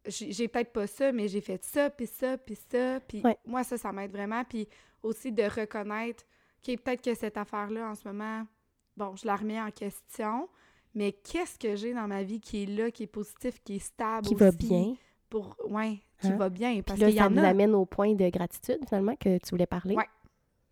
j'ai 0.06 0.48
peut-être 0.48 0.72
pas 0.72 0.86
ça, 0.86 1.12
mais 1.12 1.28
j'ai 1.28 1.40
fait 1.40 1.62
ça, 1.62 1.90
puis 1.90 2.06
ça, 2.06 2.38
puis 2.38 2.56
ça, 2.70 3.00
puis 3.00 3.22
moi, 3.46 3.62
ça, 3.64 3.76
ça 3.76 3.92
m'aide 3.92 4.12
vraiment, 4.12 4.42
puis 4.44 4.66
aussi 5.02 5.30
de 5.30 5.42
reconnaître 5.42 6.24
que 6.62 6.76
peut-être 6.76 7.02
que 7.02 7.14
cette 7.14 7.36
affaire-là, 7.36 7.90
en 7.90 7.94
ce 7.94 8.06
moment, 8.08 8.46
bon, 8.96 9.16
je 9.16 9.26
la 9.26 9.36
remets 9.36 9.60
en 9.60 9.70
question, 9.70 10.48
mais 10.94 11.12
qu'est-ce 11.12 11.58
que 11.58 11.76
j'ai 11.76 11.94
dans 11.94 12.06
ma 12.06 12.22
vie 12.22 12.40
qui 12.40 12.64
est 12.64 12.66
là, 12.66 12.90
qui 12.90 13.04
est 13.04 13.08
positif, 13.08 13.62
qui 13.62 13.76
est 13.76 13.78
stable 13.78 14.26
Qui 14.26 14.34
va 14.34 14.50
bien. 14.50 14.94
Pour, 15.30 15.56
ouais, 15.68 16.00
qui 16.20 16.26
hein? 16.28 16.36
va 16.36 16.50
bien? 16.50 16.82
Parce 16.82 17.00
que 17.00 17.10
ça 17.10 17.28
nous 17.30 17.42
amène 17.42 17.74
au 17.74 17.86
point 17.86 18.14
de 18.14 18.28
gratitude, 18.28 18.78
finalement, 18.86 19.16
que 19.16 19.38
tu 19.38 19.50
voulais 19.50 19.66
parler. 19.66 19.94
Ouais. 19.94 20.08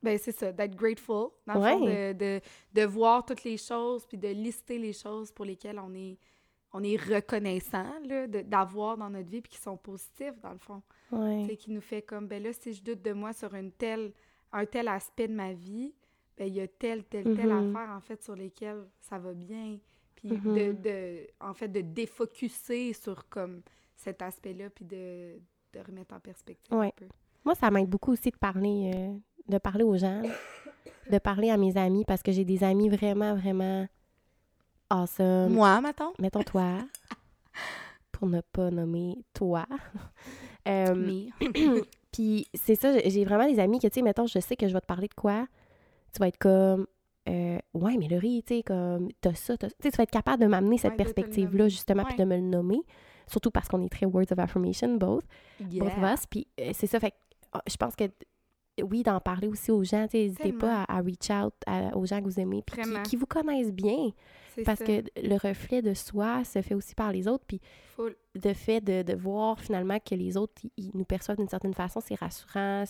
Ben, 0.02 0.18
c'est 0.18 0.32
ça, 0.32 0.50
d'être 0.50 0.74
grateful, 0.76 1.28
dans 1.46 1.54
le 1.54 1.60
fond, 1.60 1.84
de, 1.84 2.12
de, 2.14 2.40
de, 2.72 2.82
voir 2.86 3.24
toutes 3.24 3.44
les 3.44 3.58
choses, 3.58 4.06
puis 4.06 4.16
de 4.16 4.28
lister 4.28 4.78
les 4.78 4.94
choses 4.94 5.30
pour 5.30 5.44
lesquelles 5.44 5.78
on 5.78 5.94
est, 5.94 6.18
on 6.72 6.82
est 6.82 6.96
reconnaissant, 6.96 7.92
là, 8.06 8.26
d'avoir 8.26 8.96
dans 8.96 9.10
notre 9.10 9.28
vie, 9.28 9.42
puis 9.42 9.52
qui 9.52 9.58
sont 9.58 9.76
positifs, 9.76 10.40
dans 10.42 10.52
le 10.52 10.58
fond. 10.58 10.82
Ouais. 11.12 11.56
qui 11.58 11.70
nous 11.70 11.80
fait 11.80 12.02
comme, 12.02 12.28
ben 12.28 12.42
là, 12.42 12.52
si 12.52 12.72
je 12.72 12.82
doute 12.82 13.02
de 13.02 13.12
moi 13.12 13.32
sur 13.32 13.54
une 13.54 13.72
telle, 13.72 14.12
un 14.52 14.64
tel 14.64 14.88
aspect 14.88 15.28
de 15.28 15.34
ma 15.34 15.52
vie, 15.52 15.92
ben 16.40 16.48
il 16.48 16.54
y 16.54 16.60
a 16.62 16.66
telle, 16.66 17.04
telle, 17.04 17.24
telle 17.24 17.50
mm-hmm. 17.50 17.76
affaire, 17.76 17.94
en 17.94 18.00
fait, 18.00 18.22
sur 18.22 18.34
lesquelles 18.34 18.86
ça 18.98 19.18
va 19.18 19.34
bien. 19.34 19.76
Puis 20.14 20.30
de, 20.30 20.36
mm-hmm. 20.36 20.80
de, 20.80 21.26
en 21.38 21.52
fait, 21.52 21.68
de 21.68 21.82
défocuser 21.82 22.94
sur, 22.94 23.28
comme, 23.28 23.60
cet 23.94 24.22
aspect-là, 24.22 24.70
puis 24.70 24.86
de, 24.86 25.34
de, 25.74 25.80
remettre 25.86 26.14
en 26.14 26.20
perspective 26.20 26.72
un 26.72 26.88
peu. 26.96 27.04
Moi, 27.44 27.54
ça 27.54 27.70
m'aide 27.70 27.90
beaucoup 27.90 28.12
aussi 28.12 28.30
de 28.30 28.38
parler, 28.38 28.90
euh, 28.94 29.14
de 29.48 29.58
parler 29.58 29.84
aux 29.84 29.98
gens, 29.98 30.22
de 31.10 31.18
parler 31.18 31.50
à 31.50 31.58
mes 31.58 31.76
amis, 31.76 32.06
parce 32.06 32.22
que 32.22 32.32
j'ai 32.32 32.46
des 32.46 32.64
amis 32.64 32.88
vraiment, 32.88 33.34
vraiment 33.34 33.86
awesome. 34.88 35.52
Moi, 35.52 35.78
mettons? 35.82 36.14
Mettons 36.18 36.42
toi, 36.42 36.78
pour 38.12 38.28
ne 38.28 38.40
pas 38.40 38.70
nommer 38.70 39.26
toi. 39.34 39.66
euh, 40.66 41.26
Puis 42.12 42.46
c'est 42.54 42.76
ça, 42.76 42.98
j'ai 42.98 43.26
vraiment 43.26 43.46
des 43.46 43.60
amis 43.60 43.78
que, 43.78 43.88
tu 43.88 43.94
sais, 43.94 44.02
mettons, 44.02 44.26
je 44.26 44.38
sais 44.38 44.56
que 44.56 44.66
je 44.66 44.72
vais 44.72 44.80
te 44.80 44.86
parler 44.86 45.08
de 45.08 45.14
quoi, 45.14 45.46
tu 46.12 46.18
vas 46.18 46.28
être 46.28 46.38
comme, 46.38 46.86
euh, 47.28 47.58
ouais, 47.74 47.96
mais 47.96 48.08
Laurie, 48.08 48.42
tu 48.46 48.56
sais, 48.56 48.62
comme, 48.62 49.08
t'as 49.20 49.34
ça, 49.34 49.56
t'as 49.56 49.68
Tu 49.68 49.74
sais, 49.82 49.90
tu 49.90 49.96
vas 49.96 50.04
être 50.04 50.10
capable 50.10 50.42
de 50.42 50.48
m'amener 50.48 50.78
cette 50.78 50.96
perspective-là, 50.96 51.68
justement, 51.68 52.04
puis 52.04 52.16
de 52.16 52.24
me 52.24 52.36
le 52.36 52.42
nommer. 52.42 52.80
Surtout 53.26 53.50
parce 53.50 53.68
qu'on 53.68 53.82
est 53.84 53.88
très 53.88 54.06
words 54.06 54.32
of 54.32 54.38
affirmation, 54.38 54.96
both, 54.96 55.24
both 55.60 55.96
of 55.96 56.02
us. 56.02 56.26
Puis 56.26 56.48
euh, 56.60 56.70
c'est 56.74 56.88
ça, 56.88 56.98
fait 56.98 57.14
ah, 57.52 57.62
je 57.68 57.76
pense 57.76 57.96
que 57.96 58.04
oui, 58.82 59.02
d'en 59.02 59.20
parler 59.20 59.48
aussi 59.48 59.70
aux 59.70 59.84
gens. 59.84 60.06
N'hésitez 60.12 60.52
pas 60.52 60.84
à, 60.88 61.00
reach 61.00 61.30
out 61.30 61.54
aux 61.94 62.06
gens 62.06 62.20
que 62.20 62.24
vous 62.24 62.40
aimez, 62.40 62.62
puis 62.64 62.82
qui, 63.04 63.16
vous 63.16 63.26
connaissent 63.26 63.72
bien. 63.72 64.10
Parce 64.64 64.80
que 64.80 65.02
le 65.16 65.34
reflet 65.36 65.82
de 65.82 65.94
soi 65.94 66.44
se 66.44 66.60
fait 66.60 66.74
aussi 66.74 66.94
par 66.94 67.12
les 67.12 67.28
autres. 67.28 67.44
Puis 67.46 67.60
le 67.98 68.52
fait 68.54 68.80
de, 68.80 69.14
voir 69.14 69.60
finalement 69.60 69.98
que 69.98 70.14
les 70.14 70.36
autres, 70.36 70.62
ils, 70.76 70.90
nous 70.94 71.04
perçoivent 71.04 71.38
d'une 71.38 71.48
certaine 71.48 71.74
façon, 71.74 72.00
c'est 72.00 72.14
rassurant. 72.14 72.84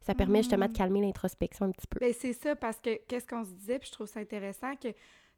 Ça 0.00 0.14
permet 0.14 0.38
justement 0.42 0.66
de 0.66 0.72
mm. 0.72 0.76
calmer 0.76 1.00
l'introspection 1.00 1.66
un 1.66 1.70
petit 1.70 1.86
peu. 1.86 1.98
Ben, 2.00 2.12
c'est 2.12 2.32
ça, 2.32 2.56
parce 2.56 2.80
que 2.80 3.00
qu'est-ce 3.06 3.26
qu'on 3.26 3.44
se 3.44 3.52
disait, 3.52 3.78
puis 3.78 3.88
je 3.88 3.92
trouve 3.92 4.06
ça 4.06 4.20
intéressant 4.20 4.74
que 4.76 4.88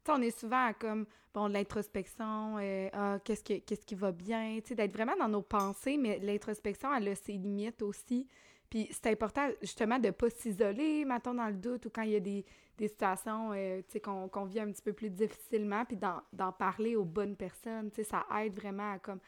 on 0.09 0.21
est 0.21 0.37
souvent 0.37 0.67
à 0.67 0.73
comme, 0.73 1.05
bon, 1.33 1.47
l'introspection, 1.47 2.57
euh, 2.59 2.89
ah, 2.93 3.19
qu'est-ce, 3.23 3.43
qu'est-ce 3.43 3.85
qui 3.85 3.95
va 3.95 4.11
bien, 4.11 4.59
tu 4.61 4.69
sais, 4.69 4.75
d'être 4.75 4.93
vraiment 4.93 5.15
dans 5.17 5.27
nos 5.27 5.41
pensées, 5.41 5.97
mais 5.97 6.19
l'introspection, 6.19 6.93
elle 6.93 7.07
a 7.07 7.15
ses 7.15 7.33
limites 7.33 7.81
aussi. 7.81 8.27
Puis 8.69 8.89
c'est 8.91 9.07
important, 9.07 9.47
justement, 9.61 9.99
de 9.99 10.07
ne 10.07 10.11
pas 10.11 10.29
s'isoler, 10.29 11.05
mettons, 11.05 11.33
dans 11.33 11.47
le 11.47 11.53
doute 11.53 11.85
ou 11.85 11.89
quand 11.89 12.01
il 12.01 12.11
y 12.11 12.15
a 12.15 12.19
des, 12.19 12.45
situations 12.77 13.51
euh, 13.53 13.81
qu'on 14.03 14.45
vit 14.45 14.59
un 14.59 14.71
petit 14.71 14.81
peu 14.81 14.91
plus 14.93 15.09
difficilement, 15.09 15.85
puis 15.85 15.97
d'en 15.97 16.51
parler 16.51 16.95
aux 16.95 17.05
bonnes 17.05 17.35
personnes. 17.35 17.89
Ça 18.03 18.25
aide 18.41 18.53
vraiment 18.53 18.93
à 18.93 18.99
comme 18.99 19.19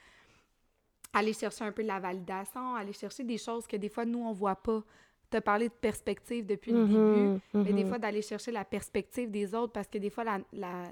aller 1.14 1.34
chercher 1.34 1.64
un 1.64 1.72
peu 1.72 1.84
de 1.84 1.88
la 1.88 2.00
validation, 2.00 2.76
aller 2.76 2.94
chercher 2.94 3.24
des 3.24 3.38
choses 3.38 3.66
que 3.68 3.78
des 3.78 3.90
fois, 3.90 4.06
nous, 4.06 4.20
on 4.20 4.34
voit 4.34 4.56
pas. 4.56 4.84
Tu 5.30 5.38
as 5.38 5.42
parlé 5.42 5.68
de 5.68 5.74
perspective 5.74 6.46
depuis 6.46 6.72
le 6.72 6.86
mm-hmm, 6.86 6.88
début, 6.88 7.42
mais 7.54 7.64
des 7.64 7.84
mm-hmm. 7.84 7.88
fois, 7.90 8.00
d'aller 8.00 8.22
chercher 8.22 8.52
la 8.52 8.64
perspective 8.64 9.30
des 9.30 9.54
autres 9.54 9.74
parce 9.74 9.88
que 9.88 9.98
des 9.98 10.10
fois, 10.10 10.24
la, 10.24 10.40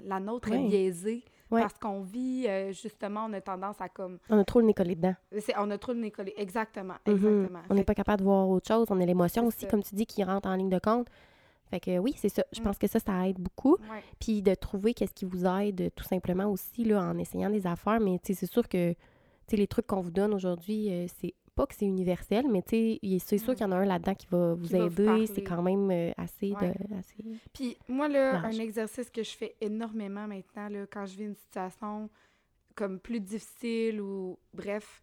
la, 0.02 0.20
nôtre 0.20 0.52
est 0.52 0.58
biaisée. 0.58 1.24
Parce 1.50 1.78
qu'on 1.78 2.02
vit, 2.02 2.46
euh, 2.48 2.72
justement, 2.72 3.26
on 3.28 3.32
a 3.32 3.40
tendance 3.40 3.80
à 3.80 3.88
comme... 3.88 4.18
On 4.28 4.38
a 4.38 4.44
trop 4.44 4.60
le 4.60 4.66
nez 4.66 4.74
collé 4.74 4.94
dedans. 4.94 5.14
On 5.58 5.70
a 5.70 5.78
trop 5.78 5.92
le 5.92 6.00
nez 6.00 6.10
collé, 6.10 6.34
exactement, 6.36 6.94
mhm. 7.06 7.14
exactement. 7.14 7.60
On 7.70 7.74
n'est 7.74 7.84
pas 7.84 7.94
capable 7.94 8.20
de 8.20 8.24
voir 8.24 8.48
autre 8.48 8.66
chose. 8.66 8.86
On 8.90 9.00
a 9.00 9.06
l'émotion 9.06 9.46
aussi, 9.46 9.66
comme 9.66 9.82
tu 9.82 9.94
dis, 9.94 10.06
qui 10.06 10.24
rentre 10.24 10.48
en 10.48 10.54
ligne 10.56 10.70
de 10.70 10.78
compte. 10.78 11.08
Fait 11.70 11.80
que 11.80 11.98
oui, 11.98 12.14
c'est 12.16 12.28
ça. 12.28 12.44
Je 12.52 12.60
mm. 12.60 12.64
pense 12.64 12.78
que 12.78 12.86
ça, 12.86 13.00
ça 13.00 13.28
aide 13.28 13.38
beaucoup. 13.38 13.76
Puis 14.20 14.42
de 14.42 14.54
trouver 14.54 14.94
qu'est-ce 14.94 15.14
qui 15.14 15.24
vous 15.24 15.46
aide 15.46 15.90
tout 15.96 16.04
simplement 16.04 16.46
aussi 16.46 16.84
là, 16.84 17.02
en 17.02 17.18
essayant 17.18 17.50
des 17.50 17.66
affaires. 17.66 18.00
Mais 18.00 18.18
c'est 18.22 18.46
sûr 18.46 18.68
que 18.68 18.94
les 19.52 19.66
trucs 19.66 19.86
qu'on 19.86 20.00
vous 20.00 20.10
donne 20.10 20.34
aujourd'hui, 20.34 20.90
euh, 20.90 21.06
c'est 21.20 21.34
pas 21.56 21.66
que 21.66 21.74
c'est 21.74 21.86
universel, 21.86 22.46
mais 22.48 22.62
tu 22.62 22.98
sais, 23.02 23.18
c'est 23.18 23.38
sûr 23.38 23.52
mm. 23.52 23.56
qu'il 23.56 23.66
y 23.66 23.68
en 23.68 23.72
a 23.72 23.76
un 23.76 23.84
là-dedans 23.86 24.14
qui 24.14 24.26
va 24.30 24.54
vous 24.54 24.76
aider. 24.76 25.26
C'est 25.26 25.42
quand 25.42 25.62
même 25.62 25.90
euh, 25.90 26.12
assez, 26.16 26.50
de, 26.50 26.94
assez. 26.96 27.16
Puis 27.52 27.76
moi, 27.88 28.08
là, 28.08 28.42
un 28.44 28.50
exercice 28.50 29.10
que 29.10 29.24
je 29.24 29.30
fais 29.36 29.56
énormément 29.60 30.28
maintenant, 30.28 30.68
là, 30.68 30.86
quand 30.88 31.06
je 31.06 31.16
vis 31.16 31.24
une 31.24 31.34
situation 31.34 32.10
comme 32.74 33.00
plus 33.00 33.20
difficile 33.20 34.02
ou 34.02 34.38
bref, 34.52 35.02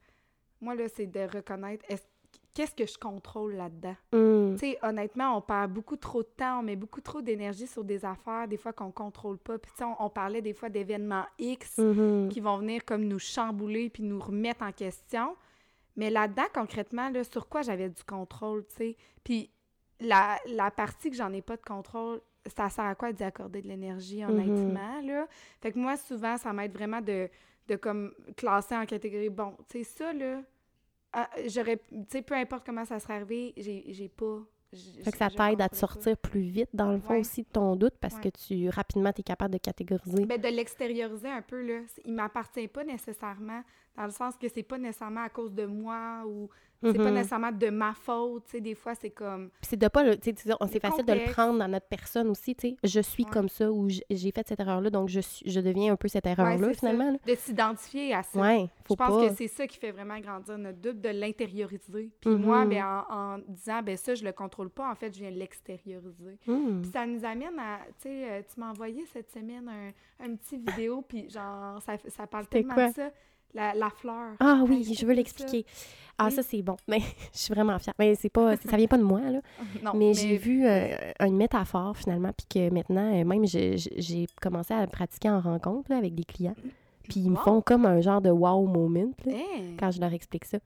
moi, 0.62 0.76
là, 0.76 0.86
c'est 0.88 1.08
de 1.08 1.22
reconnaître 1.22 1.84
qu'est-ce 2.54 2.76
que 2.76 2.86
je 2.86 3.00
contrôle 3.00 3.56
là-dedans? 3.56 3.96
Mm. 4.12 4.54
Tu 4.54 4.60
sais, 4.60 4.78
honnêtement, 4.84 5.36
on 5.36 5.42
perd 5.42 5.72
beaucoup 5.72 5.96
trop 5.96 6.22
de 6.22 6.30
temps, 6.38 6.60
on 6.60 6.64
met 6.64 6.76
beaucoup 6.76 7.02
trop 7.02 7.24
d'énergie 7.24 7.66
sur 7.66 7.84
des 7.84 8.06
affaires, 8.06 8.48
des 8.48 8.58
fois 8.58 8.74
qu'on 8.74 8.92
contrôle 8.92 9.40
pas. 9.40 9.58
Puis, 9.58 9.72
tu 9.72 9.84
sais, 9.84 9.90
on, 10.00 10.10
parlait 10.12 10.44
des 10.44 10.54
fois 10.54 10.70
d'événements 10.70 11.26
X 11.40 11.80
mm-hmm. 11.80 12.30
qui 12.30 12.40
vont 12.40 12.58
venir 12.58 12.86
comme 12.86 13.06
nous 13.06 13.18
chambouler 13.18 13.90
puis 13.90 14.04
nous 14.04 14.20
remettre 14.20 14.64
en 14.64 14.72
question. 14.72 15.36
Mais 15.96 16.10
là-dedans, 16.10 16.46
concrètement, 16.54 17.10
là, 17.10 17.24
sur 17.24 17.48
quoi 17.48 17.62
j'avais 17.62 17.90
du 17.90 18.04
contrôle, 18.04 18.66
tu 18.68 18.76
sais? 18.76 18.98
Puis 19.24 19.52
la, 20.00 20.38
la, 20.48 20.72
partie 20.72 21.10
que 21.10 21.16
j'en 21.16 21.32
ai 21.32 21.42
pas 21.42 21.56
de 21.56 21.62
contrôle, 21.62 22.22
ça 22.56 22.70
sert 22.70 22.86
à 22.86 22.96
quoi 22.96 23.14
d'y 23.14 23.24
accorder 23.24 23.62
de 23.62 23.68
l'énergie, 23.68 24.20
mm-hmm. 24.20 24.30
honnêtement, 24.30 25.02
là? 25.02 25.28
Fait 25.62 25.72
que 25.72 25.80
moi, 25.80 25.96
souvent, 25.98 26.38
ça 26.38 26.52
m'aide 26.52 26.74
vraiment 26.74 27.02
de, 27.02 27.30
de 27.68 27.76
comme 27.76 28.14
classer 28.36 28.76
en 28.76 28.86
catégorie, 28.86 29.30
bon, 29.30 29.56
tu 29.70 29.80
sais, 29.80 29.84
ça, 29.84 30.14
là, 30.14 30.42
ah, 31.14 31.30
j'aurais, 31.48 31.78
tu 31.78 32.04
sais, 32.10 32.22
peu 32.24 32.34
importe 32.34 32.66
comment 32.66 32.86
ça 32.86 33.00
serait 33.00 33.14
arrivé, 33.14 33.54
j'ai 33.58 34.10
pas 34.10 34.40
fait 35.04 35.12
que 35.12 35.18
ça 35.18 35.30
t'aide 35.30 35.62
à 35.62 35.70
te 35.70 35.76
sortir 35.76 36.18
plus 36.18 36.42
vite, 36.42 36.70
dans 36.74 36.92
le 36.92 37.00
fond, 37.00 37.20
aussi, 37.20 37.44
de 37.44 37.48
ton 37.48 37.76
doute, 37.76 37.94
parce 38.00 38.20
que 38.20 38.30
tu, 38.30 38.70
rapidement, 38.70 39.12
tu 39.14 39.22
es 39.22 39.24
capable 39.24 39.54
de 39.54 39.60
catégoriser. 39.60 40.26
Ben, 40.26 40.42
de 40.42 40.48
l'extérioriser 40.48 41.30
un 41.30 41.42
peu, 41.42 41.62
là. 41.62 41.82
Il 42.06 42.14
m'appartient 42.14 42.68
pas 42.68 42.84
nécessairement, 42.84 43.64
dans 43.96 44.06
le 44.06 44.12
sens 44.12 44.36
que 44.38 44.48
c'est 44.48 44.64
pas 44.64 44.78
nécessairement 44.78 45.24
à 45.24 45.30
cause 45.30 45.54
de 45.54 45.66
moi 45.66 46.24
ou 46.26 46.50
c'est 46.92 46.98
pas 46.98 47.10
mhm. 47.10 47.14
nécessairement 47.14 47.52
de 47.52 47.70
ma 47.70 47.94
faute, 47.94 48.44
tu 48.46 48.52
sais, 48.52 48.62
des 48.62 48.76
fois, 48.76 48.94
c'est 48.96 49.12
comme... 49.12 49.50
c'est 49.62 49.78
de 49.78 49.88
pas, 49.88 50.16
tu 50.18 50.32
sais, 50.36 50.56
c'est 50.70 50.80
facile 50.80 51.06
de 51.06 51.14
le 51.14 51.32
prendre 51.32 51.58
dans 51.60 51.68
notre 51.68 51.88
personne 51.88 52.28
aussi, 52.28 52.56
tu 52.56 52.70
sais. 52.70 52.76
Je 52.84 53.00
suis 53.00 53.26
comme 53.26 53.48
ça 53.48 53.72
ou 53.72 53.88
j'ai 53.90 54.32
fait 54.32 54.48
cette 54.48 54.60
erreur-là, 54.60 54.90
donc 54.90 55.10
je, 55.10 55.22
suis, 55.22 55.50
je 55.50 55.60
deviens 55.60 55.94
un 55.94 55.96
peu 55.96 56.08
cette 56.08 56.26
erreur-là, 56.26 56.74
finalement. 56.74 57.18
De 57.26 57.36
s'identifier 57.36 58.14
à 58.14 58.24
ça. 58.24 58.40
Ouais, 58.40 58.70
faut 58.86 58.96
Je 58.96 59.06
pense 59.06 59.30
que 59.30 59.36
c'est 59.36 59.48
ça 59.48 59.68
qui 59.68 59.78
fait 59.78 59.92
vraiment 59.92 60.20
grandir 60.20 60.58
notre 60.58 60.80
doute, 60.80 61.00
de 61.00 61.10
l'intérioriser. 61.10 62.12
Puis 62.20 62.36
moi, 62.36 62.66
mhm. 62.66 62.70
ben, 62.70 63.06
en, 63.10 63.38
disant, 63.48 63.82
ben 63.82 63.96
ça, 63.96 64.16
je 64.16 64.24
le 64.24 64.34
contrôle 64.34 64.70
pas, 64.70 64.90
en 64.90 64.96
fait, 64.96 65.14
je 65.14 65.20
viens 65.20 65.32
l'extérioriser. 65.32 66.38
Hmm. 66.46 66.82
Puis 66.82 66.92
ça 66.92 67.06
nous 67.06 67.24
amène 67.24 67.58
à, 67.60 67.80
tu 68.02 68.10
sais, 68.10 68.32
euh, 68.32 68.42
tu 68.42 68.60
m'as 68.60 68.72
envoyé 68.72 69.06
cette 69.06 69.32
semaine 69.32 69.70
un, 69.70 70.26
un 70.26 70.36
petit 70.36 70.58
vidéo, 70.58 71.04
puis 71.08 71.30
genre, 71.30 71.82
ça, 71.82 71.94
ça 72.08 72.28
parle 72.28 72.48
tellement 72.48 72.76
de 72.76 72.94
ça 72.94 73.10
la, 73.54 73.90
fleur. 73.90 74.36
Ah 74.40 74.64
oui, 74.68 74.96
je 74.98 75.06
veux 75.06 75.14
l'expliquer. 75.14 75.66
Ah, 76.18 76.30
ça, 76.30 76.44
c'est 76.44 76.62
bon. 76.62 76.78
Mais 76.88 77.00
je 77.34 77.40
suis 77.40 77.54
vraiment 77.54 77.78
fière. 77.80 77.96
Mais 77.98 78.16
c'est 78.16 78.30
pas, 78.30 78.56
ça 78.58 78.78
vient 78.78 78.88
pas 78.88 78.98
de 78.98 79.04
moi, 79.04 79.22
là. 79.22 79.40
mais, 79.96 80.14
j'ai 80.14 80.38
vu 80.38 80.66
euh, 80.66 80.96
une 81.20 81.36
métaphore, 81.36 81.98
finalement, 81.98 82.32
puis 82.38 82.46
que 82.48 82.74
maintenant, 82.74 83.14
euh, 83.14 83.24
même, 83.24 83.46
j'ai 83.46 84.28
commencé 84.42 84.74
à 84.74 84.86
pratiquer 84.88 85.30
en 85.30 85.40
rencontre 85.40 85.92
avec 85.92 86.14
des 86.16 86.24
clients. 86.24 86.56
Puis 87.10 87.20
ils 87.20 87.32
me 87.32 87.36
font 87.36 87.62
comme 87.62 87.86
un 87.86 88.00
genre 88.00 88.22
de 88.22 88.30
wow 88.30 88.66
moment 88.66 89.12
hein? 89.28 89.76
quand 89.78 89.92
je 89.92 90.00
leur 90.00 90.14
explique 90.14 90.46
ça. 90.46 90.60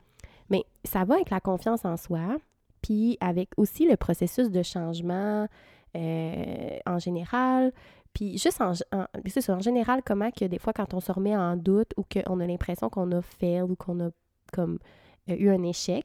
Mais 0.49 0.65
ça 0.83 1.03
va 1.03 1.15
avec 1.15 1.29
la 1.29 1.39
confiance 1.39 1.83
en 1.83 1.97
soi, 1.97 2.37
puis 2.81 3.17
avec 3.19 3.49
aussi 3.57 3.87
le 3.87 3.97
processus 3.97 4.51
de 4.51 4.61
changement 4.61 5.47
euh, 5.95 6.77
en 6.85 6.99
général, 6.99 7.71
puis 8.17 8.39
juste 8.39 8.61
en, 8.61 8.71
en, 8.91 9.59
général, 9.59 10.01
comment 10.03 10.31
que 10.31 10.45
des 10.45 10.57
fois, 10.57 10.73
quand 10.73 10.95
on 10.95 10.99
se 10.99 11.11
remet 11.11 11.37
en 11.37 11.55
doute 11.55 11.93
ou 11.97 12.03
qu'on 12.03 12.39
a 12.39 12.47
l'impression 12.47 12.89
qu'on 12.89 13.11
a 13.11 13.21
fait 13.21 13.61
ou 13.61 13.75
qu'on 13.75 14.07
a 14.07 14.09
comme 14.51 14.79
euh, 15.29 15.35
eu 15.37 15.49
un 15.49 15.61
échec, 15.61 16.03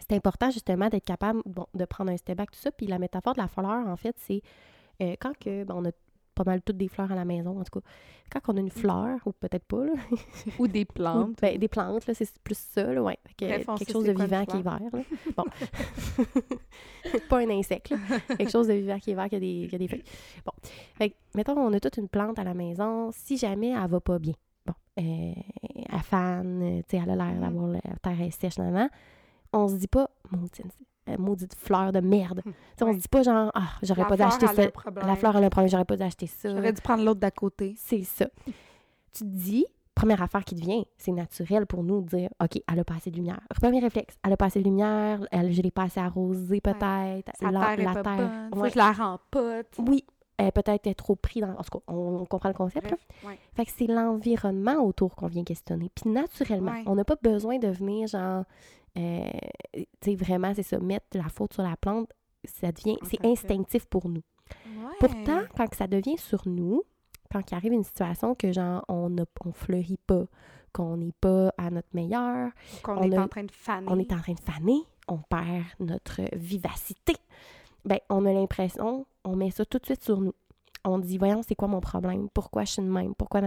c'est 0.00 0.16
important 0.16 0.50
justement 0.50 0.88
d'être 0.88 1.04
capable 1.04 1.40
de 1.74 1.84
prendre 1.84 2.10
un 2.10 2.16
step 2.16 2.36
back, 2.36 2.50
tout 2.50 2.58
ça. 2.58 2.72
Puis 2.72 2.88
la 2.88 2.98
métaphore 2.98 3.34
de 3.34 3.40
la 3.40 3.46
fleur, 3.46 3.86
en 3.86 3.96
fait, 3.96 4.16
c'est 4.18 4.42
euh, 5.02 5.14
quand 5.20 5.38
que, 5.38 5.64
on 5.70 5.84
a 5.84 5.92
pas 6.34 6.44
mal 6.44 6.62
toutes 6.62 6.76
des 6.76 6.88
fleurs 6.88 7.10
à 7.10 7.14
la 7.14 7.24
maison, 7.24 7.60
en 7.60 7.64
tout 7.64 7.80
cas. 7.80 7.86
Quand 8.30 8.52
on 8.52 8.56
a 8.56 8.60
une 8.60 8.70
fleur, 8.70 9.18
ou 9.26 9.32
peut-être 9.32 9.64
pas, 9.64 9.84
là. 9.84 9.92
ou 10.58 10.66
des 10.66 10.84
plantes. 10.84 11.38
Ben, 11.40 11.58
des 11.58 11.68
plantes, 11.68 12.06
là, 12.06 12.14
c'est 12.14 12.38
plus 12.42 12.58
ça, 12.58 12.92
là, 12.92 13.02
ouais. 13.02 13.18
quelque 13.36 13.90
chose 13.90 14.04
de 14.04 14.12
vivant 14.12 14.44
qui 14.44 14.56
est 14.56 14.62
vert, 14.62 14.80
là. 14.92 15.00
Bon. 15.36 15.44
pas 17.28 17.38
un 17.38 17.50
insecte, 17.50 17.90
là. 17.90 17.98
Quelque 18.36 18.50
chose 18.50 18.68
de 18.68 18.74
vivant 18.74 18.98
qui 18.98 19.12
est 19.12 19.14
vert, 19.14 19.28
qui 19.28 19.36
a 19.36 19.40
des, 19.40 19.66
qui 19.68 19.74
a 19.74 19.78
des 19.78 19.88
feuilles. 19.88 20.04
Bon. 20.44 20.52
Fait 20.94 21.14
mettons, 21.34 21.58
on 21.58 21.72
a 21.72 21.80
toute 21.80 21.96
une 21.96 22.08
plante 22.08 22.38
à 22.38 22.44
la 22.44 22.54
maison. 22.54 23.10
Si 23.12 23.36
jamais 23.36 23.70
elle 23.70 23.88
va 23.88 24.00
pas 24.00 24.18
bien, 24.18 24.34
bon, 24.66 24.74
euh, 24.98 25.32
elle 25.92 26.00
fan, 26.00 26.82
tu 26.88 26.96
sais, 26.96 27.02
elle 27.02 27.10
a 27.10 27.16
l'air 27.16 27.26
mm-hmm. 27.26 27.40
d'avoir 27.40 27.66
la 27.68 27.80
terre 28.02 28.20
est 28.20 28.30
sèche, 28.30 28.58
nan, 28.58 28.88
on 29.52 29.68
se 29.68 29.76
dit 29.76 29.88
pas, 29.88 30.10
maudite, 30.30 30.62
euh, 31.08 31.16
maudite 31.18 31.54
fleur 31.54 31.92
de 31.92 32.00
merde. 32.00 32.42
Hum, 32.46 32.52
on 32.80 32.92
se 32.92 32.98
dit 32.98 33.08
pas 33.08 33.22
genre, 33.22 33.50
ah, 33.54 33.70
j'aurais 33.82 34.06
pas 34.06 34.16
dû 34.16 34.22
acheter 34.22 34.46
ça. 34.46 34.62
La 35.06 35.16
fleur, 35.16 35.36
elle 35.36 35.44
a 35.44 35.46
un 35.46 35.50
problème, 35.50 35.70
j'aurais 35.70 35.84
pas 35.84 35.96
dû 35.96 36.02
acheter 36.02 36.26
ça. 36.26 36.50
J'aurais 36.50 36.72
dû 36.72 36.80
prendre 36.80 37.04
l'autre 37.04 37.20
d'à 37.20 37.30
côté. 37.30 37.74
C'est 37.78 38.02
ça. 38.04 38.26
tu 38.46 38.52
te 39.20 39.24
dis, 39.24 39.66
première 39.94 40.22
affaire 40.22 40.44
qui 40.44 40.54
te 40.54 40.60
vient, 40.60 40.82
c'est 40.96 41.12
naturel 41.12 41.66
pour 41.66 41.82
nous 41.82 42.02
de 42.02 42.08
dire, 42.08 42.30
OK, 42.42 42.60
elle 42.70 42.78
a 42.78 42.84
pas 42.84 42.94
assez 42.94 43.10
de 43.10 43.16
lumière. 43.16 43.40
Premier 43.60 43.80
réflexe, 43.80 44.16
elle 44.24 44.32
a 44.32 44.36
pas 44.36 44.46
assez 44.46 44.60
de 44.60 44.64
lumière, 44.64 45.26
elle, 45.30 45.52
je 45.52 45.62
l'ai 45.62 45.70
pas 45.70 45.84
assez 45.84 46.00
arrosée 46.00 46.60
peut-être. 46.60 46.80
La, 46.80 47.22
terre, 47.22 47.80
est 47.80 47.84
pas 47.84 48.02
terre. 48.02 48.30
Bonne. 48.50 48.70
je 48.70 48.78
la 48.78 48.92
rends 48.92 49.18
Oui, 49.78 50.04
elle 50.36 50.52
peut-être 50.52 50.86
est 50.86 50.94
trop 50.94 51.14
pris 51.14 51.40
dans. 51.40 51.50
En 51.50 51.62
tout 51.62 51.78
cas, 51.78 51.84
on, 51.92 52.24
comprend 52.26 52.48
le 52.48 52.54
concept. 52.54 52.90
là. 52.90 52.96
Fait 53.54 53.64
que 53.64 53.70
c'est 53.76 53.86
l'environnement 53.86 54.76
autour 54.84 55.14
qu'on 55.14 55.28
vient 55.28 55.44
questionner. 55.44 55.90
Puis 55.94 56.10
naturellement, 56.10 56.74
on 56.86 56.94
n'a 56.94 57.04
pas 57.04 57.16
besoin 57.22 57.58
de 57.58 57.68
venir 57.68 58.08
genre 58.08 58.44
euh, 58.96 59.30
tu 59.74 59.84
sais, 60.02 60.14
vraiment, 60.14 60.52
c'est 60.54 60.62
ça, 60.62 60.78
mettre 60.78 61.06
la 61.14 61.28
faute 61.28 61.52
sur 61.54 61.62
la 61.62 61.76
plante, 61.76 62.10
ça 62.44 62.72
devient, 62.72 62.96
c'est 63.02 63.24
instinctif 63.24 63.86
pour 63.86 64.08
nous. 64.08 64.22
Pourtant, 65.00 65.42
quand 65.56 65.72
ça 65.74 65.86
devient 65.86 66.18
sur 66.18 66.46
nous, 66.46 66.82
quand 67.32 67.50
il 67.50 67.54
arrive 67.54 67.72
une 67.72 67.84
situation 67.84 68.34
que, 68.34 68.52
genre, 68.52 68.84
on 68.88 69.10
ne 69.10 69.24
on 69.44 69.52
fleurit 69.52 69.98
pas, 70.06 70.24
qu'on 70.72 70.96
n'est 70.96 71.14
pas 71.20 71.52
à 71.58 71.70
notre 71.70 71.88
meilleur, 71.92 72.50
qu'on 72.82 73.02
est 73.02 73.18
en 73.18 73.28
train 73.28 73.44
de 73.44 73.50
faner. 73.50 73.86
On 73.88 73.98
est 73.98 74.12
en 74.12 74.20
train 74.20 74.34
de 74.34 74.40
faner, 74.40 74.80
on 75.08 75.18
perd 75.18 75.64
notre 75.80 76.22
vivacité. 76.36 77.14
Ben, 77.84 77.98
on 78.08 78.24
a 78.26 78.32
l'impression, 78.32 79.06
on 79.24 79.36
met 79.36 79.50
ça 79.50 79.64
tout 79.64 79.78
de 79.78 79.84
suite 79.86 80.04
sur 80.04 80.20
nous. 80.20 80.34
On 80.84 80.98
dit, 80.98 81.18
voyons, 81.18 81.42
c'est 81.46 81.54
quoi 81.54 81.68
mon 81.68 81.80
problème? 81.80 82.28
Pourquoi 82.32 82.64
je 82.64 82.72
suis 82.72 82.82
de 82.82 82.88
même? 82.88 83.14
Pourquoi 83.14 83.40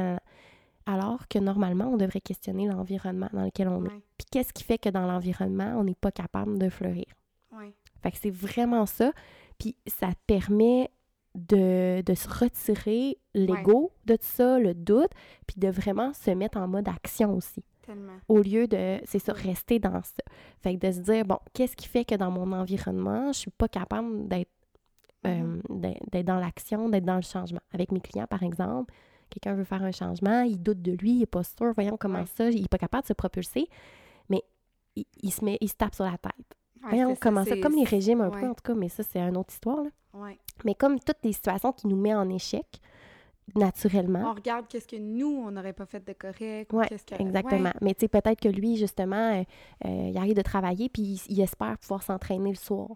alors 0.88 1.28
que 1.28 1.38
normalement, 1.38 1.90
on 1.90 1.98
devrait 1.98 2.22
questionner 2.22 2.66
l'environnement 2.66 3.30
dans 3.34 3.44
lequel 3.44 3.68
on 3.68 3.84
est. 3.86 4.02
Puis 4.18 4.26
qu'est-ce 4.32 4.54
qui 4.54 4.64
fait 4.64 4.78
que 4.78 4.90
dans 4.90 5.06
l'environnement, 5.06 5.76
on 5.78 5.84
n'est 5.84 5.96
pas 5.96 6.12
capable 6.12 6.58
de 6.58 6.70
fleurir? 6.70 7.06
Oui. 7.52 7.74
Fait 8.02 8.12
que 8.12 8.18
c'est 8.18 8.32
vraiment 8.32 8.86
ça. 8.86 9.12
Puis 9.60 9.76
ça 9.86 10.10
permet 10.28 10.90
de, 11.36 12.02
se 12.16 12.30
retirer 12.30 13.18
l'ego 13.34 13.92
de 14.06 14.16
tout 14.16 14.24
ça, 14.24 14.58
le 14.60 14.74
doute, 14.74 15.12
puis 15.46 15.60
de 15.60 15.68
vraiment 15.68 16.14
se 16.14 16.32
mettre 16.32 16.58
en 16.58 16.70
mode 16.70 16.88
action 16.88 17.36
aussi. 17.36 17.64
Tellement. 17.86 18.14
Au 18.30 18.42
lieu 18.42 18.68
de, 18.68 19.00
c'est 19.04 19.20
ça, 19.20 19.34
rester 19.34 19.80
dans 19.80 20.02
ça. 20.02 20.24
Fait 20.62 20.78
que 20.78 20.88
de 20.88 20.92
se 20.92 21.00
dire, 21.00 21.26
bon, 21.26 21.40
qu'est-ce 21.54 21.76
qui 21.76 21.88
fait 21.88 22.06
que 22.06 22.16
dans 22.16 22.32
mon 22.32 22.54
environnement, 22.54 23.34
je 23.34 23.40
suis 23.40 23.52
pas 23.52 23.68
capable 23.68 24.28
d'être 24.30 24.52
mm-hmm. 25.26 25.62
euh, 25.70 25.94
d'être 26.12 26.26
dans 26.26 26.40
l'action, 26.40 26.88
d'être 26.88 27.06
dans 27.06 27.16
le 27.18 27.22
changement? 27.22 27.62
Avec 27.74 27.92
mes 27.92 28.02
clients, 28.02 28.28
par 28.28 28.44
exemple, 28.44 28.94
quelqu'un 29.30 29.54
veut 29.54 29.64
faire 29.64 29.84
un 29.84 29.92
changement, 29.92 30.42
il 30.42 30.62
doute 30.62 30.82
de 30.82 30.92
lui, 30.94 31.12
il 31.12 31.20
n'est 31.20 31.26
pas 31.26 31.44
sûr, 31.44 31.74
voyons 31.74 31.98
comment 31.98 32.26
ça, 32.26 32.50
il 32.50 32.62
n'est 32.62 32.68
pas 32.68 32.78
capable 32.78 33.04
de 33.04 33.08
se 33.08 33.14
propulser, 33.14 33.68
mais 34.30 34.44
il, 34.96 35.32
se 35.32 35.44
met, 35.44 35.58
il 35.62 35.70
se 35.70 35.76
tape 35.76 35.96
sur 35.96 36.06
la 36.06 36.18
tête. 36.18 36.56
voyons 36.82 37.16
comment 37.20 37.44
ça, 37.46 37.58
comme 37.58 37.76
les 37.76 37.84
régimes 37.84 38.22
un 38.22 38.30
peu 38.30 38.46
en 38.46 38.54
tout 38.54 38.64
cas, 38.64 38.74
mais 38.74 38.90
ça 38.90 39.04
c'est 39.04 39.20
une 39.20 39.38
autre 39.38 39.54
histoire. 39.54 39.84
Là. 39.84 39.90
Mais 40.66 40.74
comme 40.74 41.00
toutes 41.00 41.24
les 41.24 41.34
situations 41.34 41.72
qui 41.72 41.88
nous 41.88 41.98
mettent 41.98 42.16
en 42.16 42.30
échec, 42.30 42.66
naturellement. 43.56 44.32
On 44.32 44.34
regarde 44.34 44.68
qu'est-ce 44.68 44.88
que 44.88 44.98
nous, 44.98 45.44
on 45.46 45.52
n'aurait 45.52 45.74
pas 45.74 45.86
fait 45.86 46.06
de 46.06 46.14
correct. 46.14 46.72
Oui, 46.74 46.86
que... 46.88 47.22
exactement. 47.22 47.72
Mais 47.82 47.94
tu 47.94 48.02
sais, 48.02 48.08
peut-être 48.08 48.42
que 48.42 48.50
lui, 48.50 48.76
justement, 48.76 49.34
euh, 49.34 49.44
euh, 49.86 50.10
il 50.10 50.18
arrive 50.18 50.36
de 50.36 50.42
travailler 50.42 50.90
puis 50.90 51.22
il, 51.30 51.40
espère 51.40 51.78
pouvoir 51.78 52.04
s'entraîner 52.04 52.50
le 52.50 52.56
soir. 52.56 52.90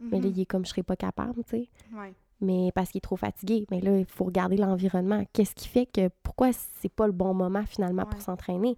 Mais 0.00 0.20
là, 0.20 0.28
mm-hmm. 0.28 0.32
il 0.32 0.40
est 0.40 0.46
comme, 0.46 0.64
je 0.64 0.70
serais 0.70 0.84
pas 0.84 0.94
capable, 0.94 1.42
tu 1.42 1.50
sais. 1.50 1.68
Ouais 1.92 2.14
mais 2.40 2.70
parce 2.74 2.90
qu'il 2.90 2.98
est 2.98 3.02
trop 3.02 3.16
fatigué. 3.16 3.66
Mais 3.70 3.80
là, 3.80 3.98
il 3.98 4.06
faut 4.06 4.24
regarder 4.24 4.56
l'environnement. 4.56 5.24
Qu'est-ce 5.32 5.54
qui 5.54 5.68
fait 5.68 5.86
que 5.86 6.08
pourquoi 6.22 6.50
c'est 6.52 6.92
pas 6.92 7.06
le 7.06 7.12
bon 7.12 7.34
moment 7.34 7.64
finalement 7.66 8.04
pour 8.04 8.20
s'entraîner? 8.20 8.76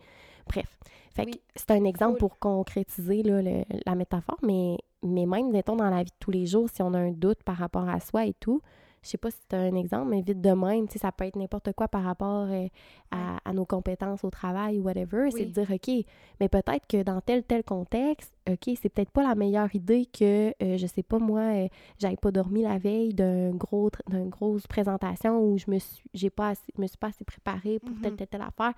Bref. 0.48 0.78
Fait 1.14 1.28
c'est 1.56 1.72
un 1.72 1.84
exemple 1.84 2.18
pour 2.18 2.38
concrétiser 2.38 3.22
là, 3.24 3.42
la 3.84 3.94
métaphore, 3.96 4.38
mais, 4.42 4.78
mais 5.02 5.26
même, 5.26 5.50
mettons, 5.50 5.74
dans 5.74 5.90
la 5.90 6.04
vie 6.04 6.10
de 6.10 6.16
tous 6.20 6.30
les 6.30 6.46
jours, 6.46 6.68
si 6.72 6.82
on 6.82 6.94
a 6.94 6.98
un 6.98 7.10
doute 7.10 7.42
par 7.42 7.56
rapport 7.56 7.88
à 7.88 7.98
soi 7.98 8.26
et 8.26 8.34
tout, 8.34 8.62
je 9.02 9.08
sais 9.08 9.18
pas 9.18 9.30
si 9.30 9.38
tu 9.48 9.56
as 9.56 9.60
un 9.60 9.74
exemple, 9.76 10.10
mais 10.10 10.20
vite 10.20 10.40
de 10.40 10.50
même, 10.50 10.86
ça 10.88 11.10
peut 11.10 11.24
être 11.24 11.36
n'importe 11.36 11.72
quoi 11.72 11.88
par 11.88 12.02
rapport 12.02 12.48
euh, 12.50 12.68
à, 13.10 13.52
nos 13.52 13.64
compétences 13.64 14.24
au 14.24 14.30
travail 14.30 14.78
ou 14.78 14.82
whatever. 14.82 15.30
C'est 15.30 15.46
de 15.46 15.50
dire, 15.50 15.70
OK, 15.70 16.04
mais 16.38 16.48
peut-être 16.48 16.86
que 16.86 17.02
dans 17.02 17.20
tel, 17.20 17.42
tel 17.42 17.64
contexte, 17.64 18.32
OK, 18.48 18.76
c'est 18.80 18.88
peut-être 18.90 19.10
pas 19.10 19.26
la 19.26 19.34
meilleure 19.34 19.74
idée 19.74 20.06
que, 20.06 20.50
euh, 20.62 20.76
je 20.76 20.86
sais 20.86 21.02
pas 21.02 21.18
moi, 21.18 21.40
euh, 21.40 21.68
j'avais 21.98 22.16
pas 22.16 22.30
dormi 22.30 22.62
la 22.62 22.78
veille 22.78 23.14
d'une 23.14 23.56
gros, 23.56 23.90
grosse 24.08 24.66
présentation 24.66 25.40
où 25.42 25.56
je 25.56 25.70
me 25.70 25.78
suis, 25.78 26.04
j'ai 26.12 26.30
pas 26.30 26.52
me 26.76 26.86
suis 26.86 26.98
pas 26.98 27.08
assez 27.08 27.24
préparée 27.24 27.78
pour 27.78 27.94
telle, 28.02 28.12
mm-hmm. 28.12 28.16
telle, 28.16 28.28
telle 28.28 28.42
affaire. 28.42 28.74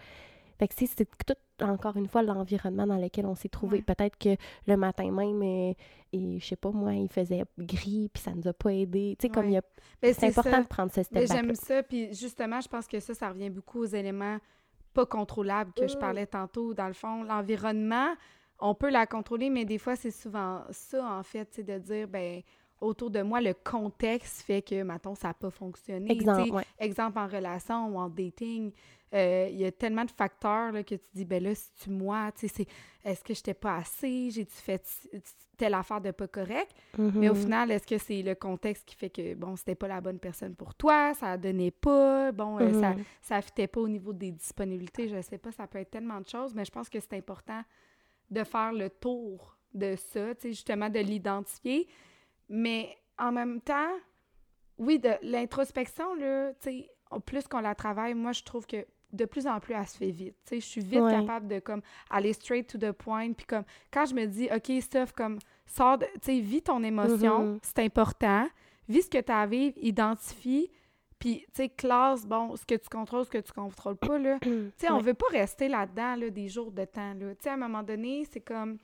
Fait 0.63 0.69
que 0.69 0.75
c'est 0.77 1.05
tout, 1.27 1.35
encore 1.61 1.97
une 1.97 2.07
fois, 2.07 2.23
l'environnement 2.23 2.87
dans 2.87 2.97
lequel 2.97 3.27
on 3.27 3.35
s'est 3.35 3.49
trouvé. 3.49 3.83
Peut-être 3.83 4.17
que 4.17 4.37
le 4.69 4.77
matin 4.77 5.11
même, 5.11 5.43
et, 5.43 5.77
et, 6.13 6.39
je 6.39 6.47
sais 6.47 6.55
pas, 6.55 6.71
moi, 6.71 6.93
il 6.93 7.09
faisait 7.09 7.43
gris, 7.59 8.09
puis 8.13 8.23
ça 8.23 8.31
nous 8.31 8.47
a 8.47 8.53
pas 8.53 8.73
aidé. 8.73 9.17
Tu 9.19 9.27
sais, 9.27 9.29
comme 9.29 9.49
il 9.49 9.55
y 9.55 9.57
a... 9.57 9.63
C'est 10.01 10.29
important 10.29 10.61
de 10.61 10.67
prendre 10.69 10.93
ce 10.93 11.03
step 11.03 11.27
J'aime 11.27 11.57
ça, 11.57 11.83
puis 11.83 12.15
justement, 12.15 12.61
je 12.61 12.69
pense 12.69 12.87
que 12.87 13.01
ça, 13.01 13.13
ça 13.13 13.31
revient 13.31 13.51
beaucoup 13.51 13.81
aux 13.81 13.87
éléments 13.87 14.39
pas 14.95 15.05
contrôlables 15.05 15.73
que 15.73 15.89
je 15.89 15.97
mmh. 15.97 16.01
parlais 16.01 16.27
tantôt. 16.27 16.75
Dans 16.75 16.87
le 16.87 16.93
fond, 16.93 17.25
l'environnement, 17.25 18.15
on 18.61 18.77
peut 18.77 18.91
la 18.91 19.07
contrôler, 19.07 19.51
mais 19.51 19.65
des 19.65 19.79
fois, 19.79 19.97
c'est 19.97 20.13
souvent 20.13 20.63
ça, 20.71 21.05
en 21.05 21.25
fait, 21.25 21.49
c'est 21.51 21.65
de 21.65 21.79
dire, 21.79 22.07
ben 22.07 22.41
autour 22.83 23.11
de 23.11 23.23
moi, 23.23 23.41
le 23.41 23.55
contexte 23.55 24.43
fait 24.43 24.63
que, 24.63 24.83
mettons, 24.83 25.15
ça 25.15 25.29
n'a 25.29 25.35
pas 25.35 25.51
fonctionné. 25.51 26.13
Exemple, 26.13 26.65
exemple 26.79 27.19
en 27.19 27.27
relation 27.27 27.89
ou 27.89 27.99
en 27.99 28.09
dating. 28.09 28.73
Euh, 29.15 29.49
il 29.51 29.59
y 29.59 29.65
a 29.65 29.73
tellement 29.73 30.05
de 30.05 30.11
facteurs 30.11 30.73
là, 30.73 30.83
que 30.83 30.95
tu 30.95 31.05
dis, 31.15 31.25
ben 31.25 31.43
là, 31.43 31.55
si 31.55 31.71
tu 31.83 31.91
moi, 31.91 32.33
tu 32.33 32.49
sais, 32.49 32.67
est-ce 33.05 33.23
que 33.23 33.35
je 33.35 33.41
n'étais 33.41 33.55
pas 33.55 33.77
assez, 33.77 34.31
j'ai-tu 34.31 34.55
fait 34.55 34.83
telle 35.57 35.75
affaire 35.75 36.01
de 36.01 36.11
pas 36.13 36.27
correct? 36.27 36.75
Mais 36.99 37.29
au 37.29 37.35
final, 37.35 37.71
est-ce 37.71 37.87
que 37.87 37.99
c'est 37.99 38.23
le 38.23 38.35
contexte 38.35 38.87
qui 38.87 38.97
fait 38.97 39.11
que, 39.11 39.35
bon, 39.35 39.55
c'était 39.55 39.75
pas 39.75 39.89
la 39.89 40.01
bonne 40.01 40.19
personne 40.19 40.55
pour 40.55 40.75
toi, 40.75 41.13
ça 41.15 41.37
donnait 41.37 41.71
pas, 41.71 42.33
bon, 42.33 42.59
euh, 42.59 42.73
ça 42.81 42.93
mm-hmm. 42.93 43.05
ça 43.21 43.43
fitait 43.43 43.67
pas 43.67 43.81
au 43.81 43.89
niveau 43.89 44.15
des 44.15 44.33
disponibilités, 44.33 45.09
je 45.09 45.21
sais 45.21 45.39
pas, 45.39 45.53
ça 45.53 45.67
peut 45.67 45.79
être 45.79 45.91
tellement 45.91 46.21
de 46.21 46.29
choses, 46.29 46.55
mais 46.55 46.65
je 46.65 46.71
pense 46.71 46.89
que 46.89 46.99
c'est 46.99 47.15
important 47.15 47.63
de 48.31 48.45
faire 48.45 48.73
le 48.73 48.89
tour 48.89 49.59
de 49.75 49.95
ça, 49.97 50.35
tu 50.35 50.41
sais, 50.41 50.49
justement, 50.49 50.89
de 50.89 51.01
l'identifier. 51.01 51.87
Mais 52.55 52.99
en 53.19 53.33
même 53.33 53.63
temps, 53.63 53.91
oui, 54.77 54.99
de 54.99 55.11
l'introspection, 55.23 56.15
là, 56.15 56.53
tu 56.61 56.71
sais, 56.71 56.91
plus 57.25 57.49
qu'on 57.49 57.61
la 57.61 57.75
travaille, 57.75 58.15
moi, 58.15 58.33
je 58.33 58.43
trouve 58.43 58.67
que 58.67 58.87
de 59.13 59.25
plus 59.25 59.47
en 59.47 59.59
plus, 59.59 59.75
elle 59.75 59.87
se 59.87 59.97
fait 59.97 60.11
vite. 60.11 60.37
Tu 60.45 60.57
sais, 60.57 60.61
je 60.61 60.67
suis 60.67 60.81
vite 60.83 61.09
capable 61.09 61.49
de, 61.49 61.61
comme, 61.61 61.81
aller 62.11 62.33
straight 62.35 62.67
to 62.67 62.79
the 62.79 62.93
point. 62.93 63.33
Puis 63.33 63.47
comme, 63.47 63.65
quand 63.91 64.05
je 64.05 64.15
me 64.15 64.27
dis, 64.27 64.49
OK, 64.55 64.83
Steph, 64.83 65.13
comme, 65.17 65.39
sors 65.67 65.97
de... 65.99 66.07
Tu 66.15 66.21
sais, 66.23 66.41
vis 66.41 66.63
ton 66.63 66.83
émotion, 66.83 67.55
mm-hmm. 67.55 67.59
c'est 67.63 67.79
important. 67.81 68.49
Vis 68.89 69.03
ce 69.03 69.11
que 69.11 69.19
tu 69.19 69.33
as 69.33 69.41
à 69.41 69.47
vivre, 69.47 69.75
identifie. 69.81 70.71
Puis, 71.19 71.45
tu 71.49 71.63
sais, 71.63 71.69
classe, 71.71 72.27
bon, 72.27 72.55
ce 72.57 72.67
que 72.67 72.75
tu 72.75 72.89
contrôles, 72.91 73.25
ce 73.25 73.31
que 73.31 73.39
tu 73.39 73.53
contrôles 73.53 73.97
pas, 73.97 74.19
là. 74.19 74.39
tu 74.43 74.73
sais, 74.77 74.91
on 74.91 74.99
veut 74.99 75.15
pas 75.15 75.29
rester 75.31 75.69
là-dedans, 75.69 76.17
là, 76.17 76.31
des 76.31 76.49
jours 76.49 76.71
de 76.71 76.85
temps, 76.85 77.15
là. 77.15 77.35
Tu 77.35 77.45
sais, 77.45 77.51
à 77.51 77.55
un 77.55 77.59
moment 77.59 77.83
donné, 77.83 78.27
c'est 78.31 78.41
comme 78.41 78.79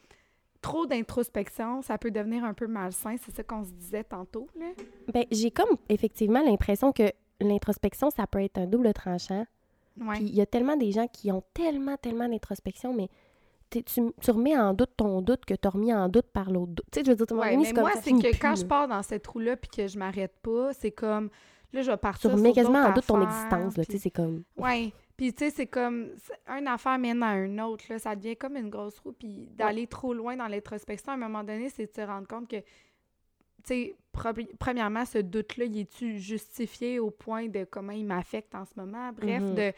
trop 0.61 0.87
d'introspection, 0.87 1.83
ça 1.83 1.99
peut 1.99 2.11
devenir 2.11 2.45
un 2.45 2.55
peu 2.55 2.67
malsain. 2.67 3.17
C'est 3.25 3.35
ça 3.35 3.43
qu'on 3.43 3.65
se 3.65 3.71
disait 3.73 4.05
tantôt, 4.05 4.49
là. 4.59 4.67
Ben, 5.13 5.25
j'ai 5.31 5.51
comme 5.51 5.77
effectivement 5.89 6.43
l'impression 6.43 6.93
que 6.93 7.13
l'introspection, 7.41 8.11
ça 8.11 8.27
peut 8.27 8.43
être 8.43 8.59
un 8.59 8.67
double 8.67 8.93
tranchant. 8.93 9.47
Puis 10.13 10.23
il 10.23 10.35
y 10.35 10.41
a 10.41 10.47
tellement 10.47 10.77
des 10.77 10.93
gens 10.93 11.09
qui 11.09 11.33
ont 11.33 11.43
tellement, 11.55 11.97
tellement 11.97 12.29
d'introspection, 12.29 12.95
mais 12.95 13.09
tu, 13.71 13.83
tu, 13.83 14.31
remets 14.31 14.57
en 14.57 14.73
doute 14.73 14.91
ton 14.97 15.21
doute 15.21 15.45
que 15.45 15.55
tu 15.55 15.67
as 15.67 15.71
remis 15.71 15.93
en 15.93 16.09
doute 16.09 16.27
par 16.33 16.51
l'autre 16.51 16.73
doute. 16.73 16.87
Tu 16.93 17.01
sais, 17.01 17.05
je 17.05 17.11
veux 17.11 17.27
dire, 17.27 17.37
ouais, 17.37 17.57
mais 17.57 17.73
moi, 17.73 17.93
c'est 18.03 18.13
que 18.13 18.41
quand 18.41 18.55
je 18.55 18.65
pars 18.65 18.89
dans 18.89 19.03
cette 19.03 19.27
roue-là 19.27 19.57
puis 19.57 19.69
que 19.69 19.87
je 19.87 19.99
m'arrête 19.99 20.35
pas, 20.43 20.73
c'est 20.73 20.93
comme... 20.93 21.31
Là, 21.73 21.83
je 21.83 21.91
vais 21.91 21.97
partir 21.99 22.31
Tu 22.31 22.37
remets 22.37 22.53
quasiment 22.53 22.79
en 22.79 22.93
doute 22.93 23.07
ton 23.07 23.21
existence, 23.21 23.77
là, 23.77 23.85
tu 23.85 23.93
sais, 23.93 23.99
c'est 23.99 24.11
comme... 24.11 24.43
Oui, 24.57 24.93
puis 25.19 25.35
tu 25.35 25.45
sais, 25.45 25.51
c'est 25.51 25.67
comme... 25.67 26.13
Une 26.47 26.69
affaire 26.69 26.97
mène 26.97 27.23
à 27.25 27.37
une 27.37 27.61
autre, 27.61 27.85
là, 27.91 27.99
ça 27.99 28.15
devient 28.15 28.37
comme 28.37 28.57
une 28.57 28.71
grosse 28.71 28.99
roue, 29.01 29.13
puis 29.13 29.49
d'aller 29.51 29.89
trop 29.89 30.15
loin 30.15 30.37
dans 30.37 30.47
l'introspection, 30.47 31.11
à 31.11 31.17
un 31.17 31.19
moment 31.19 31.43
donné, 31.43 31.69
c'est 31.69 31.87
de 31.87 31.93
se 31.95 32.01
rendre 32.07 32.29
compte 32.29 32.49
que 32.49 32.63
tu 33.65 33.75
sais, 33.75 33.97
premièrement, 34.59 35.05
ce 35.05 35.19
doute-là, 35.19 35.65
il 35.65 35.81
est-tu 35.81 36.19
justifié 36.21 37.01
au 37.01 37.11
point 37.11 37.49
de 37.49 37.65
comment 37.65 37.93
il 37.93 38.07
m'affecte 38.07 38.55
en 38.55 38.65
ce 38.65 38.71
moment? 38.77 39.13
Bref, 39.13 39.43
mm-hmm. 39.43 39.55
de 39.55 39.73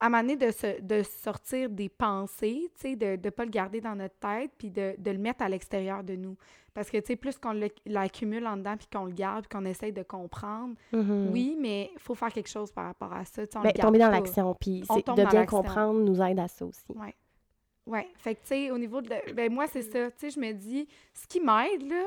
à 0.00 0.06
un 0.06 0.08
moment 0.10 0.22
donné, 0.22 0.36
de, 0.36 0.80
de 0.80 1.02
sortir 1.02 1.68
des 1.70 1.88
pensées, 1.88 2.70
tu 2.74 2.80
sais, 2.80 2.96
de 2.96 3.18
ne 3.22 3.30
pas 3.30 3.44
le 3.44 3.50
garder 3.50 3.80
dans 3.80 3.96
notre 3.96 4.16
tête, 4.16 4.52
puis 4.56 4.70
de, 4.70 4.94
de 4.98 5.10
le 5.10 5.18
mettre 5.18 5.42
à 5.42 5.48
l'extérieur 5.48 6.04
de 6.04 6.14
nous. 6.14 6.36
Parce 6.72 6.90
que, 6.90 6.98
tu 6.98 7.06
sais, 7.06 7.16
plus 7.16 7.38
qu'on 7.38 7.58
l'accumule 7.86 8.46
en 8.46 8.56
dedans, 8.56 8.76
puis 8.76 8.86
qu'on 8.92 9.06
le 9.06 9.12
garde, 9.12 9.46
puis 9.48 9.58
qu'on 9.58 9.64
essaye 9.64 9.92
de 9.92 10.04
comprendre, 10.04 10.74
mm-hmm. 10.92 11.28
oui, 11.32 11.56
mais 11.58 11.90
il 11.92 11.98
faut 11.98 12.14
faire 12.14 12.32
quelque 12.32 12.48
chose 12.48 12.70
par 12.70 12.84
rapport 12.84 13.12
à 13.12 13.24
ça. 13.24 13.42
Ben, 13.62 13.72
tomber 13.72 13.98
dans 13.98 14.10
l'action, 14.10 14.54
puis 14.54 14.82
de 14.82 15.30
bien 15.30 15.46
comprendre 15.46 16.00
nous 16.00 16.22
aide 16.22 16.38
à 16.38 16.46
ça 16.46 16.64
aussi. 16.64 16.84
Oui. 16.94 17.08
Oui. 17.86 18.00
Fait 18.18 18.34
que, 18.34 18.42
tu 18.42 18.48
sais, 18.48 18.70
au 18.70 18.78
niveau 18.78 19.00
de... 19.00 19.08
Ben, 19.34 19.52
moi, 19.52 19.66
c'est 19.66 19.82
ça. 19.82 20.10
Tu 20.10 20.18
sais, 20.18 20.30
je 20.30 20.38
me 20.38 20.52
dis, 20.52 20.86
ce 21.14 21.26
qui 21.26 21.40
m'aide, 21.40 21.88
là, 21.88 22.04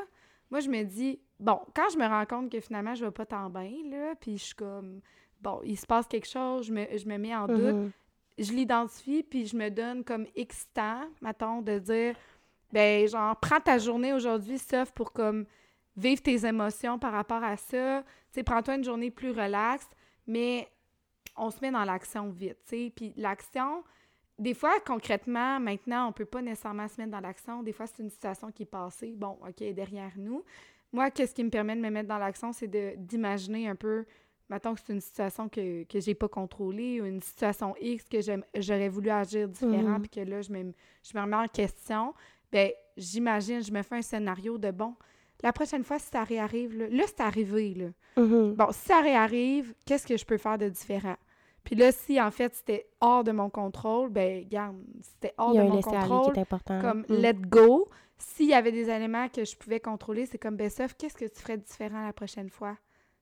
moi, 0.50 0.60
je 0.60 0.70
me 0.70 0.84
dis, 0.84 1.20
bon, 1.39 1.60
quand 1.76 1.89
je 1.92 1.98
me 1.98 2.08
rends 2.08 2.26
compte 2.26 2.52
que 2.52 2.60
finalement, 2.60 2.94
je 2.94 3.04
vais 3.04 3.12
pas 3.12 3.26
tant 3.26 3.50
bien, 3.50 3.72
là, 3.89 4.14
puis 4.20 4.38
je 4.38 4.44
suis 4.44 4.56
comme 4.56 5.02
bon, 5.42 5.62
il 5.64 5.78
se 5.78 5.86
passe 5.86 6.08
quelque 6.08 6.28
chose, 6.28 6.68
je 6.68 6.74
me, 6.74 6.86
je 6.98 7.08
me 7.08 7.18
mets 7.18 7.36
en 7.36 7.48
doute, 7.48 7.58
mhm. 7.58 7.92
je 8.38 8.52
l'identifie, 8.54 9.24
puis 9.24 9.46
je 9.46 9.56
me 9.56 9.70
donne 9.70 10.04
comme 10.04 10.26
X 10.36 10.68
temps, 10.74 11.04
mettons, 11.22 11.62
de 11.62 11.80
dire, 11.80 12.16
ben, 12.72 13.08
genre, 13.08 13.36
prends 13.38 13.60
ta 13.60 13.78
journée 13.78 14.14
aujourd'hui, 14.14 14.58
sauf 14.58 14.92
pour 14.92 15.12
comme 15.12 15.46
vivre 15.98 16.22
tes 16.22 16.46
émotions 16.46 16.98
par 16.98 17.12
rapport 17.12 17.44
à 17.44 17.58
ça. 17.58 18.04
Tu 18.04 18.08
sais, 18.32 18.44
prends-toi 18.44 18.76
une 18.76 18.84
journée 18.84 19.12
plus 19.12 19.32
relaxe, 19.32 19.88
mais 20.26 20.70
on 21.36 21.50
se 21.50 21.60
met 21.62 21.72
dans 21.72 21.84
l'action 21.84 22.30
vite, 22.30 22.58
tu 22.66 22.76
sais. 22.76 22.94
Puis 22.96 23.14
l'action, 23.18 23.84
des 24.39 24.54
fois, 24.54 24.80
concrètement, 24.86 25.60
maintenant, 25.60 26.10
on 26.10 26.12
peut 26.12 26.26
pas 26.26 26.42
nécessairement 26.42 26.88
se 26.88 27.00
mettre 27.00 27.12
dans 27.12 27.20
l'action. 27.20 27.64
Des 27.64 27.74
fois, 27.74 27.88
c'est 27.88 28.02
une 28.02 28.10
situation 28.10 28.52
qui 28.52 28.64
est 28.64 28.66
passée. 28.66 29.14
Bon, 29.16 29.38
OK, 29.48 29.74
derrière 29.74 30.14
nous. 30.16 30.44
Moi, 30.94 31.12
qu'est-ce 31.12 31.34
qui 31.34 31.44
me 31.44 31.50
permet 31.50 31.76
de 31.76 31.82
me 31.82 31.89
mettre 31.89 32.10
dans 32.10 32.18
l'action, 32.18 32.52
c'est 32.52 32.68
d'imaginer 33.06 33.70
un 33.70 33.76
peu 33.76 34.06
mettons 34.52 34.76
que 34.76 34.82
c'est 34.86 34.93
une 34.93 35.02
situation 35.02 35.47
que, 35.47 35.84
que 35.86 35.99
j'ai 35.99 36.14
pas 36.14 36.28
contrôlée 36.28 37.02
ou 37.02 37.06
une 37.06 37.22
situation 37.22 37.74
X 37.80 38.04
que 38.10 38.20
j'aurais 38.56 38.89
voulu 38.89 39.10
agir 39.10 39.47
différent, 39.47 39.97
mhm. 39.97 40.02
puis 40.02 40.10
que 40.10 40.30
là, 40.30 40.41
je 40.41 40.52
me, 40.52 40.74
je 41.04 41.18
me 41.18 41.22
remets 41.22 41.38
en 41.38 41.47
question, 41.47 42.14
ben 42.52 42.70
j'imagine, 42.97 43.64
je 43.64 43.72
me 43.72 43.82
fais 43.82 43.95
un 43.95 44.02
scénario 44.02 44.58
de 44.58 44.70
bon. 44.70 44.93
La 45.41 45.54
prochaine 45.54 45.84
fois, 45.84 45.97
si 45.97 46.10
ça 46.12 46.24
réarrive, 46.24 46.78
là, 46.78 46.88
là 46.89 47.04
c'est 47.08 47.22
arrivé, 47.22 47.74
là. 47.74 48.22
Mhm. 48.22 48.54
Bon, 48.56 48.68
si 48.72 48.88
ça 48.88 48.99
réarrive, 48.99 49.74
qu'est-ce 49.86 50.06
que 50.06 50.18
je 50.18 50.26
peux 50.26 50.38
faire 50.38 50.58
de 50.58 50.68
différent? 50.68 51.16
Puis 51.64 51.76
là, 51.76 51.91
si 51.91 52.20
en 52.20 52.32
fait 52.32 52.54
c'était 52.54 52.88
hors 52.99 53.24
de 53.24 53.32
mon 53.32 53.49
contrôle, 53.49 54.10
ben 54.10 54.45
garde, 54.49 54.76
c'était 55.02 55.34
hors 55.38 55.54
de 55.54 55.62
mon 55.62 55.82
contrôle. 55.82 56.34
Comme 56.82 57.06
mhm. 57.08 57.16
let 57.16 57.34
go. 57.34 57.89
S'il 58.18 58.49
y 58.49 58.54
avait 58.54 58.72
des 58.72 58.88
éléments 58.88 59.30
que 59.30 59.43
je 59.45 59.56
pouvais 59.56 59.80
contrôler, 59.80 60.28
c'est 60.28 60.38
comme 60.38 60.56
ben 60.56 60.70
sauf 60.70 60.93
qu'est-ce 60.93 61.16
que 61.16 61.26
tu 61.26 61.41
ferais 61.41 61.58
différent 61.58 62.06
la 62.06 62.14
prochaine 62.14 62.49
fois? 62.49 62.78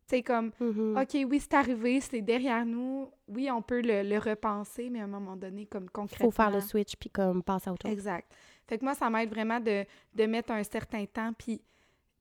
C'est 0.10 0.24
comme, 0.24 0.50
mm-hmm. 0.60 1.04
OK, 1.04 1.30
oui, 1.30 1.40
c'est 1.40 1.54
arrivé, 1.54 2.02
c'est 2.02 2.22
derrière 2.22 2.66
nous. 2.66 3.12
Oui, 3.28 3.48
on 3.52 3.62
peut 3.62 3.82
le, 3.84 4.18
repenser, 4.18 4.90
mais 4.90 5.02
à 5.02 5.04
un 5.04 5.08
moment 5.08 5.36
donné, 5.36 5.68
comme 5.68 5.88
concrètement... 5.88 6.32
faut 6.32 6.36
faire 6.36 6.50
le 6.50 6.62
switch, 6.62 6.96
puis 6.96 7.12
comme 7.12 7.44
passer 7.44 7.70
à 7.70 7.74
autre 7.74 7.86
chose. 7.86 7.94
Exact. 7.94 8.28
Fait 8.68 8.80
que 8.80 8.86
moi, 8.86 8.96
ça 8.96 9.08
m'aide 9.12 9.30
vraiment 9.30 9.60
de, 9.60 9.86
de, 10.16 10.26
mettre 10.26 10.52
un 10.52 10.64
certain 10.64 11.06
temps. 11.06 11.32
Puis, 11.38 11.58
tu 11.58 11.64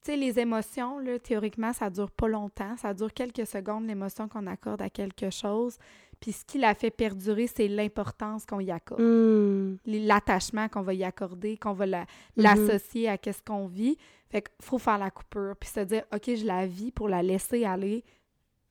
sais, 0.03 0.17
les 0.17 0.39
émotions, 0.39 0.99
là, 0.99 1.19
théoriquement, 1.19 1.73
ça 1.73 1.89
dure 1.89 2.11
pas 2.11 2.29
longtemps. 2.29 2.77
Ça 2.77 2.93
dure 2.93 3.11
quelques 3.11 3.47
secondes, 3.47 3.87
l'émotion 3.87 4.29
qu'on 4.29 4.47
accorde 4.47 4.83
à 4.83 4.91
quelque 4.91 5.31
chose. 5.31 5.79
Puis 6.21 6.33
ce 6.33 6.45
qui 6.45 6.59
la 6.59 6.75
fait 6.75 6.91
perdurer, 6.91 7.47
c'est 7.47 7.69
l'importance 7.69 8.45
qu'on 8.45 8.61
y 8.61 8.71
accorde. 8.71 9.01
Mm. 9.01 9.79
L'attachement 9.87 10.69
qu'on 10.69 10.83
va 10.83 10.93
y 10.93 11.05
accorder, 11.05 11.57
qu'on 11.57 11.73
va 11.73 11.87
mm-hmm. 11.87 12.07
l'associer 12.37 13.09
à 13.09 13.17
qu'est-ce 13.17 13.43
qu'on 13.43 13.67
vit. 13.67 13.97
Fait 14.31 14.43
qu'il 14.43 14.53
faut 14.61 14.79
faire 14.79 14.99
la 14.99 15.11
coupure, 15.11 15.57
puis 15.57 15.69
se 15.69 15.81
dire, 15.81 16.05
OK, 16.15 16.25
je 16.27 16.45
la 16.45 16.67
vis 16.67 16.91
pour 16.93 17.09
la 17.09 17.23
laisser 17.23 17.65
aller. 17.65 18.05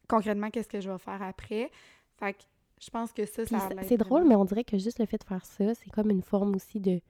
Concrètement, 0.08 0.50
qu'est-ce 0.50 0.70
que 0.70 0.80
je 0.80 0.90
vais 0.90 0.98
faire 0.98 1.22
après? 1.22 1.72
Fait 2.18 2.34
que 2.34 2.44
je 2.80 2.90
pense 2.90 3.12
que 3.12 3.26
ça, 3.26 3.46
ça 3.46 3.70
C'est 3.84 3.98
drôle, 3.98 4.26
mais 4.26 4.36
on 4.36 4.46
dirait 4.46 4.64
que 4.64 4.78
juste 4.78 5.00
le 5.00 5.06
fait 5.06 5.18
de 5.18 5.24
faire 5.24 5.46
ça, 5.46 5.74
c'est 5.74 5.90
comme 5.90 6.12
une 6.12 6.22
forme 6.22 6.56
aussi 6.56 6.80
de, 6.80 7.02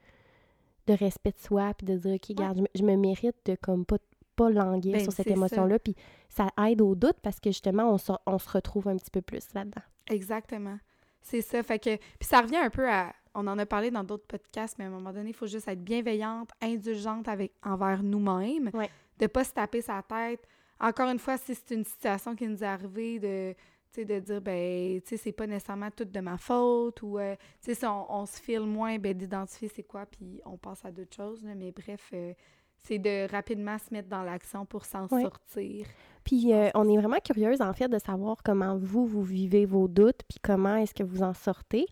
de 0.87 0.93
respect 0.93 1.31
de 1.31 1.39
soi, 1.39 1.73
puis 1.73 1.85
de 1.85 1.97
dire, 1.97 2.15
OK, 2.15 2.25
regarde, 2.29 2.67
je, 2.73 2.83
me 2.83 2.95
mérite 2.95 3.35
de 3.45 3.55
comme 3.55 3.85
pas, 3.85 3.97
pas 4.37 4.49
languir 4.49 4.93
ben, 4.93 5.03
sur 5.03 5.11
cette 5.11 5.27
émotion-là, 5.27 5.79
puis 5.79 5.95
ça 6.29 6.47
aide 6.65 6.81
au 6.81 6.95
doute 6.95 7.17
parce 7.21 7.39
que 7.39 7.49
justement, 7.49 7.91
on 7.91 7.97
se, 7.97 8.13
on 8.25 8.39
se 8.39 8.49
retrouve 8.49 8.87
un 8.87 8.95
petit 8.95 9.11
peu 9.11 9.21
plus 9.21 9.53
là-dedans. 9.53 9.81
Exactement. 10.09 10.77
C'est 11.21 11.41
ça. 11.41 11.61
Fait 11.61 11.79
que. 11.79 11.97
Puis 11.97 12.27
ça 12.29 12.41
revient 12.41 12.57
un 12.57 12.69
peu 12.69 12.89
à 12.89 13.13
on 13.37 13.45
en 13.45 13.57
a 13.59 13.65
parlé 13.67 13.91
dans 13.91 14.03
d'autres 14.03 14.25
podcasts, 14.25 14.77
mais 14.79 14.85
à 14.85 14.87
un 14.87 14.91
moment 14.91 15.13
donné, 15.13 15.29
il 15.29 15.35
faut 15.35 15.45
juste 15.45 15.67
être 15.67 15.83
bienveillante, 15.83 16.49
indulgente 16.59 17.27
avec, 17.27 17.53
envers 17.63 18.01
nous-mêmes, 18.01 18.71
de 18.71 18.79
ne 19.21 19.27
pas 19.27 19.43
se 19.43 19.53
taper 19.53 19.81
sa 19.81 20.01
tête. 20.01 20.41
Encore 20.79 21.07
une 21.09 21.19
fois, 21.19 21.37
si 21.37 21.53
c'est 21.53 21.75
une 21.75 21.85
situation 21.85 22.35
qui 22.35 22.47
nous 22.47 22.63
est 22.63 22.67
arrivée, 22.67 23.19
de, 23.19 23.55
de 23.95 24.19
dire, 24.19 24.41
ben, 24.41 24.99
tu 25.01 25.09
sais, 25.09 25.17
c'est 25.17 25.31
pas 25.31 25.45
nécessairement 25.45 25.91
tout 25.91 26.05
de 26.05 26.19
ma 26.19 26.37
faute, 26.37 27.03
ou, 27.03 27.19
euh, 27.19 27.35
tu 27.61 27.73
sais, 27.73 27.75
si 27.75 27.85
on, 27.85 28.25
se 28.25 28.41
file 28.41 28.61
moins, 28.61 28.97
ben, 28.97 29.13
d'identifier 29.15 29.69
c'est 29.73 29.83
quoi, 29.83 30.07
puis 30.07 30.41
on 30.43 30.57
passe 30.57 30.83
à 30.83 30.91
d'autres 30.91 31.15
choses, 31.15 31.43
mais 31.43 31.71
bref, 31.71 32.09
euh, 32.13 32.33
c'est 32.79 32.99
de 32.99 33.29
rapidement 33.31 33.77
se 33.77 33.93
mettre 33.93 34.09
dans 34.09 34.23
l'action 34.23 34.65
pour 34.65 34.85
s'en 34.85 35.07
sortir. 35.07 35.85
Puis 36.23 36.53
euh, 36.53 36.69
on 36.73 36.89
est 36.89 36.97
vraiment 36.97 37.19
curieuse, 37.23 37.61
en 37.61 37.73
fait, 37.73 37.87
de 37.87 37.99
savoir 37.99 38.37
comment 38.43 38.77
vous, 38.77 39.05
vous 39.05 39.23
vivez 39.23 39.65
vos 39.65 39.87
doutes, 39.87 40.21
puis 40.27 40.39
comment 40.41 40.75
est-ce 40.75 40.95
que 40.95 41.03
vous 41.03 41.21
en 41.21 41.33
sortez 41.33 41.85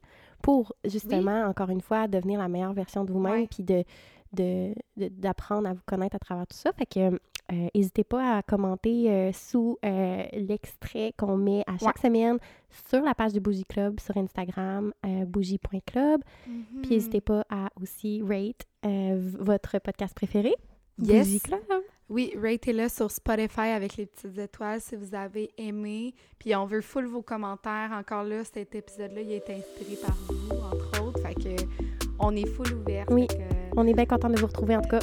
pour 0.45 0.75
justement, 0.85 1.45
encore 1.45 1.71
une 1.71 1.81
fois, 1.81 2.07
devenir 2.07 2.37
la 2.39 2.47
meilleure 2.47 2.73
version 2.73 3.03
de 3.03 3.11
vous-même, 3.11 3.47
puis 3.47 3.63
de, 3.63 3.83
d'apprendre 4.95 5.67
à 5.67 5.73
vous 5.73 5.81
connaître 5.87 6.15
à 6.15 6.19
travers 6.19 6.45
tout 6.45 6.55
ça. 6.55 6.71
Fait 6.73 6.85
que 6.85 6.99
euh, 6.99 7.67
n'hésitez 7.73 8.03
pas 8.03 8.37
à 8.37 8.43
commenter 8.43 9.09
euh, 9.09 9.31
sous 9.33 9.79
euh, 9.83 10.23
l'extrait 10.33 11.13
qu'on 11.17 11.35
met 11.35 11.63
à 11.65 11.79
chaque 11.79 11.97
semaine 11.97 12.37
sur 12.87 13.01
la 13.01 13.15
page 13.15 13.33
du 13.33 13.39
Bougie 13.39 13.63
Club 13.63 13.99
sur 13.99 14.15
Instagram, 14.17 14.93
bougie.club. 15.25 16.21
Puis 16.43 16.53
mm-hmm. 16.53 16.89
n'hésitez 16.91 17.21
pas 17.21 17.43
à 17.49 17.69
aussi 17.81 18.21
rate 18.21 18.67
votre 19.39 19.79
podcast 19.79 20.13
préféré, 20.13 20.53
Bougie 20.99 21.39
Club. 21.39 21.61
Oui, 22.09 22.33
ratez-le 22.35 22.87
sur 22.87 23.09
Spotify 23.09 23.69
avec 23.75 23.97
les 23.97 24.05
petites 24.05 24.37
étoiles 24.37 24.79
si 24.79 24.95
vous 24.95 25.15
avez 25.15 25.49
aimé. 25.57 26.13
Puis 26.37 26.55
on 26.55 26.65
veut 26.65 26.81
full 26.81 27.07
vos 27.07 27.23
commentaires. 27.23 27.91
Encore 27.93 28.23
là, 28.23 28.43
cet 28.43 28.75
épisode-là, 28.75 29.21
il 29.21 29.31
a 29.31 29.35
été 29.35 29.53
inspiré 29.53 29.97
par 30.05 30.15
vous, 30.27 30.55
entre 30.57 31.03
autres. 31.03 31.19
Fait 31.21 31.33
que 31.33 31.63
on 32.19 32.35
est 32.35 32.47
full 32.47 32.73
ouvert. 32.73 33.05
Oui. 33.09 33.27
On 33.75 33.87
est 33.87 33.93
bien 33.93 34.05
content 34.05 34.29
de 34.29 34.39
vous 34.39 34.47
retrouver 34.47 34.75
en 34.77 34.81
tout 34.81 34.89
cas. 34.89 34.99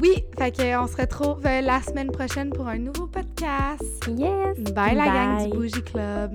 Oui, 0.00 0.24
fait 0.38 0.50
que 0.50 0.82
on 0.82 0.86
se 0.86 0.96
retrouve 0.96 1.44
euh, 1.46 1.60
la 1.60 1.80
semaine 1.80 2.10
prochaine 2.10 2.50
pour 2.50 2.66
un 2.68 2.78
nouveau 2.78 3.06
podcast. 3.06 3.82
Yes. 4.08 4.58
Bye, 4.72 4.94
la 4.94 5.06
gang 5.06 5.50
du 5.50 5.56
Bougie 5.56 5.82
Club. 5.82 6.34